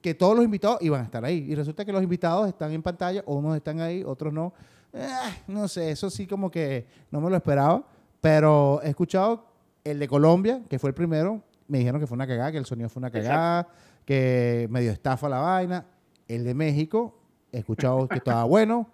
que 0.00 0.14
todos 0.14 0.36
los 0.36 0.44
invitados 0.44 0.80
iban 0.80 1.00
a 1.00 1.04
estar 1.04 1.24
ahí. 1.24 1.46
Y 1.48 1.54
resulta 1.54 1.84
que 1.84 1.92
los 1.92 2.02
invitados 2.02 2.48
están 2.48 2.72
en 2.72 2.82
pantalla, 2.82 3.22
o 3.26 3.36
unos 3.36 3.56
están 3.56 3.80
ahí, 3.80 4.02
otros 4.04 4.32
no. 4.32 4.52
Eh, 4.92 5.06
no 5.48 5.68
sé, 5.68 5.90
eso 5.90 6.08
sí 6.08 6.26
como 6.26 6.50
que 6.50 6.86
no 7.10 7.20
me 7.20 7.30
lo 7.30 7.36
esperaba. 7.36 7.84
Pero 8.20 8.80
he 8.82 8.90
escuchado 8.90 9.46
el 9.84 9.98
de 9.98 10.08
Colombia, 10.08 10.62
que 10.68 10.78
fue 10.78 10.90
el 10.90 10.94
primero, 10.94 11.42
me 11.66 11.78
dijeron 11.78 12.00
que 12.00 12.06
fue 12.06 12.16
una 12.16 12.26
cagada, 12.26 12.52
que 12.52 12.58
el 12.58 12.66
sonido 12.66 12.88
fue 12.88 13.00
una 13.00 13.10
cagada, 13.10 13.68
que 14.04 14.66
medio 14.70 14.90
estafa 14.90 15.28
la 15.28 15.38
vaina. 15.38 15.86
El 16.26 16.44
de 16.44 16.54
México, 16.54 17.18
he 17.52 17.58
escuchado 17.58 18.08
que 18.08 18.16
estaba 18.16 18.44
bueno. 18.44 18.88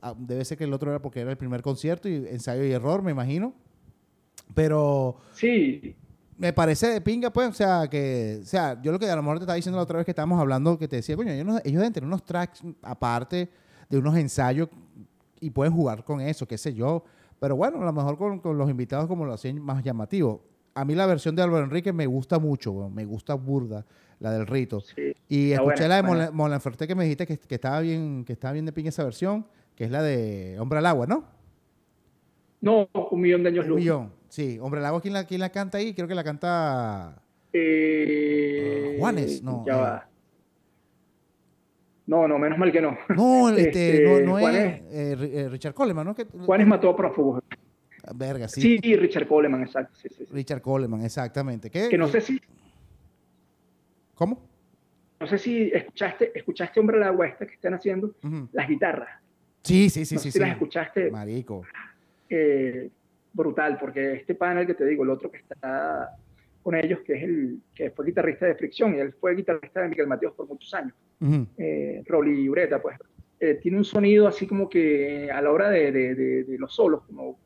Ah, 0.00 0.14
debe 0.16 0.44
ser 0.44 0.58
que 0.58 0.64
el 0.64 0.72
otro 0.72 0.90
era 0.90 1.00
porque 1.00 1.20
era 1.20 1.30
el 1.30 1.36
primer 1.36 1.62
concierto 1.62 2.08
y 2.08 2.16
ensayo 2.28 2.64
y 2.64 2.72
error, 2.72 3.02
me 3.02 3.10
imagino. 3.10 3.54
Pero. 4.54 5.16
Sí. 5.32 5.96
Me 6.36 6.52
parece 6.52 6.88
de 6.88 7.00
pinga, 7.00 7.30
pues, 7.30 7.48
o 7.48 7.52
sea, 7.52 7.86
que, 7.88 8.40
o 8.42 8.46
sea, 8.46 8.80
yo 8.82 8.90
lo 8.90 8.98
que 8.98 9.08
a 9.08 9.14
lo 9.14 9.22
mejor 9.22 9.38
te 9.38 9.44
estaba 9.44 9.54
diciendo 9.54 9.76
la 9.76 9.84
otra 9.84 9.98
vez 9.98 10.04
que 10.04 10.10
estábamos 10.10 10.40
hablando, 10.40 10.76
que 10.76 10.88
te 10.88 10.96
decía, 10.96 11.14
coño, 11.14 11.30
ellos, 11.30 11.60
ellos 11.64 11.78
deben 11.78 11.92
tener 11.92 12.08
unos 12.08 12.24
tracks 12.24 12.60
aparte 12.82 13.48
de 13.88 13.98
unos 13.98 14.16
ensayos 14.16 14.68
y 15.40 15.50
pueden 15.50 15.72
jugar 15.72 16.02
con 16.02 16.20
eso, 16.20 16.46
qué 16.46 16.58
sé 16.58 16.74
yo. 16.74 17.04
Pero 17.38 17.56
bueno, 17.56 17.82
a 17.82 17.84
lo 17.84 17.92
mejor 17.92 18.40
con, 18.40 18.56
los 18.56 18.70
invitados 18.70 19.06
como 19.06 19.24
lo 19.24 19.34
hacen 19.34 19.60
más 19.60 19.84
llamativo. 19.84 20.42
A 20.74 20.84
mí 20.84 20.94
la 20.94 21.06
versión 21.06 21.36
de 21.36 21.42
Álvaro 21.42 21.64
Enrique 21.64 21.92
me 21.92 22.06
gusta 22.06 22.38
mucho, 22.38 22.88
me 22.88 23.04
gusta 23.04 23.34
burda, 23.34 23.84
la 24.18 24.32
del 24.32 24.46
rito. 24.46 24.82
y 25.28 25.52
escuché 25.52 25.86
la 25.86 26.02
de 26.02 26.30
Mola 26.32 26.60
que 26.60 26.94
me 26.94 27.04
dijiste 27.04 27.26
que, 27.26 27.38
que, 27.38 27.54
estaba 27.54 27.80
bien, 27.80 28.24
que 28.24 28.32
estaba 28.32 28.52
bien 28.52 28.64
de 28.64 28.72
pinga 28.72 28.88
esa 28.88 29.04
versión, 29.04 29.46
que 29.76 29.84
es 29.84 29.90
la 29.90 30.02
de 30.02 30.56
Hombre 30.58 30.78
al 30.78 30.86
Agua, 30.86 31.06
¿no? 31.06 31.24
No, 32.60 32.88
un 33.10 33.20
millón 33.20 33.42
de 33.42 33.50
años 33.50 33.66
luz. 33.66 33.76
Un 33.76 33.80
millón, 33.80 34.12
sí. 34.34 34.58
Hombre 34.60 34.80
al 34.80 34.86
Agua, 34.86 35.00
¿quién 35.00 35.14
la, 35.14 35.24
quién 35.24 35.40
la 35.40 35.50
canta 35.50 35.78
ahí? 35.78 35.94
Creo 35.94 36.08
que 36.08 36.14
la 36.14 36.24
canta... 36.24 37.22
Eh, 37.52 38.96
Juanes, 38.98 39.42
no. 39.42 39.64
Ya 39.64 39.76
va. 39.76 40.08
No, 42.06 42.28
no, 42.28 42.38
menos 42.38 42.58
mal 42.58 42.70
que 42.72 42.82
no. 42.82 42.98
No, 43.16 43.48
este, 43.50 44.22
no, 44.24 44.38
no 44.38 44.48
es, 44.48 44.56
eh, 44.56 44.82
eh, 44.90 45.48
Richard 45.48 45.72
Coleman, 45.72 46.06
¿no? 46.06 46.16
Juanes 46.44 46.66
mató 46.66 46.90
a 46.90 46.96
prófugos. 46.96 47.42
Verga, 48.14 48.48
sí. 48.48 48.60
Sí, 48.60 48.96
Richard 48.96 49.26
Coleman, 49.26 49.62
exacto. 49.62 49.96
Sí, 49.96 50.08
sí, 50.10 50.26
Richard 50.30 50.60
Coleman, 50.60 51.02
exactamente. 51.02 51.70
¿Qué? 51.70 51.88
Que 51.88 51.96
no 51.96 52.08
sé 52.08 52.20
si. 52.20 52.38
¿Cómo? 54.14 54.46
No 55.18 55.26
sé 55.26 55.38
si 55.38 55.70
escuchaste, 55.72 56.32
escuchaste 56.34 56.80
Hombre 56.80 56.98
al 56.98 57.04
Agua 57.04 57.28
esta 57.28 57.46
que 57.46 57.54
están 57.54 57.72
haciendo, 57.72 58.14
las 58.52 58.68
guitarras. 58.68 59.22
Sí, 59.62 59.88
sí, 59.88 60.04
sí, 60.04 60.18
sí. 60.18 60.30
Si 60.30 60.38
las 60.38 60.50
escuchaste. 60.50 61.10
Marico. 61.10 61.62
Eh, 62.28 62.90
brutal, 63.34 63.76
porque 63.78 64.14
este 64.14 64.34
panel 64.34 64.66
que 64.66 64.74
te 64.74 64.86
digo, 64.86 65.04
el 65.04 65.10
otro 65.10 65.30
que 65.30 65.38
está 65.38 66.16
con 66.62 66.74
ellos, 66.74 67.00
que 67.00 67.12
es 67.12 67.22
el 67.22 67.60
que 67.74 67.90
fue 67.90 68.06
guitarrista 68.06 68.46
de 68.46 68.54
Fricción 68.54 68.94
y 68.94 68.98
él 68.98 69.12
fue 69.12 69.34
guitarrista 69.34 69.82
de 69.82 69.88
Miguel 69.88 70.06
Mateos 70.06 70.32
por 70.32 70.48
muchos 70.48 70.72
años. 70.72 70.94
Eh, 71.58 72.02
Rolly 72.06 72.48
Ureta, 72.48 72.80
pues, 72.80 72.98
eh, 73.38 73.58
tiene 73.60 73.76
un 73.76 73.84
sonido 73.84 74.26
así 74.26 74.46
como 74.46 74.68
que 74.68 75.30
a 75.30 75.42
la 75.42 75.50
hora 75.50 75.68
de, 75.68 75.92
de, 75.92 76.56
los 76.58 76.74
solos, 76.74 77.02
como 77.06 77.38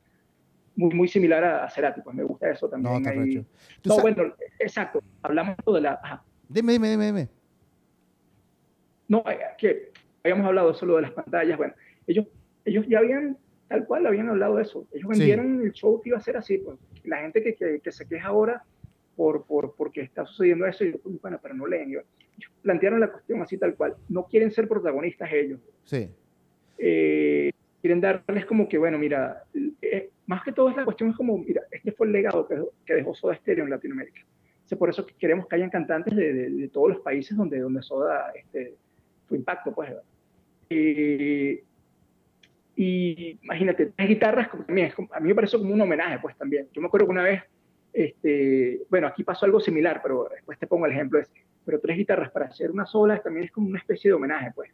muy, 0.76 0.94
muy 0.94 1.08
similar 1.08 1.42
a, 1.42 1.68
Cerati, 1.68 2.00
pues 2.00 2.14
me 2.14 2.22
gusta 2.22 2.50
eso 2.50 2.68
también. 2.68 3.02
No, 3.02 3.44
no 3.84 4.00
bueno, 4.00 4.34
exacto, 4.60 5.02
hablamos 5.22 5.56
de 5.66 5.80
la... 5.80 6.22
Dime, 6.48 6.74
dime, 6.74 6.90
dime, 6.90 7.06
dime. 7.06 7.28
No, 9.08 9.24
eh, 9.28 9.38
que 9.58 9.90
habíamos 10.22 10.46
hablado 10.46 10.74
solo 10.74 10.96
de 10.96 11.02
las 11.02 11.12
pantallas, 11.12 11.56
bueno, 11.56 11.74
ellos, 12.06 12.26
ellos 12.64 12.86
ya 12.88 12.98
habían, 12.98 13.36
tal 13.68 13.86
cual, 13.86 14.06
habían 14.06 14.28
hablado 14.28 14.56
de 14.56 14.62
eso. 14.62 14.86
Ellos 14.92 15.08
vendieron 15.08 15.62
el 15.62 15.72
show 15.72 16.00
que 16.00 16.10
iba 16.10 16.18
a 16.18 16.22
ser 16.22 16.36
así, 16.36 16.58
pues. 16.58 16.78
La 17.04 17.18
gente 17.18 17.42
que, 17.42 17.54
que, 17.54 17.80
que 17.80 17.92
se 17.92 18.06
queja 18.06 18.28
ahora 18.28 18.64
por, 19.16 19.44
por, 19.44 19.74
porque 19.74 20.00
está 20.00 20.24
sucediendo 20.24 20.66
eso, 20.66 20.84
y 20.84 20.92
yo, 20.92 20.98
bueno, 21.20 21.38
pero 21.42 21.54
no 21.54 21.66
leen. 21.66 21.90
Yo, 21.90 22.00
plantearon 22.62 23.00
la 23.00 23.10
cuestión 23.10 23.42
así 23.42 23.58
tal 23.58 23.74
cual. 23.74 23.96
No 24.08 24.26
quieren 24.26 24.50
ser 24.50 24.68
protagonistas 24.68 25.30
ellos. 25.32 25.60
Sí. 25.84 26.10
Eh, 26.78 27.50
quieren 27.80 28.00
darles 28.00 28.46
como 28.46 28.68
que, 28.68 28.78
bueno, 28.78 28.98
mira, 28.98 29.44
eh, 29.82 30.10
más 30.26 30.42
que 30.42 30.52
todo 30.52 30.70
es 30.70 30.76
la 30.76 30.84
cuestión 30.84 31.10
es 31.10 31.16
como, 31.16 31.38
mira, 31.38 31.62
este 31.70 31.92
fue 31.92 32.06
el 32.06 32.12
legado 32.12 32.46
que, 32.46 32.62
que 32.86 32.94
dejó 32.94 33.14
Soda 33.14 33.34
Stereo 33.34 33.64
en 33.64 33.70
Latinoamérica. 33.70 34.20
Es 34.70 34.76
por 34.76 34.90
eso 34.90 35.06
que 35.06 35.14
queremos 35.14 35.46
que 35.48 35.56
hayan 35.56 35.70
cantantes 35.70 36.14
de, 36.14 36.50
de, 36.50 36.68
todos 36.68 36.90
los 36.90 37.00
países 37.00 37.36
donde, 37.36 37.58
donde 37.58 37.82
Soda 37.82 38.30
este, 38.34 38.74
fue 39.26 39.38
impacto, 39.38 39.72
pues. 39.72 39.90
Y 42.80 43.36
imagínate, 43.42 43.86
tres 43.86 44.08
guitarras, 44.08 44.46
como, 44.46 44.62
también, 44.62 44.92
a 45.10 45.18
mí 45.18 45.26
me 45.26 45.34
parece 45.34 45.58
como 45.58 45.74
un 45.74 45.80
homenaje, 45.80 46.20
pues 46.22 46.36
también. 46.36 46.68
Yo 46.72 46.80
me 46.80 46.86
acuerdo 46.86 47.08
que 47.08 47.10
una 47.10 47.24
vez, 47.24 47.42
este, 47.92 48.82
bueno, 48.88 49.08
aquí 49.08 49.24
pasó 49.24 49.46
algo 49.46 49.58
similar, 49.58 49.98
pero 50.00 50.28
después 50.32 50.56
te 50.60 50.68
pongo 50.68 50.86
el 50.86 50.92
ejemplo. 50.92 51.18
Es, 51.18 51.28
pero 51.64 51.80
tres 51.80 51.96
guitarras 51.96 52.30
para 52.30 52.46
hacer 52.46 52.70
una 52.70 52.86
sola 52.86 53.20
también 53.20 53.46
es 53.46 53.50
como 53.50 53.66
una 53.66 53.80
especie 53.80 54.10
de 54.10 54.14
homenaje, 54.14 54.52
pues. 54.54 54.70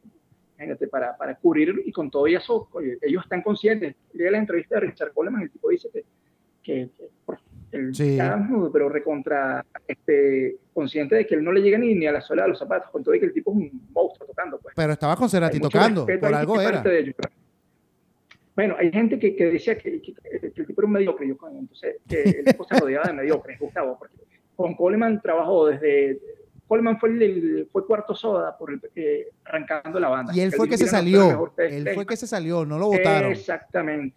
Imagínate, 0.59 0.87
para, 0.87 1.17
para 1.17 1.35
cubrir 1.37 1.81
y 1.83 1.93
con 1.93 2.11
todo 2.11 2.27
eso, 2.27 2.69
ellos 3.01 3.23
están 3.23 3.41
conscientes. 3.41 3.97
de 4.13 4.31
la 4.31 4.37
entrevista 4.37 4.75
de 4.75 4.83
Richard 4.83 5.15
Coleman, 5.15 5.41
el 5.41 5.51
tipo 5.51 5.71
dice 5.71 5.89
que, 5.91 6.05
que, 6.63 6.91
el 7.73 7.95
sí. 7.95 8.19
pero 8.71 8.91
recontra 8.91 9.65
este, 9.89 10.59
consciente 10.75 11.17
de 11.17 11.27
que 11.27 11.37
él 11.37 11.43
no 11.43 11.53
le 11.53 11.63
llega 11.63 11.79
ni, 11.79 11.95
ni 11.95 12.07
a 12.07 12.13
la 12.13 12.21
suela 12.21 12.43
de 12.43 12.51
los 12.51 12.59
zapatos, 12.59 12.91
con 12.91 13.03
todo 13.03 13.15
y 13.15 13.19
que 13.21 13.27
el 13.27 13.33
tipo 13.33 13.51
es 13.51 13.57
un 13.57 13.89
monstruo 13.95 14.29
tocando. 14.29 14.59
Pues. 14.59 14.75
Pero 14.77 14.93
estaba 14.93 15.17
con 15.17 15.31
Cerati 15.31 15.59
tocando, 15.59 16.05
por 16.05 16.35
algo 16.35 16.61
era. 16.61 16.83
Bueno, 18.55 18.77
hay 18.79 18.91
gente 18.93 19.19
que, 19.19 19.35
que 19.35 19.47
decía 19.47 19.77
que, 19.77 20.01
que, 20.01 20.15
el 20.43 20.67
tipo 20.67 20.81
era 20.81 20.87
un 20.87 20.93
mediocre, 20.93 21.27
yo, 21.27 21.37
entonces 21.51 21.97
que 22.09 22.23
el 22.23 22.45
tipo 22.45 22.65
se 22.65 22.79
rodeaba 22.79 23.07
de 23.07 23.13
mediocres, 23.13 23.59
Gustavo, 23.59 23.99
porque 23.99 24.17
con 24.55 24.75
Coleman 24.75 25.21
trabajó 25.21 25.67
desde 25.67 26.21
Coleman 26.67 26.99
fue, 26.99 27.11
el, 27.11 27.69
fue 27.71 27.87
cuarto 27.87 28.15
soda 28.15 28.57
por 28.57 28.73
el, 28.73 28.81
eh, 28.95 29.29
arrancando 29.45 30.01
la 30.01 30.09
banda. 30.09 30.33
Y 30.35 30.41
él 30.41 30.53
fue 30.53 30.69
que 30.69 30.79
se 30.79 30.87
salió. 30.87 31.53
Él 31.59 31.91
fue 31.95 32.07
que 32.07 32.17
se 32.17 32.27
salió, 32.27 32.65
no 32.65 32.79
lo 32.79 32.87
votaron. 32.87 33.33
Exactamente, 33.33 34.17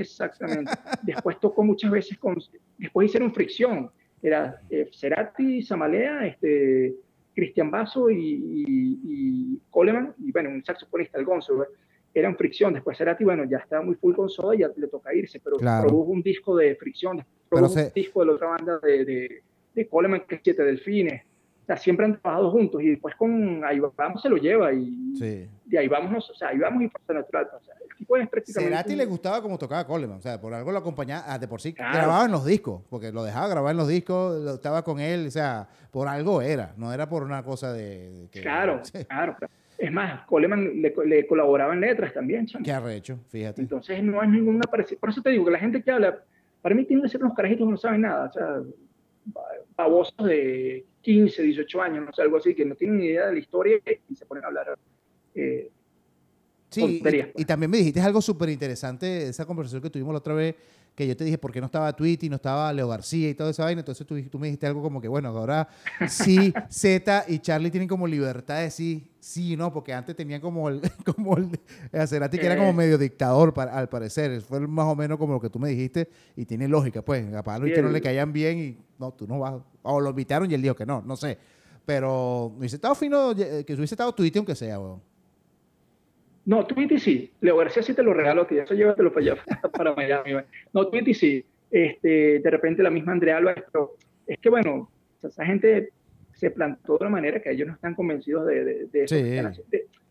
exactamente. 0.00 0.70
después 1.02 1.40
tocó 1.40 1.64
muchas 1.64 1.90
veces 1.90 2.16
con. 2.18 2.38
Después 2.78 3.08
hicieron 3.08 3.34
fricción. 3.34 3.90
Era 4.22 4.60
eh, 4.68 4.88
Cerati, 4.92 5.62
Samalea, 5.62 6.26
este, 6.26 6.94
Cristian 7.34 7.70
Basso 7.70 8.10
y, 8.10 9.58
Coleman, 9.70 10.14
y 10.18 10.30
bueno, 10.30 10.50
un 10.50 10.64
saxofonista, 10.64 11.18
el 11.18 11.24
Gonzo. 11.24 11.66
Eran 12.12 12.36
fricción. 12.36 12.74
Después 12.74 12.98
Cerati, 12.98 13.24
bueno, 13.24 13.44
ya 13.44 13.58
estaba 13.58 13.82
muy 13.82 13.94
full 13.94 14.14
con 14.14 14.28
soda 14.28 14.54
y 14.54 14.58
ya 14.58 14.70
le 14.76 14.88
toca 14.88 15.14
irse, 15.14 15.40
pero 15.40 15.56
produjo 15.58 16.10
un 16.10 16.22
disco 16.22 16.56
de 16.56 16.74
fricción, 16.76 17.24
produjo 17.48 17.80
un 17.80 17.92
disco 17.94 18.20
de 18.20 18.26
la 18.26 18.32
otra 18.32 18.48
banda 18.48 18.78
de, 18.78 19.04
de, 19.04 19.42
de 19.74 19.88
Coleman, 19.88 20.22
que 20.26 20.36
es 20.36 20.40
Siete 20.42 20.64
Delfines 20.64 21.22
siempre 21.76 22.06
han 22.06 22.20
trabajado 22.20 22.50
juntos 22.50 22.82
y 22.82 22.90
después 22.90 23.14
con 23.16 23.64
ahí 23.64 23.80
vamos 23.96 24.22
se 24.22 24.28
lo 24.28 24.36
lleva 24.36 24.72
y 24.72 25.48
de 25.66 25.78
ahí 25.78 25.88
vamos, 25.88 26.28
o 26.30 26.34
sea, 26.34 26.48
ahí 26.48 26.58
vamos 26.58 26.82
y 26.82 26.88
fuerza 26.88 27.12
natural. 27.12 27.48
O 27.56 27.64
sea, 27.64 27.74
el 27.80 27.96
tipo 27.96 28.16
es 28.16 28.28
prácticamente... 28.28 28.74
Cerati 28.74 28.96
le 28.96 29.06
gustaba 29.06 29.40
como 29.40 29.58
tocaba 29.58 29.86
Coleman, 29.86 30.18
o 30.18 30.22
sea, 30.22 30.40
por 30.40 30.52
algo 30.52 30.72
lo 30.72 30.78
acompañaba, 30.78 31.24
ah, 31.26 31.38
de 31.38 31.46
por 31.46 31.60
sí 31.60 31.72
grababa 31.72 32.24
en 32.24 32.32
los 32.32 32.44
discos, 32.44 32.82
porque 32.90 33.12
lo 33.12 33.22
dejaba 33.22 33.48
grabar 33.48 33.70
en 33.72 33.76
los 33.76 33.88
discos, 33.88 34.40
lo, 34.42 34.54
estaba 34.54 34.82
con 34.82 35.00
él, 35.00 35.26
o 35.28 35.30
sea, 35.30 35.68
por 35.90 36.08
algo 36.08 36.42
era, 36.42 36.74
no 36.76 36.92
era 36.92 37.08
por 37.08 37.22
una 37.22 37.44
cosa 37.44 37.72
de... 37.72 38.28
claro, 38.42 38.80
claro, 39.08 39.36
Es 39.80 39.90
más, 39.90 40.26
Coleman 40.26 40.82
le, 40.82 41.26
colaboraba 41.26 41.72
en 41.72 41.80
letras 41.80 42.12
también, 42.12 42.44
chamo. 42.44 42.62
Qué 42.62 42.70
arrecho, 42.70 43.18
fíjate. 43.30 43.62
Entonces 43.62 44.02
no 44.02 44.20
hay 44.20 44.28
ninguna 44.28 44.64
parecida. 44.70 45.00
Por 45.00 45.08
eso 45.08 45.22
te 45.22 45.30
digo 45.30 45.46
que 45.46 45.52
la 45.52 45.58
gente 45.58 45.82
que 45.82 45.90
habla, 45.90 46.22
para 46.60 46.74
mí 46.74 46.84
tienen 46.84 47.02
que 47.02 47.08
ser 47.08 47.22
unos 47.22 47.34
carajitos 47.34 47.66
que 47.66 47.70
no 47.70 47.76
saben 47.78 48.02
nada, 48.02 48.28
o 48.28 48.32
sea, 48.32 48.62
babosos 49.76 50.26
de 50.26 50.84
15, 51.00 51.42
18 51.42 51.80
años, 51.80 52.04
no 52.04 52.12
sé, 52.12 52.20
algo 52.20 52.36
así, 52.36 52.54
que 52.54 52.66
no 52.66 52.74
tienen 52.74 52.98
ni 52.98 53.06
idea 53.06 53.28
de 53.28 53.32
la 53.32 53.38
historia 53.38 53.78
y 54.06 54.14
se 54.14 54.26
ponen 54.26 54.44
a 54.44 54.48
hablar. 54.48 54.78
Eh, 55.34 55.70
Sí, 56.70 57.02
y, 57.04 57.42
y, 57.42 57.44
también 57.44 57.70
me 57.70 57.78
dijiste 57.78 58.00
algo 58.00 58.22
súper 58.22 58.48
interesante, 58.48 59.28
esa 59.28 59.44
conversación 59.44 59.82
que 59.82 59.90
tuvimos 59.90 60.12
la 60.12 60.18
otra 60.18 60.34
vez, 60.34 60.54
que 60.94 61.06
yo 61.06 61.16
te 61.16 61.24
dije 61.24 61.38
por 61.38 61.52
qué 61.52 61.60
no 61.60 61.66
estaba 61.66 61.94
Tweety, 61.94 62.28
no 62.28 62.36
estaba 62.36 62.72
Leo 62.72 62.88
García 62.88 63.30
y 63.30 63.34
toda 63.34 63.50
esa 63.50 63.64
vaina. 63.64 63.80
Entonces 63.80 64.06
tú, 64.06 64.20
tú 64.28 64.38
me 64.38 64.48
dijiste 64.48 64.66
algo 64.66 64.82
como 64.82 65.00
que, 65.00 65.08
bueno, 65.08 65.28
ahora 65.30 65.68
sí, 66.08 66.52
Z 66.68 67.24
y 67.28 67.38
Charlie 67.38 67.70
tienen 67.70 67.88
como 67.88 68.06
libertad 68.06 68.56
de 68.56 68.62
decir 68.64 69.10
sí, 69.18 69.56
no, 69.56 69.72
porque 69.72 69.92
antes 69.92 70.16
tenían 70.16 70.40
como 70.40 70.68
el, 70.68 70.80
como 71.16 71.36
el 71.36 71.58
Cerati 72.06 72.38
que 72.38 72.46
era 72.46 72.56
como 72.56 72.72
medio 72.72 72.98
dictador 72.98 73.54
al 73.58 73.88
parecer. 73.88 74.40
Fue 74.42 74.60
más 74.60 74.86
o 74.86 74.96
menos 74.96 75.18
como 75.18 75.34
lo 75.34 75.40
que 75.40 75.50
tú 75.50 75.58
me 75.58 75.70
dijiste 75.70 76.08
y 76.36 76.44
tiene 76.44 76.68
lógica, 76.68 77.02
pues. 77.02 77.32
A 77.34 77.42
Pablo 77.42 77.68
y 77.68 77.72
que 77.72 77.82
no 77.82 77.90
le 77.90 78.00
caían 78.00 78.32
bien 78.32 78.58
y 78.58 78.78
no, 78.98 79.12
tú 79.12 79.26
no 79.26 79.38
vas. 79.38 79.54
O 79.82 80.00
lo 80.00 80.10
invitaron 80.10 80.50
y 80.50 80.54
él 80.54 80.62
dijo 80.62 80.74
que 80.74 80.86
no, 80.86 81.02
no 81.02 81.16
sé. 81.16 81.38
Pero 81.86 82.52
hubiese 82.56 82.76
estado 82.76 82.94
fino 82.94 83.34
que 83.34 83.64
hubiese 83.68 83.94
estado 83.94 84.12
Tweety 84.12 84.38
aunque 84.38 84.54
sea, 84.54 84.78
weón. 84.78 85.09
No, 86.50 86.66
Tweety 86.66 86.98
sí. 86.98 87.30
Leo 87.42 87.58
García 87.58 87.80
sí 87.80 87.94
te 87.94 88.02
lo 88.02 88.12
regalo, 88.12 88.44
que 88.44 88.58
eso 88.58 88.74
llévatelo 88.74 89.12
para 89.12 89.24
allá, 89.24 89.44
para 89.72 89.94
Miami. 89.94 90.32
No, 90.72 90.88
Tweety 90.88 91.14
sí. 91.14 91.44
Este, 91.70 92.40
de 92.40 92.50
repente 92.50 92.82
la 92.82 92.90
misma 92.90 93.12
Andrea 93.12 93.36
Álvarez, 93.36 93.62
pero 93.70 93.94
es 94.26 94.36
que 94.40 94.50
bueno, 94.50 94.90
esa 95.22 95.46
gente 95.46 95.90
se 96.32 96.50
plantó 96.50 96.98
de 96.98 97.04
una 97.04 97.10
manera 97.10 97.40
que 97.40 97.52
ellos 97.52 97.68
no 97.68 97.74
están 97.74 97.94
convencidos 97.94 98.48
de, 98.48 98.88
eso. 98.92 99.14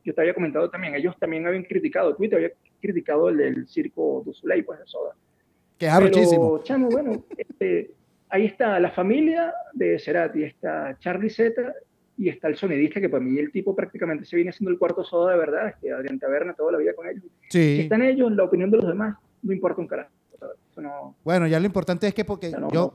yo 0.06 0.14
te 0.14 0.22
había 0.22 0.34
comentado 0.34 0.70
también, 0.70 0.96
ellos 0.96 1.14
también 1.20 1.46
habían 1.46 1.64
criticado, 1.64 2.16
Twitter 2.16 2.38
había 2.38 2.52
criticado 2.80 3.28
el 3.28 3.36
del 3.36 3.68
circo 3.68 4.24
du 4.26 4.34
Soleil, 4.34 4.64
pues 4.64 4.80
de 4.80 4.86
Soda. 4.86 5.16
Que 5.78 5.88
es 5.88 5.94
Pero, 6.00 6.64
chamo, 6.64 6.88
bueno, 6.88 7.26
este, 7.36 7.92
ahí 8.30 8.46
está 8.46 8.80
la 8.80 8.92
familia 8.92 9.54
de 9.74 10.00
Cerati, 10.00 10.46
está 10.46 10.96
Charlie 11.00 11.30
Zeta 11.30 11.76
y 12.20 12.28
está 12.28 12.50
el 12.50 12.58
sonidista, 12.58 13.00
que 13.00 13.08
para 13.08 13.24
mí 13.24 13.40
el 13.40 13.50
tipo 13.50 13.74
prácticamente 13.74 14.26
se 14.26 14.36
viene 14.36 14.50
haciendo 14.50 14.72
el 14.72 14.78
cuarto 14.78 15.06
soda 15.06 15.32
de 15.32 15.38
verdad, 15.38 15.70
es 15.70 15.76
que 15.78 15.90
Adrián 15.90 16.20
Taberna 16.20 16.54
toda 16.54 16.74
la 16.74 16.78
vida 16.78 16.94
con 16.94 17.08
ellos. 17.08 17.24
Sí. 17.48 17.78
Si 17.78 17.80
están 17.84 18.02
ellos, 18.02 18.30
la 18.34 18.44
opinión 18.44 18.70
de 18.70 18.76
los 18.76 18.88
demás, 18.88 19.16
no 19.42 19.54
importa 19.54 19.80
un 19.80 19.88
carajo. 19.88 20.12
bueno, 21.24 21.48
ya 21.48 21.62
lo 21.62 21.66
importante 21.66 22.08
es 22.08 22.14
que 22.14 22.26
porque 22.26 22.52
yo, 22.74 22.94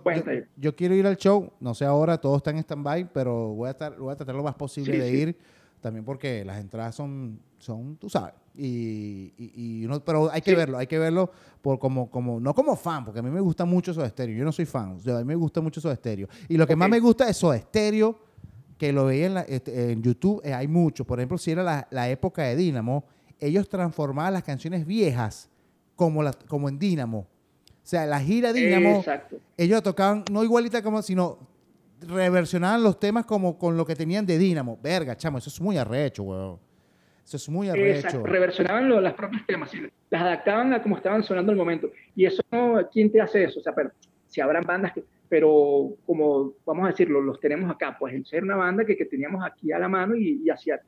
yo, 0.59 0.77
quiero 0.77 0.95
ir 0.95 1.07
al 1.07 1.17
show, 1.17 1.51
no 1.59 1.73
sé 1.73 1.87
ahora, 1.87 2.19
todo 2.19 2.37
está 2.37 2.51
en 2.51 2.59
stand-by, 2.59 3.15
pero 3.15 3.55
voy 3.55 3.69
a, 3.69 3.71
estar, 3.71 3.97
voy 3.97 4.13
a 4.13 4.17
tratar 4.17 4.35
lo 4.35 4.43
más 4.43 4.57
posible 4.57 4.99
de 4.99 5.11
ir, 5.11 5.37
también 5.81 6.05
porque 6.05 6.45
las 6.45 6.61
entradas 6.61 6.95
son, 6.95 7.41
son 7.57 7.97
tú 7.97 8.11
sabes, 8.11 8.35
y, 8.55 9.33
y, 9.39 9.87
uno, 9.87 10.05
pero 10.05 10.31
hay 10.31 10.43
que 10.43 10.55
verlo, 10.55 10.77
hay 10.77 10.87
que 10.87 10.99
verlo 10.99 11.31
por 11.63 11.79
como, 11.79 12.11
como, 12.11 12.39
no 12.41 12.55
como 12.55 12.77
fan, 12.77 13.07
porque 13.07 13.21
a 13.21 13.23
mí 13.23 13.31
me 13.31 13.41
gusta 13.41 13.65
mucho 13.65 13.95
Soda 13.95 14.09
Stereo, 14.11 14.37
yo 14.37 14.45
no 14.45 14.53
soy 14.53 14.67
fan, 14.67 14.99
a 15.07 15.19
mí 15.19 15.25
me 15.25 15.35
gusta 15.35 15.63
mucho 15.63 15.81
Soda 15.81 15.97
Stereo, 15.97 16.29
y 16.47 16.59
lo 16.59 16.67
que 16.67 16.77
más 16.77 16.91
me 16.91 17.01
gusta 17.01 17.27
es 17.27 17.39
Soda 17.39 17.57
Stereo, 17.57 18.34
que 18.79 18.93
lo 18.93 19.07
veía 19.07 19.27
en, 19.27 19.37
este, 19.49 19.93
en 19.93 20.03
YouTube, 20.03 20.41
eh, 20.45 20.53
hay 20.53 20.69
mucho. 20.69 21.05
Por 21.05 21.19
ejemplo, 21.19 21.39
si 21.39 21.53
era 21.53 21.87
la, 21.91 22.09
época 22.09 22.43
de 22.43 22.57
Dynamo, 22.57 23.05
ellos 23.41 23.69
transformaban 23.69 24.33
las 24.33 24.43
canciones 24.43 24.87
viejas 24.87 25.51
como, 25.97 26.23
la, 26.23 26.33
como 26.49 26.69
en 26.69 26.79
Dynamo. 26.79 27.21
O 27.21 27.87
sea, 27.87 28.07
la 28.07 28.21
gira 28.21 28.53
Dynamo, 28.53 29.05
ellos 29.57 29.83
tocaban 29.83 30.25
no 30.31 30.43
igualita 30.43 30.83
como, 30.83 31.03
sino 31.03 31.39
reversionaban 32.01 32.83
los 32.83 32.99
temas 32.99 33.27
como 33.27 33.59
con 33.59 33.77
lo 33.77 33.85
que 33.85 33.95
tenían 33.95 34.27
de 34.27 34.39
Dynamo. 34.39 34.79
Verga, 34.83 35.17
chamo, 35.17 35.39
eso 35.39 35.51
es 35.51 35.61
muy 35.61 35.77
arrecho, 35.77 36.23
weón. 36.23 36.59
Eso 37.25 37.37
es 37.39 37.49
muy 37.49 37.69
arrecho. 37.69 38.07
Exacto. 38.07 38.27
Reversionaban 38.27 38.89
los, 38.89 39.03
las 39.03 39.15
propios 39.15 39.47
temas, 39.47 39.71
las 40.11 40.23
adaptaban 40.23 40.73
a 40.75 40.83
como 40.83 40.97
estaban 40.97 41.23
sonando 41.23 41.53
el 41.53 41.59
momento. 41.59 41.91
Y 42.15 42.27
eso, 42.27 42.43
¿quién 42.93 43.11
te 43.11 43.21
hace 43.21 43.45
eso? 43.45 43.61
O 43.61 43.63
sea, 43.63 43.75
pero 43.75 43.91
si 44.29 44.41
habrán 44.41 44.65
bandas 44.65 44.93
que 44.93 45.05
pero 45.29 45.97
como 46.07 46.55
vamos 46.65 46.85
a 46.85 46.89
decirlo, 46.89 47.21
los 47.21 47.41
tenemos 47.41 47.71
acá, 47.71 47.97
pues 47.99 48.15
el 48.15 48.27
ser 48.27 48.43
una 48.43 48.57
banda 48.57 48.85
que, 48.85 48.97
que 48.97 49.07
teníamos 49.07 49.45
aquí 49.45 49.73
a 49.73 49.79
la 49.79 49.89
mano 49.89 50.15
y, 50.15 50.43
y 50.45 50.51
hacía, 50.51 50.81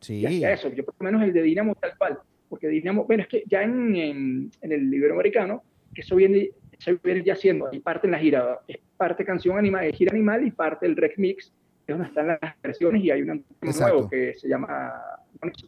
sí. 0.00 0.24
eso. 0.26 0.68
Yo 0.68 0.84
por 0.84 0.94
lo 0.98 1.04
menos 1.04 1.22
el 1.22 1.32
de 1.32 1.42
Dinamo 1.42 1.74
tal 1.74 1.96
cual, 1.96 2.18
porque 2.48 2.68
Dinamo, 2.68 3.04
bueno, 3.04 3.22
es 3.22 3.28
que 3.28 3.44
ya 3.46 3.62
en, 3.62 4.50
en, 4.60 4.72
el 4.72 4.92
Iberoamericano, 4.92 5.62
que 5.94 6.02
eso 6.02 6.16
viene, 6.16 6.50
eso 6.78 6.98
viene 7.02 7.22
ya 7.22 7.36
siendo, 7.36 7.68
hay 7.68 7.80
parte 7.80 8.06
en 8.06 8.12
la 8.12 8.18
gira, 8.18 8.60
es 8.68 8.78
parte 8.96 9.24
canción 9.24 9.58
animal, 9.58 9.92
gira 9.92 10.12
animal 10.12 10.46
y 10.46 10.50
parte 10.50 10.86
el 10.86 10.96
rec 10.96 11.16
mix, 11.18 11.52
que 11.86 11.92
es 11.92 11.98
donde 11.98 12.08
están 12.08 12.26
las 12.26 12.60
versiones 12.62 13.02
y 13.02 13.10
hay 13.10 13.22
un 13.22 13.44
nuevo 13.60 14.08
que 14.08 14.34
se 14.34 14.48
llama 14.48 14.92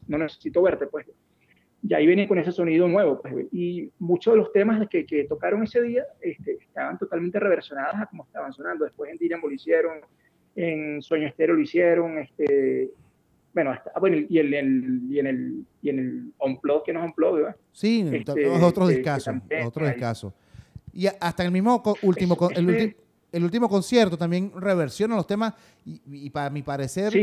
No 0.08 0.18
necesito 0.18 0.62
verte, 0.62 0.86
pues 0.86 1.06
y 1.88 1.94
ahí 1.94 2.06
venía 2.06 2.26
con 2.26 2.38
ese 2.38 2.52
sonido 2.52 2.88
nuevo. 2.88 3.20
Pues, 3.20 3.46
y 3.52 3.90
muchos 3.98 4.34
de 4.34 4.38
los 4.38 4.52
temas 4.52 4.86
que, 4.88 5.06
que 5.06 5.24
tocaron 5.24 5.62
ese 5.62 5.82
día 5.82 6.04
este, 6.20 6.58
estaban 6.60 6.98
totalmente 6.98 7.38
reversionados 7.38 7.94
a 7.96 8.06
como 8.06 8.24
estaban 8.24 8.52
sonando. 8.52 8.84
Después 8.84 9.10
en 9.10 9.18
Dynamo 9.18 9.48
lo 9.48 9.54
hicieron, 9.54 10.00
en 10.56 11.00
Sueño 11.02 11.28
Estero 11.28 11.54
lo 11.54 11.60
hicieron, 11.60 12.18
este, 12.18 12.90
bueno, 13.54 13.70
hasta, 13.70 13.92
ah, 13.94 14.00
bueno 14.00 14.16
y, 14.16 14.38
el, 14.38 14.52
y 15.10 15.18
en 15.18 15.26
el 15.26 15.64
y 15.80 15.88
en 15.90 15.98
el 15.98 16.32
Unplug, 16.40 16.84
que 16.84 16.92
no 16.92 17.00
es 17.00 17.06
Unplug, 17.06 17.36
¿verdad? 17.36 17.56
Sí, 17.72 18.06
este, 18.12 18.46
otros 18.48 18.88
discasos, 18.88 19.34
otros 19.64 19.88
discasos. 19.88 20.32
Y 20.92 21.06
hasta 21.06 21.44
el 21.44 21.52
mismo 21.52 21.82
último, 22.02 22.36
el 22.54 22.68
último 22.68 22.92
el 23.36 23.44
último 23.44 23.68
concierto 23.68 24.16
también 24.16 24.50
reversiona 24.56 25.14
los 25.14 25.26
temas 25.26 25.52
y, 25.84 26.30
para 26.30 26.48
mi 26.48 26.62
parecer 26.62 27.14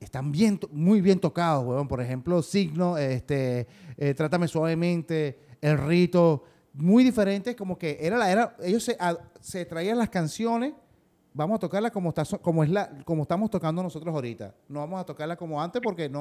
están 0.00 0.32
bien, 0.32 0.58
muy 0.72 1.02
bien 1.02 1.20
tocados, 1.20 1.66
weón. 1.66 1.86
Por 1.86 2.00
ejemplo, 2.00 2.42
Signo, 2.42 2.96
este, 2.96 3.66
eh, 3.98 4.14
Trátame 4.14 4.48
Suavemente, 4.48 5.38
El 5.60 5.76
Rito, 5.76 6.44
muy 6.72 7.04
diferentes, 7.04 7.54
como 7.56 7.76
que 7.76 7.98
era 8.00 8.16
la 8.16 8.32
era, 8.32 8.56
ellos 8.62 8.82
se, 8.82 8.96
se 9.40 9.66
traían 9.66 9.98
las 9.98 10.08
canciones, 10.08 10.72
vamos 11.34 11.56
a 11.56 11.58
tocarlas 11.58 11.92
como, 11.92 12.08
está, 12.08 12.24
como, 12.38 12.64
es 12.64 12.70
la, 12.70 12.90
como 13.04 13.24
estamos 13.24 13.50
tocando 13.50 13.82
nosotros 13.82 14.14
ahorita. 14.14 14.54
No 14.66 14.80
vamos 14.80 14.98
a 14.98 15.04
tocarla 15.04 15.36
como 15.36 15.62
antes 15.62 15.82
porque 15.82 16.08
no. 16.08 16.20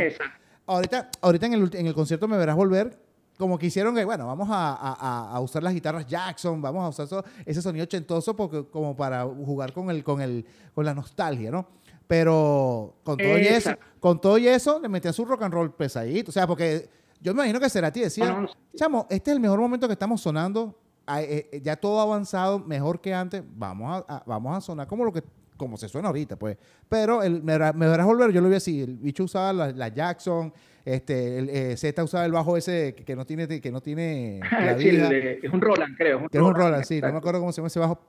Ahorita, 0.66 1.10
ahorita 1.22 1.46
en 1.46 1.54
el, 1.54 1.76
en 1.76 1.88
el 1.88 1.94
concierto 1.94 2.28
me 2.28 2.38
verás 2.38 2.58
volver 2.58 3.09
como 3.40 3.58
que 3.58 3.68
hicieron 3.68 3.96
que, 3.96 4.04
bueno, 4.04 4.28
vamos 4.28 4.50
a, 4.52 5.40
usar 5.42 5.64
las 5.64 5.74
guitarras 5.74 6.06
Jackson, 6.06 6.62
vamos 6.62 7.00
a 7.00 7.04
usar 7.04 7.24
ese 7.46 7.62
sonido 7.62 7.86
ochentoso 7.86 8.36
porque, 8.36 8.66
como 8.66 8.98
para 8.98 9.24
jugar 9.24 9.72
con, 9.72 9.90
el, 9.90 10.04
con, 10.04 10.20
el, 10.20 10.46
con 10.76 10.84
la 10.84 10.94
nostalgia, 10.94 11.50
¿no? 11.50 11.66
Pero 12.06 12.96
con 13.02 13.16
todo, 13.16 13.38
y 13.38 13.48
eso, 13.48 13.72
con 14.02 14.20
todo 14.20 14.38
y 14.38 14.50
eso, 14.50 14.78
le 14.82 14.90
metían 14.90 15.14
su 15.14 15.24
rock 15.24 15.44
and 15.44 15.54
roll 15.54 15.74
pesadito. 15.74 16.32
O 16.32 16.34
sea, 16.34 16.46
porque 16.46 16.90
yo 17.22 17.34
me 17.34 17.44
imagino 17.44 17.62
que 17.62 17.70
Cerati 17.70 18.02
decía, 18.02 18.46
chamo, 18.76 19.08
este 19.10 19.32
es 19.32 19.36
el 19.36 19.42
mejor 19.42 19.62
momento 19.62 19.88
que 19.88 19.94
estamos 19.94 20.20
sonando, 20.20 20.78
eh, 21.08 21.48
eh, 21.50 21.62
ya 21.64 21.78
todo 21.78 22.02
avanzado, 22.02 22.60
mejor 22.60 23.00
que 23.00 23.14
antes, 23.14 23.42
vamos 23.56 24.04
a, 24.06 24.22
vamos 24.26 24.58
a 24.58 24.60
sonar 24.60 24.86
como 24.86 25.06
lo 25.06 25.14
que 25.14 25.24
como 25.60 25.78
se 25.78 25.88
suena 25.88 26.08
ahorita, 26.08 26.38
pues. 26.38 26.58
Pero 26.88 27.22
el, 27.22 27.42
verás 27.42 28.06
volver, 28.06 28.32
yo 28.32 28.42
lo 28.42 28.50
vi 28.50 28.56
así, 28.56 28.82
el 28.82 28.96
bicho 28.96 29.26
usaba 29.26 29.54
la, 29.54 29.72
la 29.72 29.90
Jackson, 29.90 30.52
este, 30.84 31.38
el, 31.38 31.50
eh, 31.50 31.78
Z 31.78 32.04
usaba 32.04 32.26
el 32.26 32.32
bajo 32.32 32.58
ese 32.58 32.96
que, 32.96 33.16
no 33.16 33.26
tiene, 33.26 33.48
que 33.62 33.72
no 33.72 33.82
tiene 33.82 34.40
es 34.80 35.54
un 35.54 35.62
Roland, 35.62 35.96
creo. 35.96 36.26
es 36.32 36.42
un 36.42 36.56
Roland, 36.56 36.84
sí, 36.86 37.00
no 37.02 37.12
me 37.12 37.18
acuerdo 37.20 37.42
cómo 37.42 37.52
se 37.52 37.58
llama 37.58 37.68
ese 37.68 37.80
bajo. 37.80 38.00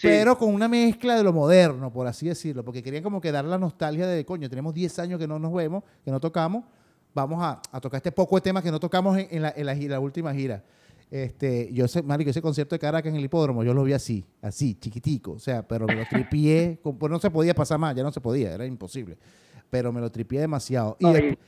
Pero 0.00 0.38
con 0.38 0.54
una 0.54 0.68
mezcla 0.68 1.16
de 1.16 1.24
lo 1.24 1.32
moderno, 1.32 1.92
por 1.92 2.06
así 2.06 2.28
decirlo, 2.28 2.64
porque 2.64 2.82
querían 2.82 3.02
como 3.02 3.20
que 3.20 3.32
dar 3.32 3.44
la 3.44 3.58
nostalgia 3.58 4.06
de, 4.06 4.24
coño, 4.24 4.48
tenemos 4.48 4.74
10 4.74 4.98
años 5.00 5.18
que 5.18 5.26
no 5.26 5.38
nos 5.38 5.52
vemos, 5.52 5.82
que 6.04 6.10
no 6.10 6.20
tocamos, 6.20 6.64
vamos 7.14 7.42
a, 7.42 7.60
a 7.72 7.80
tocar 7.80 7.98
este 7.98 8.12
poco 8.12 8.36
de 8.36 8.42
temas 8.42 8.62
que 8.62 8.70
no 8.70 8.78
tocamos 8.78 9.18
en, 9.18 9.42
la, 9.42 9.52
en 9.56 9.66
la, 9.66 9.74
la, 9.74 10.00
última 10.00 10.32
gira. 10.32 10.62
Este, 11.10 11.70
yo 11.72 11.88
sé, 11.88 12.02
Marico, 12.02 12.30
ese 12.30 12.42
concierto 12.42 12.74
de 12.74 12.78
Caracas 12.78 13.10
en 13.10 13.16
el 13.16 13.24
hipódromo, 13.24 13.64
yo 13.64 13.72
lo 13.72 13.82
vi 13.82 13.94
así, 13.94 14.24
así, 14.42 14.74
chiquitico, 14.74 15.32
o 15.32 15.38
sea, 15.38 15.66
pero 15.66 15.86
me 15.86 15.94
lo 15.94 16.04
tripié, 16.04 16.78
pues 16.98 17.10
no 17.10 17.18
se 17.18 17.30
podía 17.30 17.54
pasar 17.54 17.78
más, 17.78 17.94
ya 17.96 18.02
no 18.02 18.12
se 18.12 18.20
podía, 18.20 18.52
era 18.52 18.66
imposible, 18.66 19.16
pero 19.70 19.90
me 19.90 20.00
lo 20.00 20.10
tripié 20.10 20.40
demasiado. 20.40 20.98
Y, 21.00 21.38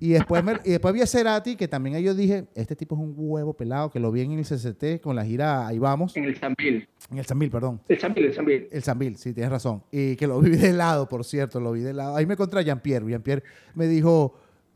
y 0.00 0.10
después, 0.10 0.42
y 0.64 0.70
después 0.70 0.92
vi 0.92 1.00
a 1.00 1.06
Cerati, 1.06 1.54
que 1.54 1.68
también 1.68 1.98
yo 2.02 2.14
dije, 2.14 2.46
este 2.54 2.74
tipo 2.74 2.96
es 2.96 3.00
un 3.00 3.14
huevo 3.16 3.54
pelado, 3.54 3.90
que 3.90 4.00
lo 4.00 4.10
vi 4.10 4.22
en 4.22 4.32
el 4.32 4.44
CCT 4.44 5.00
con 5.00 5.14
la 5.14 5.24
gira 5.24 5.66
Ahí 5.66 5.78
Vamos. 5.78 6.16
En 6.16 6.24
el 6.24 6.36
Zambil. 6.36 6.88
En 7.10 7.18
el 7.18 7.24
Zambil, 7.24 7.50
perdón. 7.50 7.80
El 7.88 7.98
Zambil, 7.98 8.24
el 8.24 8.34
Zambil. 8.34 8.68
El 8.70 8.82
Zambil, 8.82 9.16
sí, 9.16 9.32
tienes 9.32 9.52
razón. 9.52 9.84
Y 9.92 10.16
que 10.16 10.26
lo 10.26 10.40
vi 10.40 10.50
de 10.50 10.72
lado, 10.72 11.08
por 11.08 11.24
cierto, 11.24 11.60
lo 11.60 11.72
vi 11.72 11.80
de 11.80 11.94
lado. 11.94 12.16
Ahí 12.16 12.26
me 12.26 12.34
encontré 12.34 12.60
a 12.60 12.62
Jean-Pierre. 12.62 13.08
Jean-Pierre 13.08 13.44
me 13.74 13.86
dijo, 13.86 14.34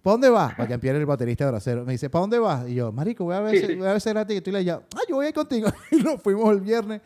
¿para 0.09 0.13
dónde 0.13 0.31
vas? 0.31 0.55
Para 0.55 0.69
Jean-Pierre, 0.69 0.99
el 1.01 1.07
baterista 1.07 1.45
de 1.45 1.51
Bracero. 1.51 1.85
Me 1.85 1.93
dice, 1.93 2.09
¿para 2.09 2.21
dónde 2.23 2.39
vas? 2.39 2.69
Y 2.69 2.75
yo, 2.75 2.93
marico, 2.93 3.25
voy 3.25 3.37
a 3.37 3.41
ver, 3.41 3.77
Voy 3.77 3.87
a 3.87 3.93
ver 3.93 4.01
Cerati. 4.01 4.35
Y 4.35 4.41
tú 4.41 4.51
le 4.51 4.59
ah, 4.71 4.83
yo 5.09 5.17
voy 5.17 5.27
a 5.27 5.29
ir 5.29 5.35
contigo. 5.35 5.69
y 5.91 5.97
nos 5.97 6.23
fuimos 6.23 6.51
el 6.53 6.61
viernes. 6.61 7.03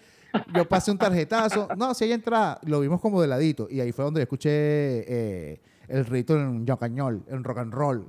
Yo 0.54 0.68
pasé 0.68 0.90
un 0.90 0.98
tarjetazo. 0.98 1.68
No, 1.76 1.92
si 1.94 2.04
hay 2.04 2.12
entrada. 2.12 2.58
Lo 2.64 2.80
vimos 2.80 3.00
como 3.00 3.20
de 3.20 3.28
ladito. 3.28 3.68
Y 3.70 3.80
ahí 3.80 3.92
fue 3.92 4.04
donde 4.04 4.22
escuché 4.22 4.50
eh, 4.50 5.60
el 5.88 6.06
rito 6.06 6.36
en 6.36 6.64
Yocañol, 6.64 7.24
en 7.28 7.44
rock 7.44 7.58
and 7.58 7.74
roll 7.74 8.06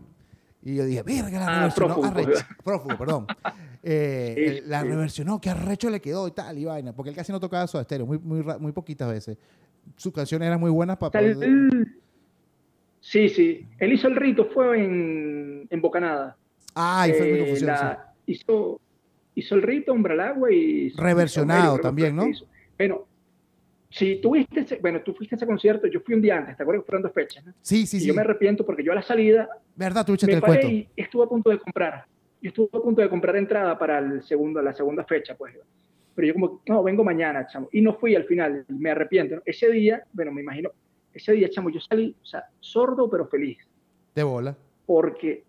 y 0.66 0.76
yo 0.76 0.86
dije, 0.86 1.04
verga, 1.04 1.39
la 1.39 1.48
ah, 1.48 1.56
reversionó. 1.56 2.02
Prófugo, 2.64 2.98
perdón. 2.98 3.28
Eh, 3.86 4.64
la 4.66 4.82
reversionó, 4.82 5.41
qué 5.41 5.50
arrecho 5.50 5.89
le 5.89 6.00
quedó 6.00 6.26
y 6.30 6.32
tal, 6.32 6.58
y 6.58 6.64
vaina. 6.64 6.94
Porque 6.94 7.10
él 7.10 7.16
casi 7.18 7.34
no 7.34 7.39
tocaba 7.41 7.68
su 7.68 7.78
estéreo, 7.78 8.06
muy, 8.06 8.18
muy, 8.18 8.41
muy 8.58 8.72
poquitas 8.72 9.10
veces. 9.10 9.38
Sus 9.98 10.14
canciones 10.14 10.48
eran 10.48 10.58
muy 10.58 10.72
buenas 10.72 10.96
para 10.96 11.12
Sí, 13.04 13.28
sí. 13.28 13.68
Él 13.80 13.91
hizo 13.91 14.08
el 14.08 14.16
rito, 14.16 14.45
fue 14.45 14.82
en, 14.82 15.68
en 15.70 15.82
Bocanada. 15.82 16.38
Ah, 16.74 17.06
y 17.08 17.12
fue 17.12 17.30
muy 17.30 17.39
confusión, 17.39 17.76
hizo, 18.26 18.82
hizo 19.36 19.56
el 19.56 19.62
rito, 19.62 19.91
Umbralagua 19.91 20.49
y... 20.49 20.89
Reversionado 20.91 21.78
también, 21.80 22.16
¿no? 22.16 22.26
Bueno, 22.78 23.06
si 23.89 24.22
tuviste, 24.22 24.80
bueno, 24.82 25.01
tú 25.01 25.14
fuiste 25.14 25.36
a 25.36 25.38
ese 25.38 25.45
concierto, 25.45 25.86
yo 25.88 25.99
fui 25.99 26.16
un 26.16 26.22
día 26.22 26.38
antes, 26.38 26.56
¿te 26.56 26.64
acuerdas 26.64 26.86
fueron 26.86 27.04
dos 27.04 27.12
fechas? 27.12 27.43
Sí, 27.62 27.86
sí, 27.86 27.97
y 27.97 27.99
sí. 27.99 28.08
Yo 28.08 28.14
me 28.14 28.22
arrepiento 28.22 28.66
porque 28.66 28.84
yo 28.84 28.93
a 28.93 28.95
la 28.95 29.04
salida. 29.04 29.49
¿Verdad? 29.76 30.06
Tú 30.06 30.16
me 30.26 30.34
el 30.34 30.41
cuento. 30.41 30.68
y 30.68 30.88
estuve 30.95 31.26
a 31.26 31.28
punto 31.28 31.49
de 31.49 31.60
comprar. 31.60 32.06
yo 32.41 32.47
estuve 32.47 32.70
a 32.72 32.80
punto 32.80 33.01
de 33.01 33.10
comprar 33.10 33.36
entrada 33.36 33.78
para 33.78 33.99
el 33.99 34.24
segundo, 34.24 34.62
la 34.62 34.74
segunda 34.74 35.04
fecha, 35.04 35.36
pues. 35.36 35.54
Pero 36.16 36.28
yo 36.28 36.34
como, 36.36 36.62
no, 36.68 36.82
vengo 36.84 37.04
mañana, 37.04 37.45
chamo. 37.47 37.68
Y 37.74 37.82
no 37.82 37.95
fui 37.95 38.16
al 38.16 38.24
final, 38.24 38.64
me 38.70 38.91
arrepiento. 38.91 39.41
Ese 39.45 39.70
día, 39.70 40.04
bueno, 40.14 40.32
me 40.32 40.41
imagino, 40.41 40.72
ese 41.14 41.34
día, 41.34 41.49
chamo, 41.49 41.70
yo 41.70 41.80
salí, 41.80 42.16
o 42.22 42.26
sea, 42.26 42.45
sordo 42.59 43.09
pero 43.09 43.28
feliz. 43.28 43.57
De 44.16 44.24
bola. 44.24 44.55
Porque 44.86 45.43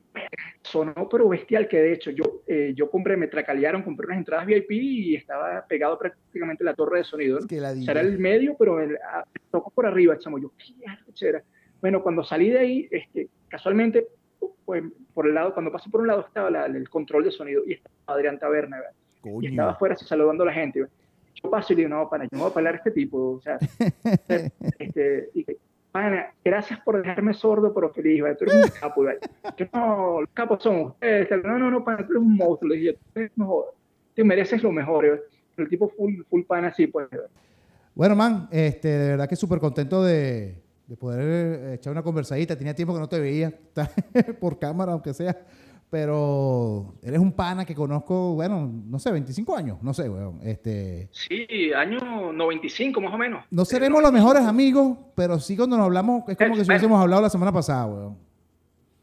sonó 0.62 1.08
pero 1.08 1.28
bestial, 1.28 1.68
que 1.68 1.78
de 1.78 1.92
hecho 1.92 2.10
yo, 2.10 2.42
eh, 2.46 2.72
yo 2.74 2.90
compré, 2.90 3.16
me 3.16 3.28
tracalearon, 3.28 3.82
compré 3.82 4.06
unas 4.06 4.18
entradas 4.18 4.46
VIP 4.46 4.70
y 4.70 5.14
estaba 5.16 5.64
pegado 5.66 5.98
prácticamente 5.98 6.64
la 6.64 6.74
torre 6.74 6.98
de 6.98 7.04
sonido. 7.04 7.40
¿no? 7.40 7.46
la 7.60 7.72
o 7.72 7.76
sea, 7.76 7.92
era 7.92 8.00
el 8.00 8.18
medio, 8.18 8.56
pero 8.58 8.78
a, 8.78 9.24
tocó 9.50 9.70
por 9.70 9.86
arriba, 9.86 10.18
chamo. 10.18 10.38
Yo, 10.38 10.52
qué 10.56 11.28
era. 11.28 11.42
Bueno, 11.80 12.02
cuando 12.02 12.24
salí 12.24 12.50
de 12.50 12.58
ahí, 12.58 12.88
este, 12.90 13.28
casualmente, 13.48 14.06
pues, 14.64 14.82
por 15.12 15.26
el 15.26 15.34
lado, 15.34 15.52
cuando 15.52 15.70
pasé 15.70 15.90
por 15.90 16.00
un 16.00 16.06
lado 16.06 16.20
estaba 16.26 16.50
la, 16.50 16.66
el 16.66 16.88
control 16.88 17.24
de 17.24 17.30
sonido 17.30 17.62
y 17.66 17.74
estaba 17.74 17.94
Adrián 18.06 18.38
Taberna, 18.38 18.78
y 19.40 19.46
estaba 19.46 19.72
afuera 19.72 19.96
saludando 19.96 20.44
a 20.44 20.46
la 20.46 20.52
gente. 20.52 20.80
Yo 20.80 20.86
paso 21.51 21.72
y 21.72 21.76
digo, 21.76 21.88
no, 21.88 22.09
pana, 22.09 22.24
yo 22.24 22.30
no 22.32 22.45
voy 22.45 22.53
a 22.53 22.59
hablar 22.59 22.74
a 22.74 22.76
este 22.78 22.90
tipo, 22.90 23.32
o 23.32 23.40
sea, 23.40 23.59
este, 24.78 25.30
y, 25.34 25.47
pana, 25.92 26.32
gracias 26.45 26.80
por 26.80 27.01
dejarme 27.01 27.34
sordo, 27.34 27.72
pero 27.72 27.90
feliz, 27.90 28.22
¿vale? 28.22 28.34
tú 28.36 28.45
eres 28.45 28.64
un 28.64 28.80
capo, 28.80 29.05
¿vale? 29.05 29.18
Yo, 29.57 29.66
no, 29.72 30.20
los 30.22 30.30
capos 30.30 30.62
son 30.62 30.80
ustedes, 30.80 31.30
no, 31.45 31.59
no, 31.59 31.70
no, 31.70 31.84
pana, 31.84 31.99
tú 31.99 32.12
eres 32.12 32.22
un 32.22 32.36
monstruo, 32.36 32.70
le 32.70 32.76
dije, 32.76 32.99
tú, 33.12 33.20
mejor, 33.36 33.74
te 34.14 34.24
mereces 34.24 34.62
lo 34.62 34.72
mejor, 34.72 35.09
¿vale? 35.09 35.22
el 35.57 35.68
tipo 35.68 35.88
full, 35.88 36.22
full 36.28 36.42
pana 36.42 36.68
así, 36.68 36.86
pues. 36.86 37.09
Bueno, 37.95 38.16
man, 38.16 38.49
este, 38.51 38.88
de 38.88 39.09
verdad 39.11 39.28
que 39.28 39.36
súper 39.36 39.61
contento 39.61 40.03
de, 40.03 40.57
de 40.86 40.97
poder 40.97 41.20
eh, 41.20 41.74
echar 41.74 41.92
una 41.92 42.03
conversadita. 42.03 42.57
Tenía 42.57 42.74
tiempo 42.74 42.95
que 42.95 43.01
no 43.01 43.09
te 43.09 43.20
veía 43.20 43.53
por 44.40 44.59
cámara, 44.59 44.92
aunque 44.92 45.14
sea. 45.14 45.36
Pero 45.95 46.97
eres 47.05 47.20
un 47.20 47.30
pana 47.30 47.64
que 47.64 47.72
conozco, 47.72 48.34
bueno, 48.34 48.68
no 48.88 48.99
sé, 48.99 49.12
25 49.12 49.57
años, 49.57 49.78
no 49.80 49.95
sé, 49.95 50.09
weón. 50.09 50.40
Este, 50.42 51.09
sí, 51.12 51.72
año 51.72 52.32
95 52.32 53.01
más 53.01 53.14
o 53.14 53.16
menos. 53.16 53.45
No 53.49 53.64
seremos 53.64 54.03
los 54.03 54.11
mejores 54.11 54.42
amigos, 54.42 54.99
pero 55.14 55.38
sí 55.38 55.57
cuando 55.57 55.76
nos 55.76 55.84
hablamos, 55.86 56.24
es 56.26 56.36
como 56.36 56.57
que 56.57 56.64
si 56.64 56.68
hubiésemos 56.68 57.01
hablado 57.01 57.22
la 57.22 57.30
semana 57.30 57.53
pasada, 57.53 57.86
weón. 57.86 58.18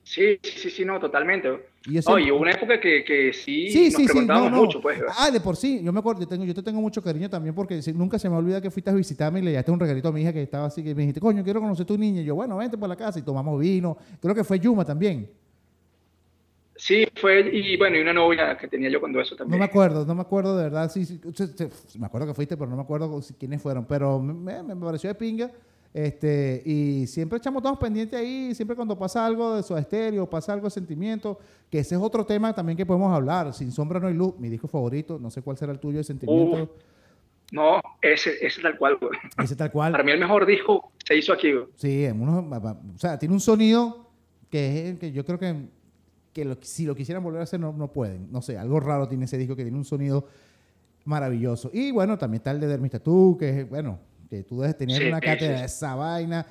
Sí, 0.04 0.38
sí, 0.44 0.70
sí, 0.70 0.84
no, 0.84 1.00
totalmente. 1.00 1.66
Y 1.86 1.98
eso, 2.00 2.12
Oye, 2.12 2.30
hubo 2.30 2.42
una 2.42 2.52
época 2.52 2.78
que, 2.78 3.06
que 3.06 3.32
sí, 3.32 3.70
sí, 3.70 3.86
nos 3.86 3.94
sí, 3.94 4.06
preguntábamos 4.08 4.48
sí, 4.48 4.52
no, 4.52 4.58
no. 4.58 4.66
mucho, 4.66 4.82
pues. 4.82 5.02
Ah, 5.18 5.32
de 5.32 5.40
por 5.40 5.56
sí, 5.56 5.82
yo 5.82 5.94
me 5.94 6.00
acuerdo, 6.00 6.24
yo, 6.24 6.28
tengo, 6.28 6.44
yo 6.44 6.54
te 6.54 6.62
tengo 6.62 6.82
mucho 6.82 7.02
cariño 7.02 7.30
también 7.30 7.56
porque 7.56 7.80
nunca 7.96 8.20
se 8.20 8.30
me 8.30 8.36
olvida 8.36 8.60
que 8.60 8.70
fuiste 8.70 8.90
a 8.90 8.94
visitarme 8.94 9.40
y 9.40 9.44
le 9.44 9.52
llevaste 9.52 9.72
un 9.72 9.80
regalito 9.80 10.10
a 10.10 10.12
mi 10.12 10.24
hija 10.24 10.34
que 10.34 10.44
estaba 10.44 10.66
así, 10.66 10.84
que 10.84 10.94
me 10.94 11.04
dijiste, 11.04 11.22
coño, 11.22 11.42
quiero 11.42 11.62
conocer 11.62 11.84
a 11.84 11.88
tu 11.88 11.98
niña. 11.98 12.20
Y 12.20 12.26
yo, 12.26 12.36
bueno, 12.36 12.58
vente 12.58 12.78
por 12.78 12.90
la 12.90 12.98
casa 12.98 13.18
y 13.18 13.22
tomamos 13.22 13.58
vino. 13.58 13.98
Creo 14.20 14.36
que 14.36 14.44
fue 14.44 14.60
Yuma 14.60 14.84
también. 14.84 15.30
Sí, 16.82 17.06
fue, 17.16 17.42
y 17.42 17.78
bueno, 17.78 17.98
y 17.98 18.02
una 18.02 18.12
novia 18.14 18.58
que 18.58 18.68
tenía 18.68 18.90
yo 18.90 19.00
cuando 19.00 19.22
eso 19.22 19.36
también. 19.36 19.60
No 19.60 19.66
me 19.66 19.70
acuerdo, 19.70 20.04
no 20.04 20.16
me 20.16 20.22
acuerdo 20.22 20.58
de 20.58 20.64
verdad, 20.64 20.90
sí, 20.90 21.06
sí, 21.06 21.20
me 22.00 22.08
acuerdo 22.08 22.28
que 22.28 22.34
fuiste, 22.34 22.58
pero 22.58 22.70
no 22.70 22.76
me 22.76 22.82
acuerdo 22.82 23.22
quiénes 23.38 23.62
fueron, 23.62 23.86
pero 23.86 24.20
me, 24.20 24.64
me 24.64 24.76
pareció 24.76 25.10
de 25.10 25.16
pinga 25.16 25.52
este, 25.94 26.62
y 26.66 27.06
siempre 27.06 27.38
echamos 27.38 27.62
todos 27.62 27.78
pendientes 27.78 28.18
ahí, 28.18 28.56
siempre 28.56 28.76
cuando 28.76 28.98
pasa 28.98 29.26
algo 29.26 29.58
de 29.58 29.64
su 29.64 29.76
estéreo, 29.76 30.30
pasa 30.30 30.54
algo 30.54 30.66
de 30.66 30.72
sentimiento, 30.72 31.38
que 31.70 31.80
ese 31.80 31.96
es 31.96 32.02
otro 32.02 32.26
tema 32.26 32.54
también 32.54 32.78
que 32.78 32.86
podemos 32.86 33.14
hablar. 33.14 33.54
Sin 33.54 33.72
sombra 33.72 34.00
no 34.00 34.08
hay 34.08 34.14
luz, 34.14 34.38
mi 34.40 34.50
disco 34.50 34.68
favorito, 34.68 35.20
no 35.20 35.30
sé 35.30 35.42
cuál 35.42 35.58
será 35.58 35.74
el 35.74 35.80
tuyo 35.80 35.98
de 35.98 36.04
sentimiento. 36.06 36.64
Uh, 36.64 36.70
no, 37.52 37.82
ese, 38.02 38.34
ese 38.46 38.62
tal 38.62 38.78
cual, 38.78 38.98
Ese 39.38 39.56
tal 39.58 39.72
cual. 39.72 39.92
Para 39.92 40.04
mí 40.04 40.12
el 40.12 40.20
mejor 40.20 40.46
disco 40.46 40.94
se 41.06 41.18
hizo 41.18 41.34
aquí, 41.34 41.52
Sí, 41.76 42.08
o 42.08 42.98
sea, 42.98 43.20
tiene 43.20 43.34
un 43.34 43.42
sonido 43.42 44.08
que, 44.50 44.96
que 44.98 45.12
yo 45.12 45.26
creo 45.26 45.38
que, 45.38 45.56
que 46.34 46.58
si 46.62 46.86
lo 46.86 46.96
quisieran 46.96 47.24
volver 47.24 47.42
a 47.42 47.44
hacer 47.44 47.60
no, 47.60 47.74
no 47.74 47.92
pueden. 47.92 48.32
No 48.32 48.42
sé, 48.42 48.58
algo 48.58 48.80
raro 48.80 49.08
tiene 49.08 49.26
ese 49.26 49.38
disco 49.38 49.56
que 49.56 49.64
tiene 49.64 49.78
un 49.78 49.86
sonido 49.86 50.28
maravilloso. 51.06 51.70
Y 51.74 51.92
bueno, 51.92 52.18
también 52.18 52.40
está 52.40 52.52
el 52.52 52.60
de 52.60 52.68
Dermis 52.68 52.92
Tattoo, 52.92 53.38
que 53.38 53.62
es, 53.62 53.70
bueno, 53.70 54.00
que 54.30 54.44
tú 54.44 54.62
debes 54.62 54.78
tener 54.78 55.08
una 55.08 55.20
cátedra 55.20 55.60
de 55.60 55.66
esa 55.66 55.96
vaina. 55.96 56.46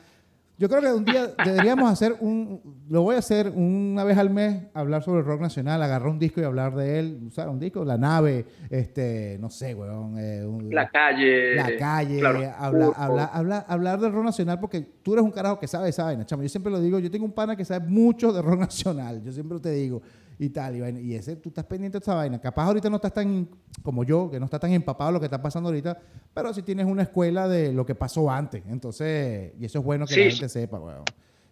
Yo 0.60 0.68
creo 0.68 0.82
que 0.82 0.92
un 0.92 1.06
día 1.06 1.26
deberíamos 1.42 1.90
hacer 1.90 2.16
un, 2.20 2.60
lo 2.90 3.00
voy 3.00 3.16
a 3.16 3.20
hacer 3.20 3.48
una 3.48 4.04
vez 4.04 4.18
al 4.18 4.28
mes, 4.28 4.64
hablar 4.74 5.02
sobre 5.02 5.20
el 5.20 5.24
rock 5.24 5.40
nacional, 5.40 5.82
agarrar 5.82 6.10
un 6.10 6.18
disco 6.18 6.38
y 6.42 6.44
hablar 6.44 6.74
de 6.74 6.98
él, 6.98 7.18
usar 7.28 7.48
un 7.48 7.58
disco, 7.58 7.82
la 7.82 7.96
nave, 7.96 8.44
este, 8.68 9.38
no 9.40 9.48
sé, 9.48 9.74
weón. 9.74 10.16
Eh, 10.18 10.46
la 10.70 10.90
calle. 10.90 11.54
La 11.54 11.78
calle, 11.78 12.20
hablar, 12.58 12.92
hablar, 12.94 13.30
hablar, 13.32 13.64
hablar, 13.68 14.00
del 14.00 14.12
rock 14.12 14.24
nacional, 14.26 14.60
porque 14.60 14.82
tú 15.02 15.14
eres 15.14 15.24
un 15.24 15.30
carajo 15.30 15.58
que 15.58 15.66
sabe 15.66 15.88
esa 15.88 16.04
vaina, 16.04 16.26
chamo. 16.26 16.42
Yo 16.42 16.50
siempre 16.50 16.70
lo 16.70 16.78
digo, 16.78 16.98
yo 16.98 17.10
tengo 17.10 17.24
un 17.24 17.32
pana 17.32 17.56
que 17.56 17.64
sabe 17.64 17.86
mucho 17.86 18.30
de 18.30 18.42
rock 18.42 18.60
nacional, 18.60 19.22
yo 19.22 19.32
siempre 19.32 19.58
te 19.60 19.70
digo, 19.70 20.02
y 20.40 20.48
tal. 20.48 20.74
Y, 20.74 21.00
y, 21.00 21.14
ese, 21.14 21.36
tú 21.36 21.50
estás 21.50 21.66
pendiente 21.66 21.98
de 21.98 22.02
esa 22.02 22.14
vaina. 22.14 22.40
Capaz 22.40 22.64
ahorita 22.64 22.88
no 22.88 22.96
estás 22.96 23.12
tan, 23.12 23.46
como 23.82 24.04
yo, 24.04 24.30
que 24.30 24.40
no 24.40 24.46
estás 24.46 24.60
tan 24.60 24.72
empapado 24.72 25.10
de 25.10 25.12
lo 25.12 25.20
que 25.20 25.26
está 25.26 25.42
pasando 25.42 25.68
ahorita, 25.68 26.00
pero 26.32 26.54
si 26.54 26.62
tienes 26.62 26.86
una 26.86 27.02
escuela 27.02 27.46
de 27.46 27.74
lo 27.74 27.84
que 27.84 27.94
pasó 27.94 28.30
antes. 28.30 28.62
Entonces, 28.66 29.52
y 29.60 29.66
eso 29.66 29.80
es 29.80 29.84
bueno 29.84 30.06
que 30.06 30.16
la 30.16 30.30
gente 30.30 30.48
sepa, 30.48 30.80
weón. 30.80 31.04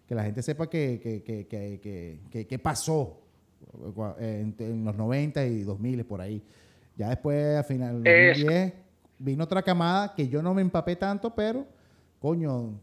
Que 0.07 0.15
la 0.15 0.23
gente 0.23 0.41
sepa 0.41 0.67
que, 0.67 0.99
que, 0.99 1.21
que, 1.21 2.19
que, 2.31 2.47
que 2.47 2.59
pasó 2.59 3.21
en, 4.17 4.55
en, 4.57 4.83
los 4.83 4.95
90 4.95 5.45
y 5.45 5.61
2000 5.61 6.05
por 6.05 6.21
ahí. 6.21 6.43
Ya 6.97 7.09
después, 7.09 7.57
a 7.57 7.63
final 7.63 8.01
de 8.01 8.27
2010, 8.29 8.73
vino 9.19 9.43
otra 9.43 9.61
camada 9.61 10.15
que 10.15 10.27
yo 10.27 10.41
no 10.41 10.55
me 10.55 10.63
empapé 10.63 10.95
tanto, 10.95 11.35
pero, 11.35 11.67
coño, 12.19 12.73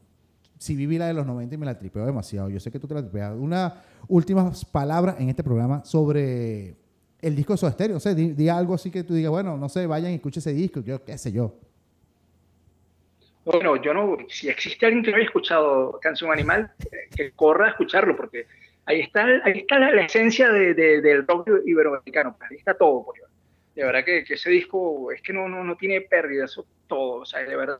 si 0.58 0.74
viví 0.74 0.98
la 0.98 1.06
de 1.06 1.14
los 1.14 1.26
90 1.26 1.54
y 1.54 1.58
me 1.58 1.66
la 1.66 1.78
tripeo 1.78 2.06
demasiado. 2.06 2.48
Yo 2.48 2.60
sé 2.60 2.70
que 2.70 2.78
tú 2.78 2.86
te 2.86 2.94
la 2.94 3.02
tripeas. 3.02 3.34
Una 3.36 3.82
últimas 4.08 4.64
palabras 4.64 5.16
en 5.18 5.28
este 5.28 5.42
programa 5.42 5.84
sobre 5.84 6.76
el 7.20 7.36
disco 7.36 7.52
de 7.52 7.56
Soda 7.58 7.72
Stereo. 7.72 7.96
O 7.96 8.00
sea, 8.00 8.14
di, 8.14 8.48
algo 8.48 8.74
así 8.74 8.90
que 8.90 9.04
tú 9.04 9.14
digas, 9.14 9.30
bueno, 9.30 9.56
no 9.56 9.68
sé, 9.68 9.86
vayan 9.86 10.12
y 10.12 10.16
escuchen 10.16 10.40
ese 10.40 10.52
disco, 10.52 10.80
yo 10.80 11.04
qué 11.04 11.18
sé 11.18 11.32
yo. 11.32 11.54
Bueno, 13.44 13.80
yo 13.80 13.94
no, 13.94 14.16
si 14.28 14.48
existe 14.48 14.86
alguien 14.86 15.04
que 15.04 15.10
no 15.12 15.18
haya 15.18 15.26
escuchado 15.26 16.00
Canción 16.00 16.32
Animal, 16.32 16.72
que 17.14 17.30
corra 17.30 17.66
a 17.66 17.70
escucharlo, 17.70 18.16
porque 18.16 18.46
ahí 18.86 19.00
está, 19.00 19.24
ahí 19.44 19.60
está 19.60 19.78
la, 19.78 20.04
esencia 20.04 20.50
de, 20.50 20.74
del 20.74 21.24
rock 21.26 21.48
iberoamericano, 21.64 22.36
ahí 22.40 22.56
está 22.56 22.74
todo, 22.74 23.04
por 23.04 23.14
De 23.74 23.84
verdad 23.84 24.04
que, 24.04 24.24
que, 24.24 24.34
ese 24.34 24.50
disco 24.50 25.12
es 25.12 25.22
que 25.22 25.32
no, 25.32 25.48
no, 25.48 25.62
no 25.62 25.76
tiene 25.76 26.00
pérdida, 26.00 26.46
eso 26.46 26.66
todo, 26.88 27.20
o 27.20 27.24
sea, 27.24 27.40
de 27.44 27.54
verdad 27.54 27.78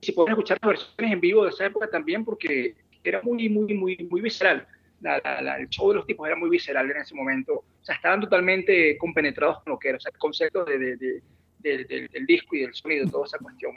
si 0.00 0.12
pueden 0.12 0.32
escuchar 0.32 0.58
las 0.62 0.68
versiones 0.68 1.12
en 1.12 1.20
vivo 1.20 1.44
de 1.44 1.50
esa 1.50 1.66
época 1.66 1.88
también, 1.90 2.24
porque 2.24 2.76
era 3.02 3.22
muy, 3.22 3.48
muy, 3.48 3.74
muy, 3.74 4.08
muy 4.10 4.20
visceral. 4.20 4.66
La, 5.00 5.20
la, 5.40 5.58
el 5.58 5.68
show 5.68 5.88
de 5.90 5.96
los 5.96 6.06
tipos 6.06 6.26
era 6.26 6.36
muy 6.36 6.50
visceral 6.50 6.90
en 6.90 6.96
ese 6.96 7.14
momento. 7.14 7.52
O 7.54 7.84
sea, 7.84 7.94
estaban 7.94 8.20
totalmente 8.20 8.96
compenetrados 8.98 9.62
con 9.62 9.72
lo 9.72 9.78
que 9.78 9.88
era, 9.90 9.98
o 9.98 10.00
sea, 10.00 10.10
el 10.12 10.18
concepto 10.18 10.64
de, 10.64 10.78
de, 10.78 11.22
de, 11.60 12.08
del 12.12 12.26
disco 12.26 12.56
y 12.56 12.60
del 12.60 12.74
sonido, 12.74 13.08
toda 13.08 13.26
esa 13.26 13.38
cuestión. 13.38 13.72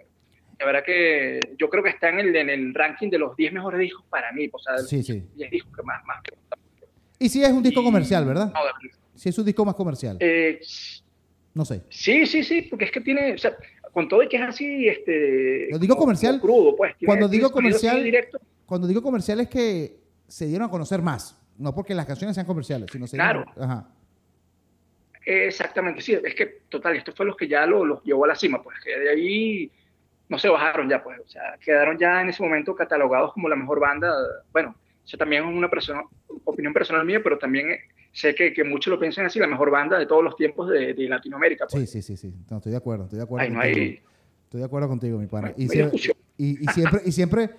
La 0.60 0.66
verdad 0.66 0.84
que 0.86 1.40
yo 1.58 1.70
creo 1.70 1.84
que 1.84 1.90
está 1.90 2.10
en 2.10 2.20
el, 2.20 2.36
en 2.36 2.50
el 2.50 2.74
ranking 2.74 3.10
de 3.10 3.18
los 3.18 3.36
10 3.36 3.54
mejores 3.54 3.80
discos 3.80 4.06
para 4.10 4.32
mí, 4.32 4.48
o 4.52 4.60
sea, 4.60 4.74
de 4.74 4.82
los 4.82 4.90
sí, 4.90 5.04
sí. 5.04 5.24
10 5.36 5.52
discos 5.52 5.76
que 5.76 5.84
más, 5.84 6.04
más 6.06 6.22
Y 7.18 7.30
sí 7.30 7.44
es 7.44 7.52
un 7.52 7.64
disco 7.64 7.82
y, 7.82 7.84
comercial, 7.84 8.26
¿verdad? 8.26 8.52
No, 8.54 8.60
sí 9.16 9.30
es 9.30 9.38
un 9.38 9.46
disco 9.46 9.66
más 9.66 9.76
comercial. 9.76 10.18
Eh, 10.20 10.60
no 11.54 11.66
sé. 11.66 11.82
Sí, 11.90 12.26
sí, 12.26 12.44
sí, 12.44 12.62
porque 12.64 12.86
es 12.86 12.92
que 12.92 13.02
tiene, 13.02 13.34
o 13.34 13.38
sea, 13.38 13.56
con 13.92 14.08
todo 14.08 14.24
y 14.24 14.30
que 14.30 14.38
es 14.38 14.44
así, 14.44 14.88
este... 14.88 15.68
Lo 15.72 15.80
digo 15.80 15.96
comercial. 15.96 16.40
crudo, 16.40 16.76
pues. 16.76 16.96
Cuando 17.06 17.28
digo 17.28 17.52
comercial, 17.52 18.04
cuando 18.66 18.88
digo 18.88 19.02
comercial 19.02 19.42
es 19.42 19.50
que 19.50 19.98
se 20.28 20.48
dieron 20.48 20.68
a 20.68 20.72
conocer 20.72 21.02
más. 21.02 21.38
No 21.58 21.76
porque 21.76 21.94
las 21.94 22.06
canciones 22.06 22.36
sean 22.36 22.48
comerciales, 22.48 22.90
sino 22.92 23.06
se 23.06 23.18
Claro. 23.18 23.46
Ajá. 23.60 23.88
Exactamente, 25.26 26.02
sí. 26.02 26.14
Es 26.14 26.34
que, 26.34 26.62
total, 26.70 26.96
esto 26.96 27.14
fue 27.14 27.26
los 27.26 27.36
que 27.36 27.48
ya 27.48 27.66
los 27.66 27.86
lo 27.86 28.02
llevó 28.04 28.26
a 28.26 28.30
la 28.30 28.36
cima, 28.36 28.64
pues 28.64 28.78
que 28.84 28.98
de 28.98 29.10
ahí 29.10 29.72
no 30.30 30.40
se 30.40 30.50
bajaron 30.50 30.90
ya, 30.90 31.04
pues. 31.04 31.20
O 31.20 31.28
sea, 31.28 31.58
quedaron 31.64 31.98
ya 31.98 32.22
en 32.22 32.30
ese 32.30 32.42
momento 32.42 32.76
catalogados 32.76 33.34
como 33.34 33.50
la 33.50 33.56
mejor 33.56 33.80
banda. 33.80 34.12
Bueno, 34.52 34.76
eso 35.06 35.18
también 35.18 35.44
es 35.44 35.54
una 35.54 35.70
persona, 35.70 36.04
opinión 36.46 36.74
personal 36.74 37.06
mía, 37.06 37.20
pero 37.24 37.38
también 37.38 37.78
sé 38.12 38.36
que, 38.36 38.54
que, 38.54 38.64
muchos 38.64 38.92
lo 38.92 39.00
piensan 39.00 39.26
así, 39.26 39.40
la 39.40 39.48
mejor 39.48 39.72
banda 39.72 39.98
de 39.98 40.06
todos 40.06 40.24
los 40.24 40.36
tiempos 40.36 40.70
de, 40.70 40.94
de 40.94 41.08
Latinoamérica. 41.08 41.68
Pues. 41.68 41.90
Sí, 41.90 42.02
sí, 42.02 42.16
sí, 42.16 42.18
sí. 42.18 42.34
No, 42.50 42.58
estoy 42.58 42.72
de 42.72 42.78
acuerdo, 42.78 43.06
estoy 43.06 43.18
de 43.18 43.24
acuerdo. 43.24 43.44
Ay, 43.46 43.52
no 43.52 43.60
hay... 43.60 44.02
Estoy 44.44 44.60
de 44.60 44.66
acuerdo 44.66 44.90
contigo, 44.90 45.18
mi 45.18 45.28
pana. 45.28 45.54
Y, 45.56 45.70
siempre, 45.70 45.98
y, 46.38 46.62
y, 46.62 46.68
siempre, 46.74 47.02
y 47.06 47.12
siempre, 47.14 47.50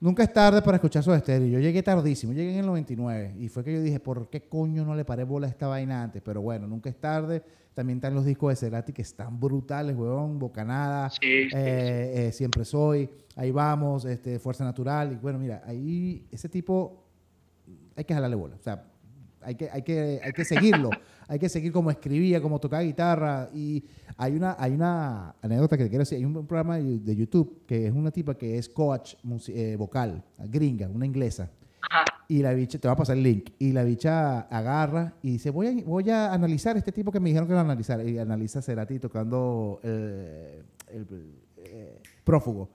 nunca 0.00 0.22
es 0.22 0.32
tarde 0.32 0.62
para 0.62 0.78
escuchar 0.78 1.02
su 1.02 1.12
estéreo. 1.12 1.46
Yo 1.46 1.60
llegué 1.60 1.82
tardísimo, 1.82 2.32
llegué 2.32 2.52
en 2.54 2.60
el 2.60 2.66
99. 2.66 3.34
Y 3.38 3.48
fue 3.48 3.62
que 3.62 3.74
yo 3.74 3.82
dije, 3.82 4.00
¿por 4.00 4.30
qué 4.30 4.40
coño 4.40 4.82
no 4.82 4.94
le 4.94 5.04
paré 5.04 5.24
bola 5.24 5.46
a 5.46 5.50
esta 5.50 5.66
vaina 5.66 6.02
antes? 6.02 6.22
Pero 6.24 6.40
bueno, 6.40 6.66
nunca 6.66 6.88
es 6.88 6.96
tarde. 6.96 7.42
También 7.74 7.98
están 7.98 8.14
los 8.14 8.24
discos 8.24 8.50
de 8.50 8.56
Cerati 8.56 8.94
que 8.94 9.02
están 9.02 9.38
brutales, 9.38 9.94
weón. 9.94 10.38
Bocanada, 10.38 11.10
sí, 11.10 11.18
sí, 11.20 11.50
eh, 11.54 12.28
eh, 12.28 12.32
Siempre 12.32 12.64
Soy, 12.64 13.10
Ahí 13.36 13.50
Vamos, 13.50 14.06
este, 14.06 14.38
Fuerza 14.38 14.64
Natural. 14.64 15.12
Y 15.12 15.16
bueno, 15.16 15.38
mira, 15.38 15.62
ahí 15.66 16.26
ese 16.30 16.48
tipo 16.48 17.04
hay 17.94 18.04
que 18.04 18.14
jalarle 18.14 18.36
bola. 18.36 18.56
O 18.56 18.62
sea, 18.62 18.84
hay 19.44 19.54
que, 19.54 19.70
hay 19.70 19.82
que, 19.82 20.20
hay 20.22 20.32
que 20.32 20.44
seguirlo. 20.44 20.90
hay 21.28 21.38
que 21.38 21.48
seguir 21.48 21.72
como 21.72 21.90
escribía, 21.90 22.40
como 22.40 22.58
tocaba 22.58 22.82
guitarra. 22.82 23.48
Y 23.54 23.84
hay 24.16 24.34
una, 24.34 24.56
hay 24.58 24.72
una 24.72 25.34
anécdota 25.40 25.76
que 25.76 25.84
te 25.84 25.88
quiero 25.88 26.02
decir. 26.02 26.18
Hay 26.18 26.24
un 26.24 26.46
programa 26.46 26.78
de 26.78 27.16
YouTube 27.16 27.62
que 27.66 27.86
es 27.86 27.92
una 27.92 28.10
tipa 28.10 28.36
que 28.36 28.58
es 28.58 28.68
coach 28.68 29.14
eh, 29.48 29.76
vocal, 29.78 30.22
gringa, 30.38 30.88
una 30.88 31.06
inglesa. 31.06 31.50
Y 32.28 32.40
la 32.40 32.54
bicha, 32.54 32.78
te 32.78 32.88
va 32.88 32.94
a 32.94 32.96
pasar 32.96 33.16
el 33.16 33.22
link, 33.22 33.50
y 33.58 33.72
la 33.72 33.84
bicha 33.84 34.42
agarra 34.42 35.14
y 35.22 35.32
dice, 35.32 35.50
voy 35.50 35.66
a, 35.66 35.84
voy 35.84 36.08
a 36.08 36.32
analizar 36.32 36.76
este 36.78 36.90
tipo 36.90 37.12
que 37.12 37.20
me 37.20 37.28
dijeron 37.28 37.46
que 37.46 37.52
lo 37.52 37.60
analizar. 37.60 38.06
Y 38.08 38.18
analiza 38.18 38.60
a 38.60 38.62
Cerati 38.62 38.98
tocando 38.98 39.80
eh, 39.82 40.62
el, 40.88 41.06
eh, 41.56 42.00
prófugo. 42.24 42.70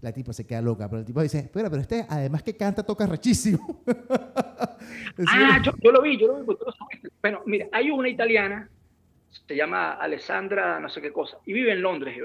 La 0.00 0.12
tipa 0.12 0.32
se 0.32 0.44
queda 0.44 0.62
loca, 0.62 0.88
pero 0.88 1.00
el 1.00 1.04
tipo 1.04 1.22
dice, 1.22 1.38
espera, 1.38 1.70
pero 1.70 1.82
este 1.82 2.06
además 2.08 2.42
que 2.42 2.56
canta, 2.56 2.82
toca 2.82 3.06
rechísimo. 3.06 3.82
ah, 5.26 5.60
yo, 5.62 5.72
yo, 5.82 5.92
lo 5.92 6.02
vi, 6.02 6.18
yo 6.18 6.28
lo 6.28 6.36
vi, 6.36 6.44
porque 6.44 6.64
tú 6.64 6.70
lo 6.70 7.10
Bueno, 7.20 7.42
mira, 7.46 7.66
hay 7.72 7.90
una 7.90 8.08
italiana 8.08 8.68
se 9.30 9.56
llama 9.56 9.92
Alessandra 9.92 10.80
no 10.80 10.88
sé 10.88 11.00
qué 11.00 11.12
cosa, 11.12 11.38
y 11.44 11.52
vive 11.52 11.72
en 11.72 11.82
Londres. 11.82 12.16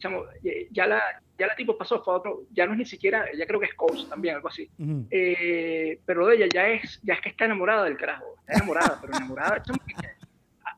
ya, 0.00 0.86
la, 0.86 1.02
ya 1.38 1.46
la 1.46 1.56
tipo 1.56 1.76
pasó, 1.76 2.02
fue 2.02 2.14
otro, 2.14 2.42
ya 2.52 2.66
no 2.66 2.72
es 2.72 2.78
ni 2.78 2.84
siquiera, 2.84 3.26
ya 3.36 3.46
creo 3.46 3.60
que 3.60 3.66
es 3.66 3.74
coach 3.74 4.08
también, 4.08 4.36
algo 4.36 4.48
así. 4.48 4.68
Eh, 5.10 5.98
pero 6.04 6.26
de 6.26 6.36
ella 6.36 6.46
ya 6.52 6.68
es, 6.68 7.00
ya 7.02 7.14
es 7.14 7.20
que 7.20 7.30
está 7.30 7.46
enamorada 7.46 7.84
del 7.84 7.96
carajo, 7.96 8.36
está 8.40 8.54
enamorada, 8.54 8.98
pero 9.00 9.16
enamorada. 9.16 9.62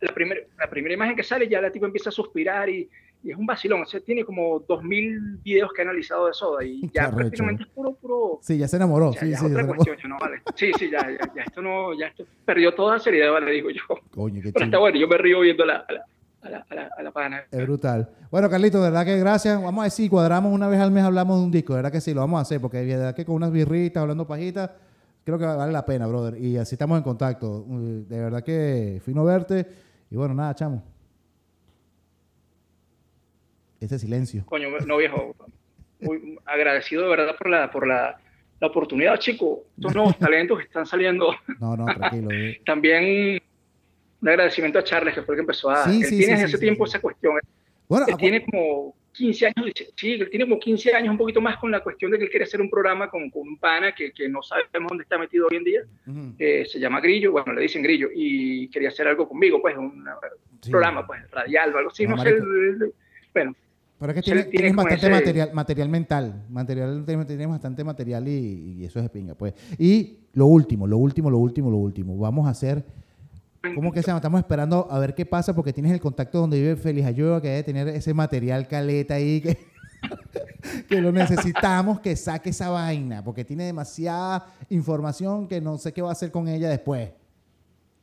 la, 0.01 0.13
primera 0.15 0.41
la 0.59 0.71
primera 0.71 0.95
imagen 0.95 1.17
que 1.17 1.23
sale 1.23 1.49
ya 1.49 1.61
la 1.61 1.71
tipo 1.71 1.87
empieza 1.87 2.11
a 2.11 2.13
suspirar 2.13 2.69
y, 2.69 2.89
y 3.27 3.33
es 3.33 3.37
un 3.37 3.45
vacilón. 3.45 3.83
O 3.83 3.87
sea, 3.87 4.01
tiene 4.01 4.25
como 4.25 4.61
2.000 4.61 5.43
videos 5.43 5.73
que 5.75 5.83
ha 5.83 5.85
analizado 5.85 6.29
de 6.29 6.33
Soda 6.33 6.65
y 6.65 6.89
ya 6.95 7.11
prácticamente 7.11 7.65
es 7.65 7.69
puro, 7.71 7.95
puro. 7.95 8.39
Sí, 8.41 8.57
ya 8.57 8.69
se 8.69 8.77
enamoró. 8.77 9.13
sí, 9.13 9.35
sí, 9.35 9.45
otra 9.45 9.67
cuestión, 9.67 9.97
no, 10.09 10.17
vale. 10.21 10.43
Sí, 10.55 10.71
sí, 10.79 10.89
ya, 10.91 11.01
ya, 11.35 11.43
esto 11.43 11.61
no, 11.61 11.93
ya 11.99 12.07
esto 12.07 12.25
perdió 12.45 12.73
toda 12.73 13.01
seriedad, 13.01 13.33
vale, 13.33 13.51
digo 13.51 13.71
yo. 13.71 13.83
Coño, 14.11 14.41
qué 14.41 14.53
Pero 14.53 14.65
está 14.67 14.79
bueno, 14.79 14.97
yo 14.99 15.09
me 15.09 15.19
río 15.19 15.41
viendo 15.41 15.65
la, 15.65 15.85
a 15.89 15.93
la, 15.93 16.05
a 16.43 16.49
la, 16.51 16.67
a 16.69 16.75
la, 16.75 16.91
a 16.97 17.03
la 17.03 17.11
pana. 17.11 17.43
Es 17.51 17.63
brutal. 17.67 18.09
Bueno, 18.31 18.49
Carlito, 18.49 18.79
de 18.79 18.91
verdad 18.91 19.05
que 19.05 19.19
gracias. 19.19 19.61
Vamos 19.61 19.83
a 19.83 19.85
decir, 19.85 20.09
cuadramos 20.09 20.53
una 20.53 20.69
vez 20.69 20.79
al 20.79 20.93
mes, 20.93 21.03
hablamos 21.03 21.41
de 21.41 21.45
un 21.47 21.51
disco. 21.51 21.73
De 21.73 21.79
verdad 21.79 21.91
que 21.91 22.01
sí, 22.01 22.15
lo 22.15 22.21
vamos 22.21 22.39
a 22.39 22.43
hacer, 22.43 22.61
porque 22.61 22.79
de 22.79 22.97
verdad 22.97 23.15
que 23.15 23.25
con 23.25 23.35
unas 23.35 23.51
birritas, 23.51 24.03
hablando 24.03 24.25
pajitas, 24.25 24.71
creo 25.25 25.37
que 25.37 25.47
vale 25.47 25.73
la 25.73 25.85
pena, 25.85 26.07
brother. 26.07 26.41
Y 26.41 26.59
así 26.59 26.77
estamos 26.77 26.97
en 26.97 27.03
contacto. 27.03 27.65
De 27.69 28.21
verdad 28.21 28.45
que 28.45 29.01
fino 29.05 29.25
verte. 29.25 29.67
Y 30.13 30.15
bueno, 30.15 30.33
nada, 30.33 30.55
chamo 30.55 30.96
ese 33.81 33.99
silencio. 33.99 34.45
Coño, 34.47 34.69
no 34.87 34.97
viejo, 34.97 35.35
muy 36.01 36.39
agradecido 36.45 37.03
de 37.05 37.09
verdad 37.09 37.37
por 37.37 37.49
la, 37.49 37.71
por 37.71 37.87
la, 37.87 38.19
la 38.61 38.67
oportunidad, 38.67 39.19
chico. 39.19 39.65
Estos 39.77 39.95
nuevos 39.95 40.19
talentos 40.19 40.59
que 40.59 40.65
están 40.65 40.87
saliendo. 40.87 41.35
No, 41.61 41.77
no, 41.77 41.85
tranquilo. 41.87 42.31
Eh. 42.33 42.61
También 42.67 43.41
un 44.21 44.29
agradecimiento 44.29 44.79
a 44.79 44.85
Charles, 44.85 45.15
que 45.15 45.23
fue 45.23 45.35
el 45.35 45.39
que 45.39 45.43
empezó 45.43 45.71
a... 45.71 45.85
Sí, 45.85 46.03
él 46.03 46.09
tiene 46.09 46.33
desde 46.33 46.47
ese 46.47 46.59
tiempo 46.59 46.85
esa 46.85 47.01
cuestión. 47.01 47.39
Bueno, 47.89 48.07
él 48.09 48.17
tiene 48.17 48.45
como 48.45 48.95
15 49.13 49.47
años, 49.47 49.73
sí, 49.95 50.13
él 50.13 50.29
tiene 50.31 50.47
como 50.47 50.59
15 50.59 50.95
años, 50.95 51.11
un 51.11 51.19
poquito 51.19 51.41
más 51.41 51.57
con 51.59 51.71
la 51.71 51.81
cuestión 51.81 52.11
de 52.11 52.19
que 52.19 52.25
él 52.25 52.31
quiere 52.31 52.45
hacer 52.45 52.61
un 52.61 52.69
programa 52.69 53.09
con, 53.09 53.31
con 53.31 53.49
un 53.49 53.57
pana 53.59 53.95
que, 53.95 54.13
que, 54.13 54.29
no 54.29 54.43
sabemos 54.43 54.89
dónde 54.89 55.05
está 55.05 55.19
metido 55.19 55.47
hoy 55.51 55.57
en 55.57 55.65
día. 55.65 55.81
Eh, 56.39 56.65
se 56.67 56.79
llama 56.79 57.01
Grillo, 57.01 57.33
bueno, 57.33 57.53
le 57.53 57.63
dicen 57.63 57.83
Grillo, 57.83 58.09
y 58.15 58.69
quería 58.69 58.89
hacer 58.89 59.07
algo 59.07 59.29
conmigo, 59.29 59.61
pues, 59.63 59.77
un 59.77 60.05
programa, 60.71 61.07
pues, 61.07 61.31
radial 61.31 61.75
o 61.75 61.79
algo 61.79 61.91
así, 61.91 62.07
no, 62.07 62.19
sé. 62.19 62.37
bueno, 63.33 63.55
pero 63.99 64.13
es 64.13 64.23
que 64.23 64.45
tienes, 64.51 64.77
bastante 64.77 65.09
material, 65.09 65.51
material 65.55 65.89
mental. 65.89 66.45
Material, 66.51 67.05
tienes 67.27 67.49
bastante 67.49 67.83
material 67.83 68.29
y, 68.29 68.85
eso 68.85 69.01
es 69.01 69.09
pinga, 69.09 69.35
pues. 69.35 69.55
Y 69.79 70.19
lo 70.35 70.47
último, 70.47 70.87
lo 70.87 70.99
último, 70.99 71.31
lo 71.31 71.39
último, 71.39 71.71
lo 71.71 71.79
último. 71.79 72.19
Vamos 72.19 72.47
a 72.47 72.51
hacer. 72.51 72.85
¿Cómo 73.75 73.91
que 73.93 74.03
se 74.03 74.09
llama? 74.09 74.19
Estamos 74.19 74.39
esperando 74.39 74.87
a 74.91 74.99
ver 74.99 75.15
qué 75.15 75.25
pasa 75.25 75.55
porque 75.55 75.73
tienes 75.73 75.93
el 75.93 76.01
contacto 76.01 76.39
donde 76.39 76.61
vive 76.61 76.77
Feliz 76.77 77.07
Ayuda, 77.07 77.41
que 77.41 77.49
debe 77.49 77.63
tener 77.63 77.89
ese 77.89 78.13
material 78.13 78.69
caleta 78.69 79.15
ahí 79.15 79.41
que, 79.41 79.59
que 80.89 81.01
lo 81.01 81.11
necesitamos 81.11 81.99
que 81.99 82.15
saque 82.15 82.51
esa 82.51 82.69
vaina 82.69 83.25
porque 83.25 83.45
tiene 83.45 83.65
demasiada 83.65 84.47
información 84.69 85.49
que 85.49 85.61
no 85.61 85.79
sé 85.79 85.93
qué 85.93 86.01
va 86.01 86.11
a 86.11 86.13
hacer 86.13 86.31
con 86.31 86.47
ella 86.47 86.69
después. 86.69 87.11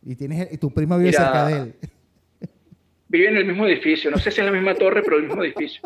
Y 0.01 0.15
tienes 0.15 0.51
y 0.51 0.57
tu 0.57 0.73
prima 0.73 0.97
vive 0.97 1.13
cerca 1.13 1.47
de 1.47 1.53
él 1.61 1.75
vive 3.13 3.29
en 3.29 3.37
el 3.37 3.45
mismo 3.45 3.67
edificio, 3.67 4.09
no 4.09 4.17
sé 4.17 4.31
si 4.31 4.39
en 4.39 4.47
la 4.47 4.51
misma 4.51 4.73
torre, 4.73 5.03
pero 5.03 5.17
el 5.17 5.23
mismo 5.23 5.43
edificio. 5.43 5.81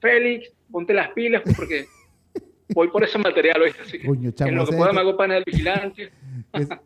Félix, 0.00 0.52
ponte 0.70 0.94
las 0.94 1.10
pilas 1.10 1.42
porque 1.56 1.86
voy 2.72 2.88
por 2.88 3.02
ese 3.02 3.18
material, 3.18 3.60
¿oíste? 3.60 3.82
Así 3.82 3.98
que, 3.98 4.06
en 4.06 4.54
lo 4.54 4.64
que 4.64 4.76
pueda 4.76 4.92
me 4.92 5.00
hago 5.00 5.16
pana 5.16 5.34
del 5.34 5.42
vigilante. 5.44 6.10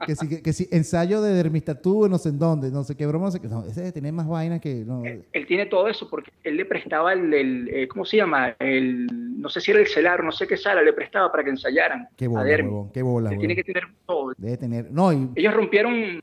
que, 0.07 0.17
si, 0.17 0.43
que, 0.43 0.53
si, 0.55 0.69
ensayo 0.73 1.21
de 1.21 1.35
dermistatú, 1.35 2.09
no 2.09 2.17
sé 2.17 2.31
en 2.31 2.39
dónde, 2.39 2.71
no 2.71 2.83
sé 2.83 2.97
qué 2.97 3.07
broma, 3.07 3.27
no 3.27 3.31
sé 3.31 3.41
qué. 3.43 3.49
No, 3.49 3.63
ese 3.67 3.93
tiene 3.93 4.11
más 4.11 4.27
vaina 4.27 4.59
que. 4.59 4.75
No. 4.87 5.05
Él, 5.05 5.47
tiene 5.47 5.67
todo 5.67 5.87
eso 5.87 6.09
porque 6.09 6.33
él 6.45 6.57
le 6.57 6.65
prestaba 6.65 7.13
el, 7.13 7.69
eh, 7.69 7.87
¿cómo 7.87 8.07
se 8.07 8.17
llama? 8.17 8.57
El, 8.59 9.07
no 9.39 9.51
sé 9.51 9.61
si 9.61 9.71
era 9.71 9.81
el 9.81 9.87
celar, 9.87 10.25
no 10.25 10.33
sé 10.33 10.47
qué 10.47 10.57
sala, 10.57 10.83
le 10.83 10.95
prestaba 10.95 11.31
para 11.31 11.45
que 11.45 11.51
ensayaran. 11.51 12.09
Qué 12.17 12.27
bola, 12.27 12.89
qué 12.95 13.03
bola. 13.03 13.31
Tiene 13.31 13.55
que 13.55 13.65
tener 13.65 13.85
todo. 14.07 14.33
Debe 14.39 14.57
tener. 14.57 14.91
No, 14.91 15.13
y, 15.13 15.29
Ellos 15.35 15.53
rompieron 15.53 16.23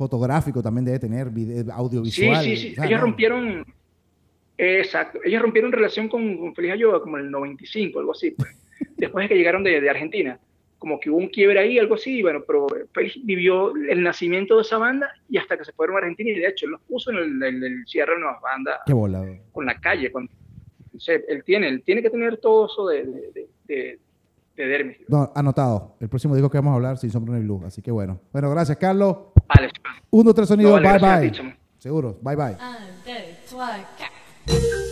fotográfico 0.00 0.62
también 0.62 0.86
debe 0.86 0.98
tener, 0.98 1.28
audiovisual. 1.74 2.42
Sí, 2.42 2.56
sí, 2.56 2.74
sí. 2.74 2.80
ellos 2.82 3.00
rompieron, 3.02 3.66
exacto, 4.56 5.20
ellos 5.22 5.42
rompieron 5.42 5.70
relación 5.70 6.08
con, 6.08 6.54
Feliz 6.54 6.72
Ayuda 6.72 7.00
como 7.00 7.18
en 7.18 7.26
el 7.26 7.30
95, 7.30 7.98
algo 7.98 8.12
así, 8.12 8.30
pues. 8.30 8.48
después 8.96 9.24
de 9.24 9.28
que 9.28 9.34
llegaron 9.36 9.62
de, 9.62 9.90
Argentina. 9.90 10.40
Como 10.78 10.98
que 10.98 11.10
hubo 11.10 11.18
un 11.18 11.28
quiebre 11.28 11.60
ahí, 11.60 11.78
algo 11.78 11.96
así, 11.96 12.22
bueno, 12.22 12.42
pero 12.46 12.66
Félix 12.94 13.18
vivió 13.22 13.74
el 13.76 14.02
nacimiento 14.02 14.56
de 14.56 14.62
esa 14.62 14.78
banda 14.78 15.12
y 15.28 15.36
hasta 15.36 15.58
que 15.58 15.66
se 15.66 15.72
fueron 15.72 15.96
a 15.96 15.98
Argentina, 15.98 16.30
y 16.30 16.40
de 16.40 16.48
hecho 16.48 16.64
él 16.64 16.72
los 16.72 16.80
puso 16.80 17.10
en 17.10 17.42
el, 17.42 17.86
cierre 17.86 18.14
de 18.14 18.20
nuevas 18.20 18.40
bandas. 18.40 18.80
Qué 18.86 18.94
volado. 18.94 19.26
Con 19.52 19.66
la 19.66 19.78
calle. 19.78 20.10
Cuando, 20.10 20.32
él, 21.28 21.44
tiene, 21.44 21.68
él 21.68 21.82
tiene 21.84 22.00
que 22.00 22.08
tener 22.08 22.38
todo 22.38 22.64
eso 22.64 22.86
de, 22.88 23.04
de, 23.66 23.98
de 24.56 24.66
Dermis. 24.66 24.96
No, 25.08 25.30
anotado. 25.34 25.96
El 26.00 26.08
próximo 26.08 26.34
disco 26.34 26.48
que 26.48 26.56
vamos 26.56 26.72
a 26.72 26.76
hablar, 26.76 26.96
Sin 26.96 27.10
Sombra 27.10 27.38
ni 27.38 27.44
Luz. 27.44 27.64
Así 27.64 27.82
que 27.82 27.90
bueno. 27.90 28.18
Bueno, 28.32 28.50
gracias, 28.50 28.78
Carlos. 28.78 29.16
Vale. 29.54 29.70
Uno, 30.10 30.32
tres 30.32 30.48
sonidos, 30.48 30.80
bye 30.80 30.98
bye. 30.98 31.32
Seguro, 31.78 32.16
bye 32.22 32.36
bye. 32.36 32.56
Un, 32.56 33.04
dos, 33.04 33.56
tres, 34.46 34.89